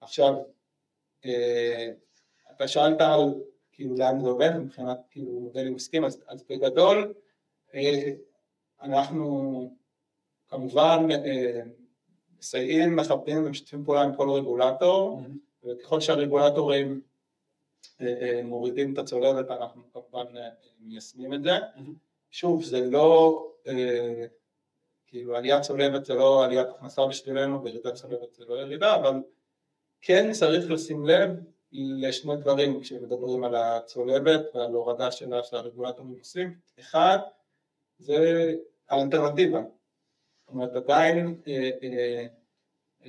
עכשיו 0.00 0.34
אה, 1.24 1.90
אתה 2.56 2.68
שאלת 2.68 3.00
על 3.00 3.34
כאילו 3.72 3.96
לאן 3.96 4.20
זה 4.20 4.28
עובד 4.28 4.56
מבחינת 4.56 4.98
כאילו 5.10 5.40
מודלים 5.40 5.74
עסקיים 5.76 6.04
אז, 6.04 6.22
אז 6.26 6.44
בגדול 6.50 7.14
אה, 7.74 8.12
אנחנו 8.82 9.70
כמובן 10.48 11.06
אה, 11.10 11.60
מסייעים, 12.38 12.96
מכבדים 12.96 13.46
ומשתפים 13.46 13.84
פעולה 13.84 14.02
עם 14.02 14.16
כל 14.16 14.30
רגולטור 14.30 15.20
וככל 15.64 16.00
שהרגולטורים 16.00 17.00
מורידים 18.44 18.92
את 18.92 18.98
הצוללת 18.98 19.50
אנחנו 19.50 19.82
כמובן 19.92 20.36
אה, 20.36 20.48
מיישמים 20.80 21.34
את 21.34 21.42
זה. 21.42 21.50
שוב 22.30 22.64
זה 22.64 22.80
לא, 22.80 23.46
אה, 23.68 24.24
כאילו 25.06 25.36
עליית 25.36 25.62
צולבת 25.62 26.04
זה 26.04 26.14
לא 26.14 26.44
עליית 26.44 26.68
הכנסה 26.68 27.06
בשבילנו 27.06 27.64
וירידת 27.64 27.94
צולבת 27.94 28.34
זה 28.34 28.44
לא 28.44 28.54
ירידה 28.54 28.96
אבל 28.96 29.14
כן 30.00 30.32
צריך 30.32 30.70
לשים 30.70 31.06
לב 31.06 31.30
לשני 31.72 32.36
דברים 32.36 32.80
כשמדברים 32.80 33.44
על 33.44 33.54
הצולבת 33.54 34.40
ועל 34.54 34.72
הורדה 34.72 35.10
שלה 35.10 35.42
של 35.42 35.56
הרגולטורים 35.56 36.18
עושים. 36.18 36.58
אחד 36.80 37.18
זה 37.98 38.52
האלטרנטיבה. 38.88 39.60
זאת 39.60 40.48
אומרת 40.54 40.72
עדיין 40.76 41.40
אה, 41.48 42.26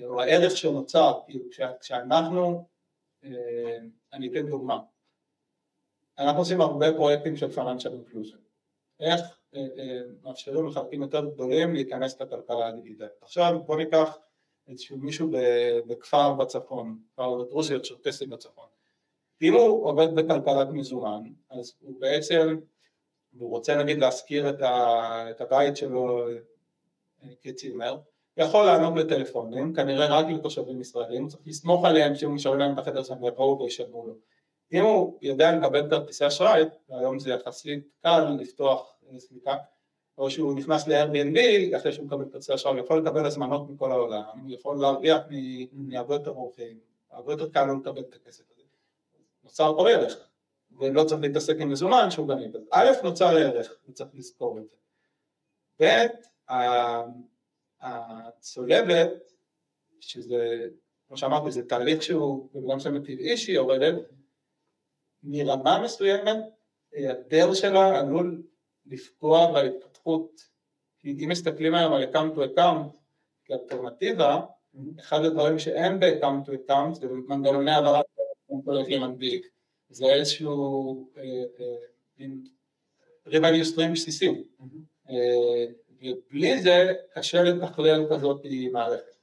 או 0.04 0.22
הערך 0.22 0.58
שנוצר, 0.58 1.20
כאילו 1.28 1.46
כשאנחנו 1.82 2.66
אני 4.14 4.28
אתן 4.28 4.50
דוגמה. 4.50 4.80
אנחנו 6.20 6.40
עושים 6.40 6.62
הרבה 6.62 6.94
פרויקטים 6.94 7.38
של 7.38 7.48
financial 7.48 7.92
inclusion. 7.92 8.40
איך 9.00 9.22
אה, 9.56 9.68
אה, 9.78 10.02
מאפשרים 10.24 10.68
לחלקים 10.68 11.02
יותר 11.02 11.26
גדולים 11.26 11.74
להיכנס 11.74 12.22
לכלכלה 12.22 12.68
הדיגיטלית. 12.68 13.12
עכשיו 13.22 13.60
בוא 13.66 13.78
ניקח 13.78 14.18
איזשהו 14.68 14.98
מישהו 14.98 15.32
בכפר 15.88 16.34
בצפון, 16.34 17.00
כפר 17.14 17.44
דרוזי 17.44 17.76
או 17.76 17.82
צ'רקסי 17.82 18.26
בצפון. 18.26 18.68
אם 19.42 19.54
הוא 19.54 19.86
עובד 19.86 20.08
בכלכלת 20.16 20.68
מזומן, 20.72 21.24
אז 21.50 21.74
הוא 21.80 22.02
בעצם, 22.02 22.60
והוא 23.34 23.50
רוצה 23.50 23.84
נגיד 23.84 23.98
להשכיר 23.98 24.50
את 25.30 25.42
הבית 25.42 25.78
שלו 25.78 26.30
אה, 27.24 27.30
כצימר, 27.42 28.00
יכול 28.40 28.66
לענות 28.66 28.94
לטלפונים, 28.96 29.74
כנראה 29.74 30.20
רק 30.20 30.26
לתושבים 30.30 30.82
ישראלים, 30.82 31.28
צריך 31.28 31.44
לסמוך 31.46 31.86
עליהם 31.86 32.16
שאם 32.16 32.36
נשאר 32.36 32.56
להם 32.56 32.74
את 32.74 32.80
החדר 32.80 33.04
שהם 33.04 33.24
יבואו 33.24 33.60
וישלמו 33.60 34.08
לו. 34.08 34.14
אם 34.74 34.84
הוא 34.84 35.18
יודע 35.22 35.56
לקבל 35.56 35.90
כרטיסי 35.90 36.28
אשראי, 36.28 36.64
והיום 36.90 37.20
זה 37.20 37.30
יחסית 37.30 37.88
קל 38.04 38.38
לפתוח 38.40 38.94
סליקה, 39.18 39.56
או 40.18 40.32
שהוא 40.32 40.56
נכנס 40.56 40.88
ל-Airbnb, 40.88 41.38
אחרי 41.78 41.92
שהוא 41.92 42.06
מקבל 42.06 42.26
כרטיסי 42.32 42.54
אשראי, 42.54 42.74
הוא 42.74 42.86
יכול 42.86 43.02
לקבל 43.02 43.26
הזמנות 43.26 43.70
מכל 43.70 43.92
העולם, 43.92 44.24
הוא 44.44 44.52
יכול 44.52 44.78
להרוויח 44.82 45.22
מהרבה 45.72 46.16
יותר 46.16 46.32
אורחים, 46.32 46.80
הרבה 47.12 47.34
יותר 47.34 47.50
קל 47.50 47.66
לו 47.66 47.80
לקבל 47.80 48.02
את 48.02 48.16
הכסף 48.16 48.44
הזה. 48.52 48.64
נוצר 49.44 49.74
פה 49.78 49.90
ערך, 49.90 50.30
ולא 50.80 51.04
צריך 51.04 51.22
להתעסק 51.22 51.56
עם 51.60 51.70
מזומן 51.70 52.12
שהוא 52.12 52.28
גניב. 52.28 52.52
א', 52.72 52.88
נוצר 53.04 53.38
ערך, 53.38 53.74
וצריך 53.90 54.10
לזכור 54.14 54.60
את 54.60 54.64
זה. 54.70 54.76
ב', 55.80 56.06
הצולבת, 57.82 59.12
שזה 60.00 60.68
כמו 61.08 61.18
שאמרתי, 61.18 61.52
זה 61.52 61.68
תהליך 61.68 62.04
שהוא 62.04 62.50
במידה 62.54 62.76
מסוימת 62.76 63.02
טבעי 63.04 63.38
שהיא 63.38 63.56
יורדת, 63.56 63.96
מרמה 65.24 65.82
מסוימת, 65.84 66.38
היעדר 66.92 67.54
שלה 67.54 68.00
עלול 68.00 68.44
לפגוע 68.86 69.52
בהתפתחות, 69.52 70.42
אם 71.06 71.30
מסתכלים 71.30 71.76
היום 71.76 71.94
על 71.94 72.04
account 72.04 72.36
to 72.36 72.40
account 72.40 72.90
כאלטרנטיבה, 73.46 74.42
אחד 75.00 75.26
הדברים 75.26 75.60
שאין 75.60 76.00
ב-account 76.00 76.50
to 76.50 76.52
account 76.52 76.94
זה 76.94 77.08
מנגנוני 77.08 77.72
העברת 77.72 78.06
מדביק, 79.02 79.48
זה 79.90 80.06
איזשהו 80.06 81.10
revenue 83.28 83.66
stream 83.76 83.92
בסיסי, 83.94 84.44
ובלי 86.02 86.62
זה 86.62 86.94
קשה 87.14 87.44
לתכלל 87.44 88.06
כזאת 88.10 88.42
מערכת. 88.72 89.16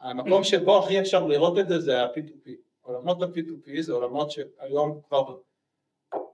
המקום 0.00 0.44
שבו 0.44 0.78
הכי 0.78 1.00
אפשר 1.00 1.26
לראות 1.26 1.58
את 1.58 1.68
זה 1.68 1.80
זה 1.80 2.02
ה-P2P, 2.02 2.50
עולמות 2.82 3.22
ה-P2P 3.22 3.80
זה 3.80 3.92
עולמות 3.92 4.30
שהיום 4.30 5.00
כבר 5.08 5.36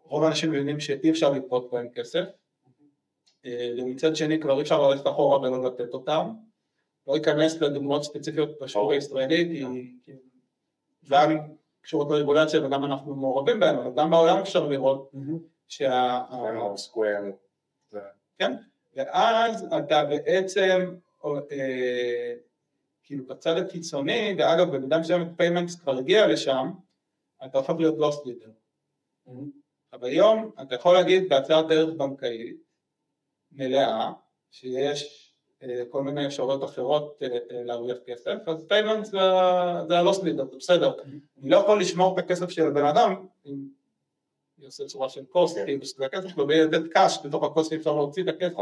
רוב 0.05 0.25
האנשים 0.25 0.51
מבינים 0.51 0.81
שאי 0.81 1.11
אפשר 1.11 1.31
לגבות 1.31 1.71
בהם 1.71 1.89
כסף, 1.89 2.25
ומצד 3.79 4.17
שני 4.17 4.41
כבר 4.41 4.57
אי 4.57 4.63
אפשר 4.63 4.89
ללכת 4.89 5.07
אחורה 5.07 5.41
ולא 5.41 5.65
לתת 5.65 5.95
אותם, 5.95 6.31
לא 7.07 7.17
אכנס 7.17 7.61
לדוגמאות 7.61 8.05
ספציפיות 8.05 8.49
בשוק 8.61 8.93
הישראלי 8.93 9.65
כי 10.05 10.13
היה 11.11 11.27
קשורות 11.83 12.11
לרגולציה 12.11 12.67
וגם 12.67 12.85
אנחנו 12.85 13.15
מעורבים 13.15 13.61
בהם, 13.61 13.79
אבל 13.79 13.91
גם 13.97 14.11
בעולם 14.11 14.39
אפשר 14.39 14.67
לראות 14.69 15.13
שה... 15.69 16.25
כן, 18.39 18.53
ואז 18.97 19.67
אתה 19.79 20.05
בעצם 20.05 20.95
כאילו 23.03 23.27
בצד 23.27 23.57
הקיצוני, 23.57 24.35
ואגב 24.39 24.77
במידה 24.77 24.99
מסוימת 24.99 25.29
payments 25.37 25.75
כבר 25.75 25.99
הגיע 25.99 26.27
לשם, 26.27 26.71
אתה 27.45 27.59
הופך 27.59 27.75
להיות 27.79 27.95
loss 27.99 28.19
leader. 28.27 28.51
אבל 29.93 30.09
היום 30.09 30.51
אתה 30.63 30.75
יכול 30.75 30.95
להגיד 30.95 31.29
בהצעת 31.29 31.69
דרך 31.69 31.95
בנקאית 31.97 32.57
מלאה, 33.53 34.13
שיש 34.51 35.31
כל 35.89 36.03
מיני 36.03 36.27
אפשרויות 36.27 36.65
אחרות 36.65 37.23
להרוויח 37.51 37.97
כסף, 38.07 38.37
אז 38.47 38.65
payment 38.69 39.05
זה 39.05 39.21
ה-loss 39.21 40.21
leader, 40.21 40.51
זה 40.51 40.57
בסדר. 40.57 40.93
אני 41.43 41.51
לא 41.51 41.57
יכול 41.57 41.81
לשמור 41.81 42.19
את 42.19 42.25
הכסף 42.25 42.51
של 42.51 42.67
הבן 42.67 42.85
אדם, 42.85 43.27
אם 43.47 43.55
אני 44.59 44.67
עושה 44.67 44.85
צורה 44.87 45.09
של 45.09 45.25
קוסט, 45.25 45.59
כאילו 45.65 45.87
שזה 45.87 46.07
הכסף 46.07 46.39
ויהיה 46.39 46.65
לתת 46.65 46.93
קאש 46.93 47.19
בתוך 47.27 47.45
הקוסט 47.45 47.73
אפשר 47.73 47.93
להוציא 47.93 48.23
את 48.23 48.29
הכסף. 48.29 48.57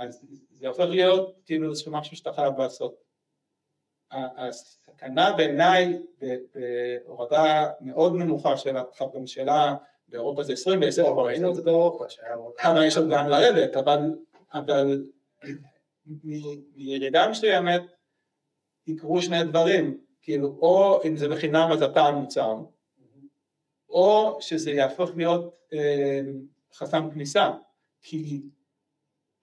אז 0.00 0.24
זה 0.50 0.68
הופך 0.68 0.84
להיות 0.84 1.40
כאילו 1.46 1.70
איזשהו 1.70 1.92
משהו 1.92 2.16
שאתה 2.16 2.32
חייב 2.32 2.58
לעשות. 2.58 2.94
הסכנה 4.10 5.32
בעיניי 5.32 5.98
בהורדה 6.54 7.70
מאוד 7.80 8.14
נמוכה 8.14 8.56
של 8.56 8.76
הממשלה 9.00 9.76
באירופה 10.08 10.42
זה 10.42 10.52
20 10.52 10.80
ו-10 10.80 11.12
כבר 11.12 11.26
ראינו 11.26 11.50
את 11.50 11.54
זה 11.54 11.62
באירופה, 11.62 12.04
אבל 12.62 12.86
יש 12.86 12.96
עוד 12.96 13.10
גם 13.10 13.28
לרדת, 13.28 13.76
אבל 13.76 15.08
מירידה 16.74 17.28
מסוימת 17.28 17.82
יקרו 18.86 19.22
שני 19.22 19.44
דברים, 19.44 20.00
כאילו 20.22 20.48
או 20.48 21.00
אם 21.04 21.16
זה 21.16 21.28
בחינם 21.28 21.68
אז 21.72 21.82
אתה 21.82 22.00
המוצר, 22.00 22.56
או 23.88 24.38
שזה 24.40 24.70
יהפוך 24.70 25.10
להיות 25.16 25.54
אה, 25.72 26.20
חסם 26.74 27.10
כניסה, 27.10 27.50
כי 28.02 28.42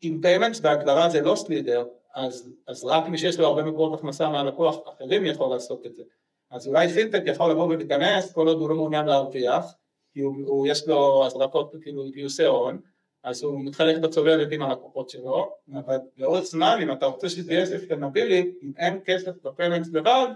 אם 0.04 0.20
payments 0.22 0.60
בהגדרה 0.60 1.10
זה 1.10 1.22
loss 1.22 1.36
leader, 1.36 1.86
אז, 2.16 2.50
אז 2.68 2.86
רק 2.86 3.08
מי 3.08 3.18
שיש 3.18 3.40
לו 3.40 3.48
הרבה 3.48 3.64
מקורות 3.64 4.00
הכנסה 4.00 4.30
מהלקוח 4.30 4.78
אחרים 4.88 5.26
יכול 5.26 5.54
לעשות 5.54 5.86
את 5.86 5.96
זה. 5.96 6.04
אז 6.52 6.68
אולי 6.68 6.88
פינטק 6.88 7.22
יכול 7.26 7.52
לבוא 7.52 7.64
ולהיכנס 7.64 8.34
כל 8.34 8.48
עוד 8.48 8.58
הוא 8.58 8.70
לא 8.70 8.76
מעוניין 8.76 9.06
להרוויח, 9.06 9.66
כי 10.14 10.20
הוא, 10.20 10.36
הוא 10.46 10.68
יש 10.68 10.88
לו 10.88 11.26
הזרקות 11.26 11.76
כאילו 11.82 12.04
גיוסי 12.12 12.46
הון, 12.46 12.80
אז 13.24 13.44
הוא 13.44 13.66
מתחלק 13.66 13.98
בצולבת 13.98 14.52
עם 14.52 14.62
הלקוחות 14.62 15.10
שלו, 15.10 15.56
אבל 15.74 15.98
לאורך 16.18 16.44
זמן 16.44 16.80
אם 16.82 16.92
אתה 16.92 17.06
רוצה 17.06 17.30
שזה 17.30 17.54
יהיה 17.54 17.66
sustainable, 17.66 18.52
אם 18.64 18.72
אין 18.78 19.00
כסף 19.06 19.32
ב 19.44 19.49
payments 19.49 19.90
לבד, 19.94 20.28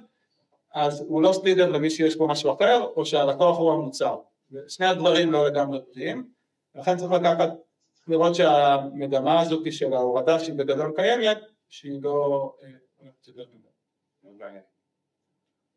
אז 0.74 1.01
הוא 1.07 1.22
לא 1.22 1.34
סלידר 1.34 1.70
למי 1.70 1.89
שיש 1.89 2.16
פה 2.16 2.28
משהו 2.28 2.53
אחר, 2.53 2.88
או 2.95 3.05
שהלקוח 3.05 3.57
הוא 3.57 3.72
המוצר. 3.72 4.18
שני 4.68 4.86
הדברים 4.86 5.32
לא 5.32 5.47
לגמרי 5.47 5.80
פתיעים, 5.82 6.30
לכן 6.76 6.97
צריך 6.97 7.12
לקחת, 7.12 7.49
לראות 8.07 8.35
שהמגמה 8.35 9.41
הזאת 9.41 9.73
של 9.73 9.93
ההורדה 9.93 10.39
שהיא 10.39 10.55
בגדול 10.55 10.93
קיימת, 10.95 11.37
שהיא 11.69 11.99
לא... 12.01 12.55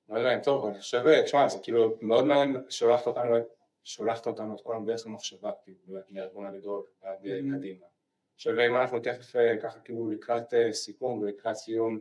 לא 0.08 0.18
יודע 0.18 0.34
אם 0.34 0.40
טוב, 0.40 0.66
אני 0.66 0.80
חושב, 0.80 1.22
תשמע, 1.24 1.48
זה 1.48 1.58
כאילו 1.62 1.96
מאוד 2.00 2.24
מעניין 2.24 2.56
שולחת 2.68 3.06
אותנו, 3.06 3.36
שולחת 3.84 4.26
אותנו 4.26 4.54
את 4.54 4.60
כל 4.60 4.76
הדרך 4.76 5.06
למחשבה, 5.06 5.50
כאילו, 5.62 6.00
מארגון 6.10 6.46
הגדול 6.46 6.82
ועד 7.02 7.18
קדימה. 7.56 7.86
עכשיו 8.34 8.52
אם 8.66 8.76
אנחנו 8.76 8.98
תכף 9.00 9.32
ככה 9.62 9.80
כאילו 9.80 10.10
לקראת 10.10 10.54
סיכום 10.70 11.18
ולקראת 11.18 11.56
סיום, 11.56 12.00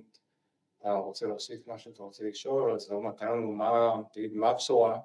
אתה 0.80 0.94
רוצה 0.94 1.28
להוסיף 1.28 1.68
משהו, 1.68 1.92
אתה 1.92 2.04
רוצה 2.04 2.24
לשאול, 2.24 2.74
אז 2.74 2.92
לא 2.92 3.12
תן 3.18 3.28
לנו 3.28 3.52
מה 4.32 4.50
הבשורה 4.50 5.00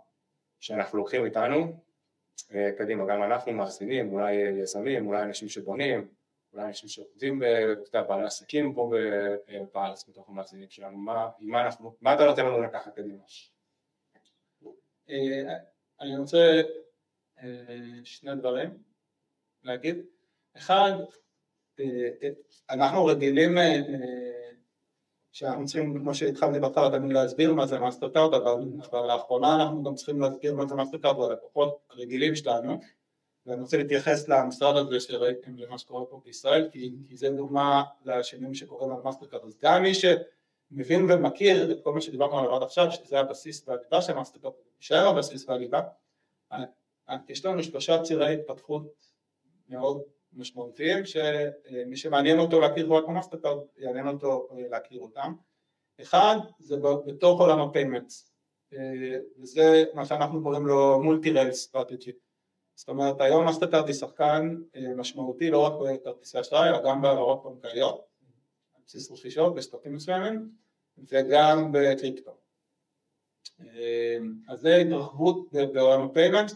שאנחנו 0.61 0.99
לוקחים 0.99 1.25
איתנו, 1.25 1.81
קדימה, 2.79 3.05
גם 3.09 3.23
אנחנו 3.23 3.53
מאזינים, 3.53 4.13
אולי 4.13 4.33
יזמים, 4.35 5.07
אולי 5.07 5.23
אנשים 5.23 5.49
שבונים, 5.49 6.09
אולי 6.53 6.67
אנשים 6.67 6.89
שעובדים 6.89 7.43
בעלי 8.09 8.25
עסקים 8.25 8.75
פה 8.75 8.93
בארץ 9.75 10.09
בתוך 10.09 10.29
המאזינים 10.29 10.71
שלנו, 10.71 10.99
מה, 10.99 11.31
מה, 11.39 11.65
אנחנו, 11.65 11.97
מה 12.01 12.15
אתה 12.15 12.25
נותן 12.25 12.47
לנו 12.47 12.63
לקחת 12.63 12.95
קדימה? 12.95 13.25
אני 16.01 16.17
רוצה 16.19 16.63
שני 18.05 18.35
דברים 18.37 18.71
להגיד, 19.63 19.97
אחד, 20.57 20.93
אנחנו 22.71 23.05
רגילים 23.05 23.59
שאנחנו 25.39 25.65
צריכים, 25.65 25.99
כמו 26.01 26.15
שהתחלתי 26.15 26.61
בהתחלה 26.61 26.91
תמיד 26.91 27.13
להסביר 27.13 27.55
מה 27.55 27.67
זה 27.67 27.79
מאסטרקארד, 27.79 28.35
אבל 28.35 29.07
לאחרונה 29.07 29.63
אנחנו 29.63 29.83
גם 29.83 29.95
צריכים 29.95 30.21
להסביר 30.21 30.55
מה 30.55 30.67
זה 30.67 30.75
מאסטרקארד 30.75 31.31
ללקוחות 31.31 31.79
הרגילים 31.91 32.37
שלנו. 32.37 32.79
ואני 33.47 33.61
רוצה 33.61 33.77
להתייחס 33.77 34.29
למשרד 34.29 34.77
הזה 34.77 35.01
שראיתם 35.01 35.57
למה 35.57 35.79
שקורה 35.79 36.07
פה 36.07 36.21
בישראל 36.25 36.69
כי, 36.73 36.93
כי 37.09 37.17
זה 37.17 37.31
דוגמה 37.31 37.85
לשינויים 38.05 38.55
שקורים 38.55 38.91
על 38.91 39.03
מאסטרקארד 39.05 39.45
אז 39.45 39.59
גם 39.63 39.83
מי 39.83 39.93
שמבין 39.95 41.11
ומכיר 41.11 41.73
את 41.73 41.85
כל 41.85 41.93
מה 41.93 42.01
שדיברנו 42.01 42.39
עליו 42.39 42.57
עד 42.57 42.63
עכשיו 42.63 42.91
שזה 42.91 43.21
הבסיס 43.21 43.69
והליבה 43.69 44.03
של 44.03 44.13
מאסטרקארד 44.13 44.53
יישאר 44.81 45.09
הבסיס 45.09 45.49
והליבה 45.49 45.81
יש 47.29 47.45
לנו 47.45 47.63
שלושה 47.63 48.03
צירי 48.03 48.35
התפתחות 48.35 48.83
מאוד 49.69 50.03
משמעותיים 50.33 51.05
שמי 51.05 51.97
שמעניין 51.97 52.39
אותו 52.39 52.61
להכיר 52.61 52.93
רק 52.93 53.09
מאסטרקארד 53.09 53.59
יעניין 53.77 54.09
אותו 54.09 54.49
להכיר 54.71 55.01
אותם. 55.01 55.35
אחד 56.03 56.37
זה 56.59 56.77
בתוך 57.07 57.41
עולם 57.41 57.61
ה 57.61 57.68
payments. 57.68 58.33
וזה 59.39 59.85
מה 59.95 60.07
שאנחנו 60.07 60.43
קוראים 60.43 60.67
לו 60.67 61.01
multi-rail 61.03 61.53
strategy. 61.53 62.13
זאת 62.75 62.89
אומרת 62.89 63.21
היום 63.21 63.45
מאסטרקארד 63.45 63.87
היא 63.87 63.95
שחקן 63.95 64.57
משמעותי 64.97 65.51
לא 65.51 65.67
רק 65.67 65.73
בכרטיסי 65.83 66.41
אשראי 66.41 66.69
אלא 66.69 66.83
גם 66.85 67.03
בהעברות 67.03 67.45
בנקאיות 67.45 68.07
על 68.75 68.83
בסיס 68.87 69.11
רכישות 69.11 69.55
בסטופים 69.55 69.95
מסוימים 69.95 70.51
וגם 70.99 71.73
בקריפטו. 71.73 72.37
אז 74.49 74.61
זה 74.61 74.77
התרחבות 74.77 75.53
בעולם 75.53 76.03
ה 76.03 76.09
payment 76.09 76.51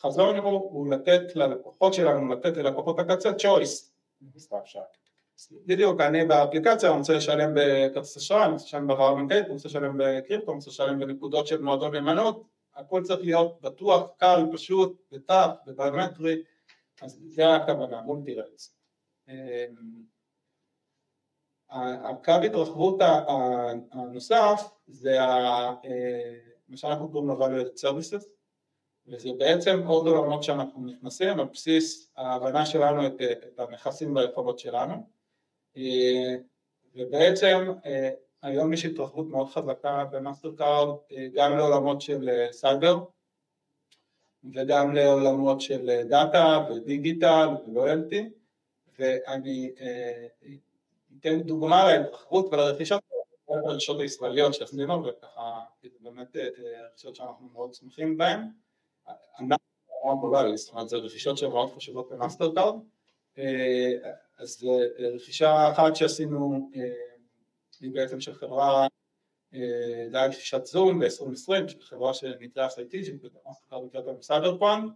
שהחזון 0.00 0.36
הוא, 0.36 0.50
הוא 0.50 0.90
לתת 0.90 1.36
ללקוחות 1.36 1.94
שלנו 1.94 2.34
לתת 2.34 2.56
ללקוחות 2.56 2.98
הקצה 2.98 3.30
choice. 3.30 3.90
בדיוק 5.66 6.00
אני 6.00 6.24
באפליקציה 6.24 6.90
אני 6.90 6.98
רוצה 6.98 7.12
לשלם 7.12 7.50
בכרטיס 7.54 8.16
אשראי, 8.16 8.44
אני 8.44 8.52
רוצה 8.52 8.64
לשלם 8.64 8.86
בהעברה 8.86 9.14
בנקאית, 9.14 9.44
אני 9.44 9.52
רוצה 9.52 9.68
לשלם 9.68 9.96
בקריפטו, 9.98 10.50
אני 10.50 10.56
רוצה 10.56 10.70
לשלם 10.70 10.98
בנקודות 10.98 11.46
של 11.46 11.62
מועדון 11.62 11.92
נאמנות 11.92 12.44
הכל 12.74 13.02
צריך 13.02 13.20
להיות 13.20 13.60
בטוח, 13.60 14.10
קל, 14.16 14.44
פשוט, 14.52 15.02
בטח, 15.12 15.48
בביומטרי, 15.66 16.42
אז 17.02 17.20
זה 17.26 17.54
הכוונה, 17.54 18.00
מולטי 18.00 18.34
רייטס. 18.34 18.76
הקו 22.02 22.32
התרחבות 22.44 22.98
הנוסף 23.92 24.70
זה 24.86 25.18
מה 26.68 26.76
שאנחנו 26.76 27.08
קוראים 27.12 27.28
לו 27.28 27.46
value 27.46 27.66
services 27.76 28.39
וזה 29.06 29.30
בעצם 29.38 29.86
עוד 29.86 30.06
עולמות 30.06 30.42
שאנחנו 30.42 30.86
נכנסים 30.86 31.40
על 31.40 31.46
בסיס 31.52 32.12
ההבנה 32.16 32.66
שלנו 32.66 33.06
את, 33.06 33.20
את 33.20 33.60
הנכסים 33.60 34.16
והיכולות 34.16 34.58
שלנו 34.58 34.94
ובעצם 36.94 37.72
היום 38.42 38.72
יש 38.72 38.84
התרחבות 38.84 39.26
מאוד 39.26 39.48
חזקה 39.48 40.04
במאסטר 40.04 40.54
קארד 40.56 40.96
גם 41.34 41.56
לעולמות 41.56 42.00
של 42.00 42.30
סייבר 42.50 43.04
וגם 44.54 44.94
לעולמות 44.94 45.60
של 45.60 46.02
דאטה 46.08 46.66
ו 46.70 46.80
digital 46.80 47.48
ו 47.66 47.74
loyalty 47.74 48.30
ואני 48.98 49.72
אתן 51.20 51.40
דוגמה 51.40 51.92
להתרחבות 51.92 52.52
ולרכישות 52.52 53.02
הרכישות 53.48 54.00
הישראליות 54.00 54.54
שעשינו 54.54 55.04
וככה 55.04 55.60
זה 55.82 55.88
באמת 56.00 56.36
רכישות 56.36 57.16
שאנחנו 57.16 57.48
מאוד 57.52 57.74
שמחים 57.74 58.18
בהן. 58.18 58.40
זאת 60.56 60.72
אומרת 60.72 60.88
זה 60.88 60.96
רכישות 60.96 61.38
שהן 61.38 61.50
מאוד 61.50 61.70
חשובות 61.76 62.12
במאסטר 62.12 62.54
קארד 62.54 62.74
אז 64.38 64.68
רכישה 65.14 65.70
אחת 65.72 65.96
שעשינו 65.96 66.70
היא 67.80 67.90
בעצם 67.94 68.20
של 68.20 68.34
חברה 68.34 68.86
זה 70.10 70.18
היה 70.18 70.26
רכישת 70.26 70.66
זום 70.66 71.00
ב-2020 71.00 71.68
של 71.68 71.80
חברה 71.80 72.14
שנקראה 72.14 72.68
סייטיג'ית 72.68 73.22
בסייבר 74.18 74.58
פואן 74.58 74.88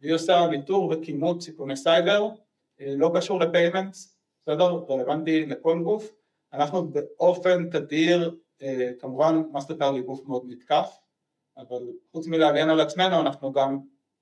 והיא 0.00 0.14
עושה 0.14 0.46
ניטור 0.50 0.92
וכימות 0.92 1.42
סיכוני 1.42 1.76
סייבר 1.76 2.28
לא 2.80 3.10
קשור 3.16 3.40
לפיימנטס, 3.40 4.18
בסדר? 4.42 4.84
רלוונטי 4.88 5.46
לכל 5.46 5.80
גוף. 5.84 6.12
אנחנו 6.52 6.88
באופן 6.88 7.70
תדיר, 7.70 8.36
כמובן 8.98 9.42
מאסטרקארד 9.52 9.94
היא 9.94 10.02
גוף 10.02 10.26
מאוד 10.26 10.42
נתקף 10.46 10.98
אבל 11.56 11.92
חוץ 12.12 12.26
מלהגן 12.26 12.70
על 12.70 12.80
עצמנו 12.80 13.20
אנחנו 13.20 13.52
גם 13.52 13.78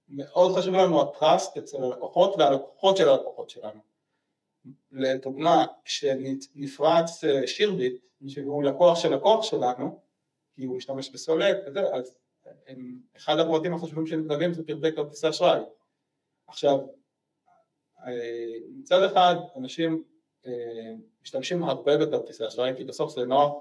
מאוד 0.08 0.58
חשוב 0.58 0.74
לנו 0.74 1.02
ה 1.02 1.11
trust 1.11 1.56
אצל 1.56 1.82
הלקוחות 1.82 2.34
והלקוחות 2.38 2.96
של 2.96 3.08
הלקוחות 3.08 3.50
שלנו. 3.50 3.80
לדוגמה 4.92 5.66
כשנפרץ 5.84 7.20
שירביט 7.46 8.02
שהוא 8.28 8.64
לקוח 8.64 8.98
של 8.98 9.14
לקוח 9.14 9.44
שלנו 9.44 10.00
כי 10.54 10.64
הוא 10.64 10.76
משתמש 10.76 11.10
בסולק 11.10 11.56
וזה 11.66 11.80
אז 11.94 12.18
אחד 13.16 13.38
הפרטים 13.38 13.74
החשובים 13.74 14.06
שנגנבים 14.06 14.54
זה 14.54 14.62
פרטי 14.66 14.96
כרטיסי 14.96 15.28
אשראי 15.28 15.60
עכשיו 16.46 16.78
מצד 18.70 19.02
אחד 19.02 19.34
אנשים 19.56 20.04
משתמשים 21.22 21.64
הרבה 21.64 21.96
בכרטיסי 21.96 22.46
אשראי 22.46 22.76
כי 22.76 22.84
בסוף 22.84 23.12
זה 23.14 23.24
נוח 23.24 23.52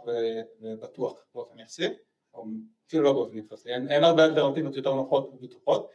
ובטוח 0.61 1.25
באופן 1.35 1.59
יחסי 1.59 1.87
או 2.39 2.45
אפילו 2.87 3.03
לא 3.03 3.13
באופן 3.13 3.37
יחסי 3.37 3.69
אין 3.69 4.03
הרבה 4.03 4.25
אלטרנטיבות 4.25 4.75
יותר 4.75 4.93
נוחות 4.93 5.29
ובטוחות 5.33 5.89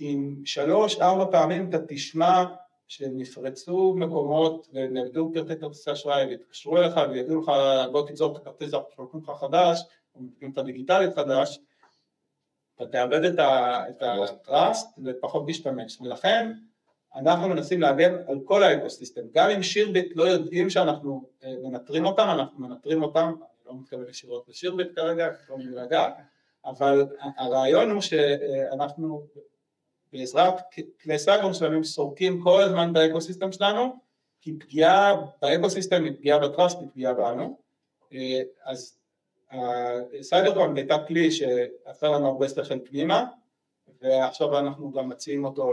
אם 0.00 0.34
שלוש 0.44 1.00
ארבע 1.00 1.30
פעמים 1.30 1.68
אתה 1.68 1.78
תשמע 1.88 2.44
שנפרצו 2.88 3.94
מקומות 3.96 4.68
ונעבדו 4.72 5.30
פרטי 5.34 5.60
כרטיסי 5.60 5.92
אשראי 5.92 6.26
והתקשרו 6.26 6.76
אליך 6.78 7.00
ויגידו 7.10 7.40
לך 7.40 7.52
בוא 7.92 8.06
תיצור 8.06 8.36
את 8.36 8.40
הכרטיס 8.40 8.74
אנחנו 8.74 8.90
שולחים 8.96 9.20
לך 9.22 9.30
חדש 9.40 9.82
או 10.14 10.20
מתקנים 10.20 10.52
את 10.52 10.58
הדיגיטלית 10.58 11.14
חדש 11.14 11.58
אתה 12.76 12.86
תאבד 12.86 13.24
את 13.24 14.02
הטראסט 14.02 14.98
ופחות 15.04 15.44
תשתמש 15.48 16.00
ולכן 16.00 16.52
אנחנו 17.14 17.48
מנסים 17.48 17.80
להגן 17.80 18.14
על 18.28 18.40
כל 18.44 18.62
ה 18.62 18.67
ecosystem. 18.67 19.20
גם 19.32 19.50
אם 19.50 19.62
שירביט 19.62 20.12
לא 20.16 20.22
יודעים 20.22 20.70
שאנחנו 20.70 21.28
מנטרים 21.62 22.04
אותם 22.04 22.26
אנחנו 22.30 22.68
מנטרים 22.68 23.02
אותם 23.02 23.32
לא 23.70 23.76
מתכוון 23.80 24.08
ישירות 24.08 24.48
לשירביט 24.48 24.88
כרגע 24.96 25.28
אבל 26.64 27.06
הרעיון 27.36 27.90
הוא 27.90 28.00
שאנחנו 28.00 29.26
בעזרת 30.12 30.54
כלי 31.02 31.18
סייבר 31.18 31.48
מסוימים 31.48 31.84
סורקים 31.84 32.42
כל 32.42 32.62
הזמן 32.62 32.92
ב 32.92 32.98
ecosystem 32.98 33.52
שלנו 33.52 33.96
כי 34.40 34.58
פגיעה 34.58 35.14
ב 35.42 35.48
ecosystem 35.48 36.04
היא 36.04 36.12
פגיעה 36.16 36.38
ב 36.38 36.45
trust 36.45 36.78
היא 36.80 36.88
פגיעה 36.88 37.14
בנו. 37.14 37.58
אז 38.64 38.98
סייברקון 40.22 40.76
הייתה 40.76 40.96
כלי 41.08 41.30
שעשה 41.30 42.06
לנו 42.06 42.26
הרבה 42.26 42.48
שכל 42.48 42.78
פנימה 42.84 43.26
ועכשיו 44.02 44.58
אנחנו 44.58 44.92
גם 44.92 45.08
מציעים 45.08 45.44
אותו 45.44 45.72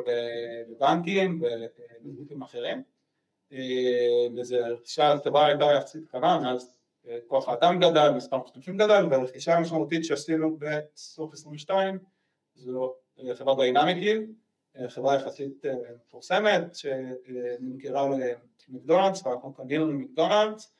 לבנקים 0.69 1.41
ולגופים 1.41 2.41
אחרים. 2.41 2.83
וזה 4.35 4.59
חברה 5.23 5.45
הייתה 5.45 5.65
יחסית 5.65 6.07
קטנה 6.07 6.39
מאז 6.39 6.76
כוח 7.27 7.49
האדם 7.49 7.79
גדל, 7.79 8.11
מספר 8.15 8.37
משתמשים 8.37 8.77
גדל 8.77 9.05
והרכישה 9.11 9.55
המשמעותית 9.55 10.05
שעשינו 10.05 10.57
בסוף 10.59 11.33
22 11.33 11.99
זו 12.55 12.93
חברה 13.35 13.55
דיינמיקי, 13.55 14.17
חברה 14.87 15.15
יחסית 15.15 15.65
מפורסמת 15.95 16.75
שנמכרה 16.75 18.09
למקדונלדס 18.69 19.25
ואנחנו 19.25 19.53
קנינו 19.53 19.87
למקדונלדס 19.87 20.73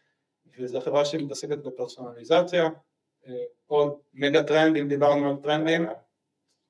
וזו 0.60 0.82
חברה 0.82 1.06
שמתעסקת 1.06 1.58
בפרסונליזציה 1.58 2.70
עוד 3.68 4.00
mega 4.14 4.44
trend 4.44 4.78
אם 4.78 4.88
דיברנו 4.88 5.30
על 5.30 5.36
טרנדים 5.36 5.88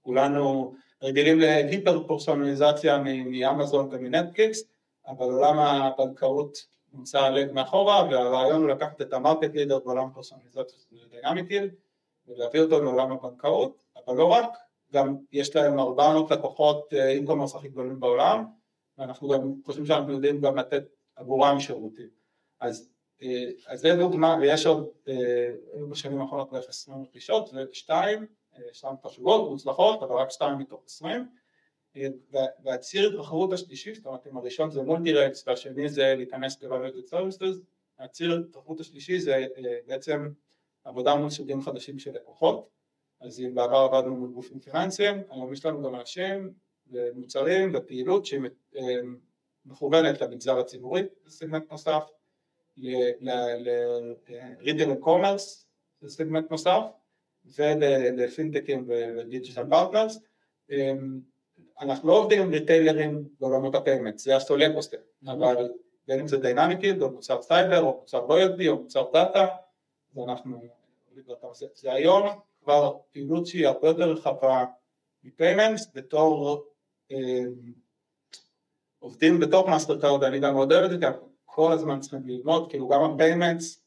כולנו 0.01 0.73
רגילים 1.03 1.39
ל 1.39 1.51
hyper 1.51 2.07
פרסונליזציה 2.07 2.97
מאמזון 3.25 3.89
ומנטפליקס 3.91 4.63
אבל 5.07 5.25
עולם 5.25 5.59
הבנקאות 5.59 6.57
נמצא 6.97 7.29
מאחורה 7.53 8.07
והרעיון 8.11 8.61
הוא 8.61 8.69
לקחת 8.69 9.01
את 9.01 9.13
ה 9.13 9.19
market 9.19 9.55
leader 9.55 9.79
בעולם 9.79 10.07
הפרסונליזציה 10.07 10.79
של 10.79 11.07
Dynamic 11.09 11.39
Yield 11.39 11.59
ולהביא 12.27 12.61
אותו 12.61 12.83
לעולם 12.83 13.11
הבנקאות 13.11 13.77
אבל 13.97 14.15
לא 14.15 14.25
רק 14.25 14.57
גם 14.93 15.17
יש 15.31 15.55
להם 15.55 15.79
400 15.79 16.31
לקוחות 16.31 16.93
e-commerce 16.93 17.55
הכי 17.55 17.67
גדולים 17.67 17.99
בעולם 17.99 18.45
ואנחנו 18.97 19.29
גם 19.29 19.53
חושבים 19.65 19.85
שאנחנו 19.85 20.11
יודעים 20.11 20.41
גם 20.41 20.57
לתת 20.57 20.83
עבורם 21.15 21.59
שירותים. 21.59 22.09
אז, 22.59 22.89
אז 23.67 23.79
זה 23.79 23.95
דוגמה 23.95 24.37
ויש 24.41 24.65
עוד 24.65 24.87
בשנים 25.89 26.21
האחרונות 26.21 26.51
בערך 26.51 26.69
20 26.69 27.03
רכישות 27.03 27.49
ושתיים, 27.53 28.25
שתיים 28.73 28.95
חשובות 29.05 29.47
ומוצלחות 29.47 30.03
אבל 30.03 30.15
רק 30.15 30.31
שתיים 30.31 30.57
מתוך 30.57 30.81
20 30.85 31.27
והציר 32.63 33.09
התרחבות 33.09 33.53
השלישי, 33.53 33.95
זאת 33.95 34.05
אומרת 34.05 34.27
אם 34.27 34.37
הראשון 34.37 34.71
זה 34.71 34.81
מולטי-רקס 34.81 35.47
והשני 35.47 35.89
זה 35.89 36.13
להיכנס 36.17 36.63
ל-Value 36.63 37.11
Services 37.11 37.57
הציר 37.99 38.43
התרחבות 38.49 38.79
השלישי 38.79 39.19
זה 39.19 39.45
בעצם 39.87 40.29
עבודה 40.83 41.15
מול 41.15 41.29
סוגים 41.29 41.61
חדשים 41.61 41.99
של 41.99 42.11
לקוחות. 42.11 42.69
אז 43.21 43.39
אם 43.39 43.55
בעבר 43.55 43.77
עבדנו 43.77 44.15
מול 44.15 44.29
גופים 44.29 44.59
פיננסיים, 44.59 45.21
היום 45.29 45.53
יש 45.53 45.65
לנו 45.65 45.83
גם 45.83 45.95
אנשים 45.95 46.53
ומוצרים 46.91 47.71
ופעילות 47.73 48.25
שהיא 48.25 48.41
מכוונת 49.65 50.21
למגזר 50.21 50.59
הציבורי, 50.59 51.03
זה 51.25 51.31
סגמנט 51.31 51.71
נוסף, 51.71 52.03
ל-Retail 53.21 53.85
and 53.85 54.09
Commerce 55.05 55.65
זה 56.01 56.09
סגמנט 56.09 56.51
נוסף, 56.51 56.81
ולפינטקים 57.45 58.85
ו 58.87 58.97
digital 58.97 59.65
partners, 59.69 60.19
אנחנו 61.81 62.07
לא 62.07 62.19
עובדים 62.19 62.41
עם 62.41 62.51
retailerים 62.51 63.27
בעולמות 63.39 63.75
ה 63.75 63.80
payment, 63.80 64.17
זה 64.17 64.35
הסולק 64.35 64.75
עושה, 64.75 64.97
אבל 65.27 65.69
בין 66.07 66.19
אם 66.19 66.27
זה 66.27 66.37
Dynamic 66.37 66.66
Yield, 66.66 66.91
או 67.01 67.11
מוצר 67.11 67.41
סייבר, 67.41 67.81
או 67.81 67.97
מוצר 67.99 68.25
loyalty, 68.25 68.67
או 68.67 68.77
מוצר 68.77 69.05
דאטה, 69.13 69.45
זה 70.13 70.21
אנחנו, 70.27 70.61
זה 71.73 71.93
היום 71.93 72.27
כבר 72.63 72.97
פעילות 73.11 73.47
שהיא 73.47 73.67
הרבה 73.67 73.87
יותר 73.87 74.11
רחבה 74.11 74.65
מ 75.23 75.30
payments 75.30 75.87
בתור 75.93 76.63
אה, 77.11 77.43
עובדים 78.99 79.39
בתוך 79.39 79.67
מאסטר 79.67 80.01
קארד 80.01 80.23
ואני 80.23 80.39
גם 80.39 80.53
מאוד 80.53 80.73
אוהב 80.73 80.83
את 80.83 80.89
זה 80.89 80.97
כי 80.97 81.05
אנחנו 81.05 81.29
כל 81.45 81.71
הזמן 81.71 81.99
צריכים 81.99 82.21
ללמוד 82.25 82.69
כאילו 82.69 82.87
גם 82.87 83.03
ה 83.03 83.12
payments 83.12 83.81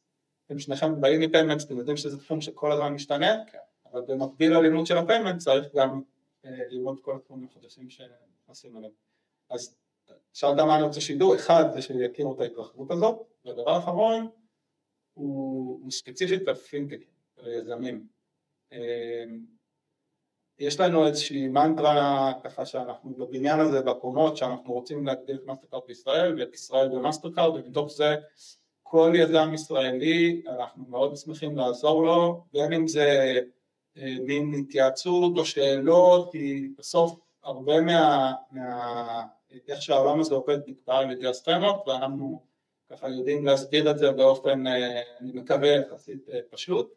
אתם 0.47 0.59
שניכם 0.59 1.01
באים 1.01 1.21
מ 1.21 1.26
payments 1.26 1.65
אתם 1.65 1.79
יודעים 1.79 1.97
שזה 1.97 2.21
תחום 2.21 2.41
שכל 2.41 2.73
הזמן 2.73 2.93
משתנה 2.93 3.37
כן. 3.53 3.59
אבל 3.93 4.01
במקביל 4.09 4.59
ללימוד 4.59 4.87
של 4.87 4.99
ה 4.99 5.04
payments 5.04 5.45
צריך 5.45 5.75
גם 5.75 6.03
ללמוד 6.45 7.01
כל 7.01 7.17
התחומים 7.17 7.49
החדשים 7.51 7.91
שנכנסים 7.91 8.77
אליהם. 8.77 8.93
אז 9.51 9.77
שאלת 10.33 10.59
מה 10.59 10.77
אני 10.77 10.83
רוצה 10.83 11.01
שידעו 11.01 11.35
אחד 11.35 11.65
זה 11.73 11.83
שיכירו 11.83 12.35
את 12.35 12.41
ההתרחבות 12.41 12.91
הזאת 12.91 13.21
והדבר 13.45 13.71
האחרון 13.71 14.29
הוא, 15.15 15.91
ספציפית 15.91 16.45
בפינטקים, 16.45 17.09
ליזמים. 17.39 18.07
אמ, 18.73 18.79
יש 20.59 20.81
לנו 20.81 21.07
איזושהי 21.07 21.49
מנטרה 21.49 22.33
ככה 22.45 22.67
שאנחנו 22.67 23.11
בבניין 23.11 23.61
הזה 23.61 23.83
בקומות 23.83 24.37
שאנחנו 24.37 24.73
רוצים 24.73 25.07
להגדיל 25.07 25.37
את 25.37 25.47
מאסטרקארד 25.47 25.83
בישראל 25.87 26.41
ואת 26.41 26.55
ישראל 26.55 26.89
במאסטרקארד 26.89 27.55
ומתוך 27.55 27.91
זה 27.93 28.17
כל 28.83 29.13
יזם 29.15 29.51
ישראלי 29.55 30.43
אנחנו 30.47 30.85
מאוד 30.89 31.17
שמחים 31.17 31.57
לעזור 31.57 32.05
לו 32.05 32.45
בין 32.53 32.73
אם 32.73 32.89
זה 32.89 33.41
אה, 33.97 34.17
מין 34.27 34.55
התייעצות 34.55 35.33
או 35.37 35.45
שאלות 35.45 36.33
כי 36.33 36.69
בסוף 36.79 37.19
הרבה 37.43 37.81
מה, 37.81 38.33
מה 38.51 39.23
איך 39.69 39.83
שהעולם 39.83 40.21
הזה 40.21 40.35
עובד 40.35 40.59
נקבע 40.67 40.99
על 40.99 41.11
ידי 41.11 41.29
הסכמות 41.29 41.89
ואנחנו 41.89 42.43
ככה 42.91 43.09
יודעים 43.09 43.47
להסביר 43.47 43.91
את 43.91 43.99
זה 43.99 44.13
באופן 44.13 44.67
אה, 44.67 45.03
אני 45.21 45.33
מקווה 45.33 45.69
יחסית 45.69 46.29
אה, 46.29 46.41
פשוט. 46.51 46.95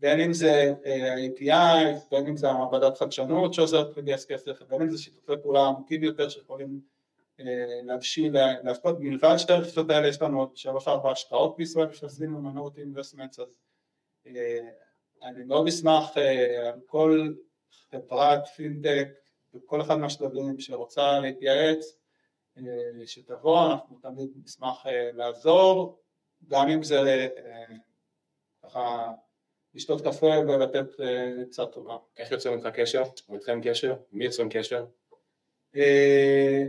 בין 0.00 0.20
אם 0.20 0.32
זה 0.32 0.74
API, 0.82 1.98
בין 2.10 2.26
אם 2.26 2.36
זה 2.36 2.50
המעבדת 2.50 2.98
חדשנות 2.98 3.54
שעוזרת 3.54 3.96
לגייס 3.96 4.24
כסף, 4.24 4.62
בין 4.62 4.82
אם 4.82 4.90
זה 4.90 4.98
שיתופי 4.98 5.32
פעולה 5.42 5.66
עמוקים 5.66 6.04
יותר 6.04 6.28
שיכולים 6.28 6.80
להבשיל, 7.84 8.36
להפקות 8.62 8.96
מלבד 9.00 9.36
שתי 9.36 9.52
הרכישות 9.52 9.90
האלה 9.90 10.08
יש 10.08 10.22
לנו 10.22 10.38
עוד 10.38 10.56
שלוש 10.56 10.88
ארבע 10.88 11.10
השקעות 11.10 11.56
בישראל 11.56 11.92
שעשינו 11.92 12.40
מנוריטי 12.42 12.80
אינבסטמנטס 12.80 13.38
אז 13.40 13.58
אני 15.22 15.44
מאוד 15.44 15.68
אשמח 15.68 16.16
על 16.72 16.80
כל 16.86 17.32
חברת 17.90 18.46
פינטק 18.46 19.08
וכל 19.54 19.80
אחד 19.80 19.94
מהשלבים 19.94 20.60
שרוצה 20.60 21.20
להתייעץ 21.20 21.98
שתבוא, 23.06 23.72
אנחנו 23.72 23.98
תמיד 24.02 24.30
נשמח 24.44 24.86
לעזור 25.12 25.98
גם 26.48 26.68
אם 26.68 26.82
זה 26.82 27.28
אה, 27.36 27.64
ככה 28.62 29.12
לשתות 29.74 30.02
קפה 30.04 30.26
ולתת 30.26 31.00
אה, 31.00 31.42
עצה 31.42 31.66
טובה. 31.66 31.96
איך 32.16 32.30
יוצרים 32.32 32.58
איתך 32.58 32.68
קשר? 32.68 33.02
או 33.28 33.34
איתכם 33.34 33.60
קשר? 33.64 33.94
מי 34.12 34.24
יוצרים 34.24 34.48
קשר? 34.50 34.84
אה, 35.76 36.64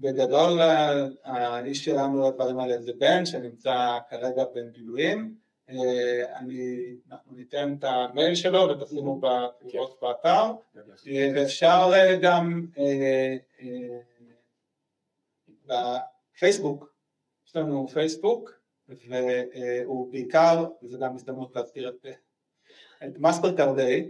בגדול 0.00 0.60
האיש 1.24 1.84
שלנו 1.84 2.28
לדברים 2.28 2.58
האלה 2.58 2.82
זה 2.82 2.92
בן 2.98 3.26
שנמצא 3.26 3.98
כרגע 4.10 4.44
במילואים, 4.54 5.34
אה, 5.34 5.47
אני, 5.68 6.94
אנחנו 7.10 7.36
ניתן 7.36 7.74
את 7.78 7.84
המייל 7.84 8.34
שלו 8.34 8.68
ותשימו 8.68 9.20
בתגובות 9.20 9.98
באתר, 10.02 10.52
אה, 10.76 11.30
ואפשר 11.34 11.90
אה, 11.92 12.16
גם 12.22 12.66
אה, 12.78 13.36
אה, 13.60 13.98
בפייסבוק, 15.66 16.92
יש 17.46 17.56
לנו 17.56 17.88
פייסבוק 17.88 18.50
והוא 18.88 20.12
בעיקר, 20.12 20.66
וזו 20.82 20.98
גם 20.98 21.14
הזדמנות 21.14 21.56
להזכיר 21.56 21.88
את, 21.88 22.06
את 23.06 23.18
מאסטר 23.18 23.56
קרדיי, 23.56 24.08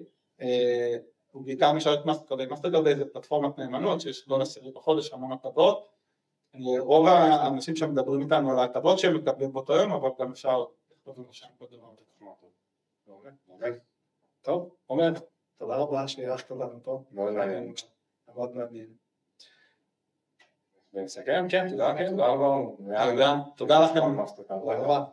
הוא 1.33 1.45
בעיקר 1.45 1.73
משרת 1.73 2.01
את 2.01 2.07
מאסטר 2.07 2.27
קרדיי, 2.27 2.47
מאסטר 2.47 2.71
קרדיי 2.71 2.97
זה 2.97 3.05
פלטפורמת 3.05 3.59
נאמנות 3.59 4.01
שיש 4.01 4.29
לא 4.29 4.39
לסירוב 4.39 4.75
בחודש 4.75 5.13
המון 5.13 5.33
הטבות, 5.33 5.89
אה, 6.55 6.81
רוב 6.81 7.07
האנשים 7.07 7.77
שמדברים 7.77 8.21
איתנו 8.21 8.51
על 8.51 8.59
ההטבות 8.59 8.99
שהם 8.99 9.17
מקבלים 9.17 9.53
באותו 9.53 9.73
יום, 9.73 9.93
אבל 9.93 10.09
גם 10.19 10.31
אפשר 10.31 10.65
לנו 11.17 11.33
שם 11.33 11.47
כל 11.59 11.67
דבר. 11.71 11.91
מעולה, 13.07 13.31
מעולה. 13.49 13.69
טוב, 14.43 14.77
עומר, 14.87 15.13
תודה 15.57 15.77
רבה 15.77 16.09
שאירחת 16.09 16.51
אותנו 16.51 16.83
פה. 16.83 17.03
מאוד 17.11 17.33
מעניין. 17.33 17.73
מאוד 18.35 18.57
מעניין. 18.57 18.95
ונסכם? 20.95 21.47
כן, 21.51 21.69
תודה, 21.69 21.95
כן, 21.99 22.11
תודה 22.11 22.27
רבה. 22.27 22.67
תודה, 23.07 23.35
תודה 23.57 23.85
לכם. 23.85 24.35
תודה 24.37 24.55
רבה. 24.55 25.05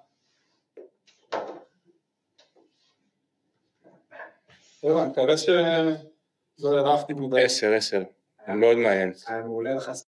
טוב, 4.82 4.98
אני 4.98 5.10
מקווה 5.10 5.38
שזה 5.38 6.80
הרחתי 6.80 7.14
מדי. 7.14 7.44
עשר, 7.44 7.74
עשר. 7.74 8.04
מאוד 8.48 8.78
מעניין. 8.78 9.14
היה 9.28 9.42
מעולה 9.42 9.74
לך 9.74 9.92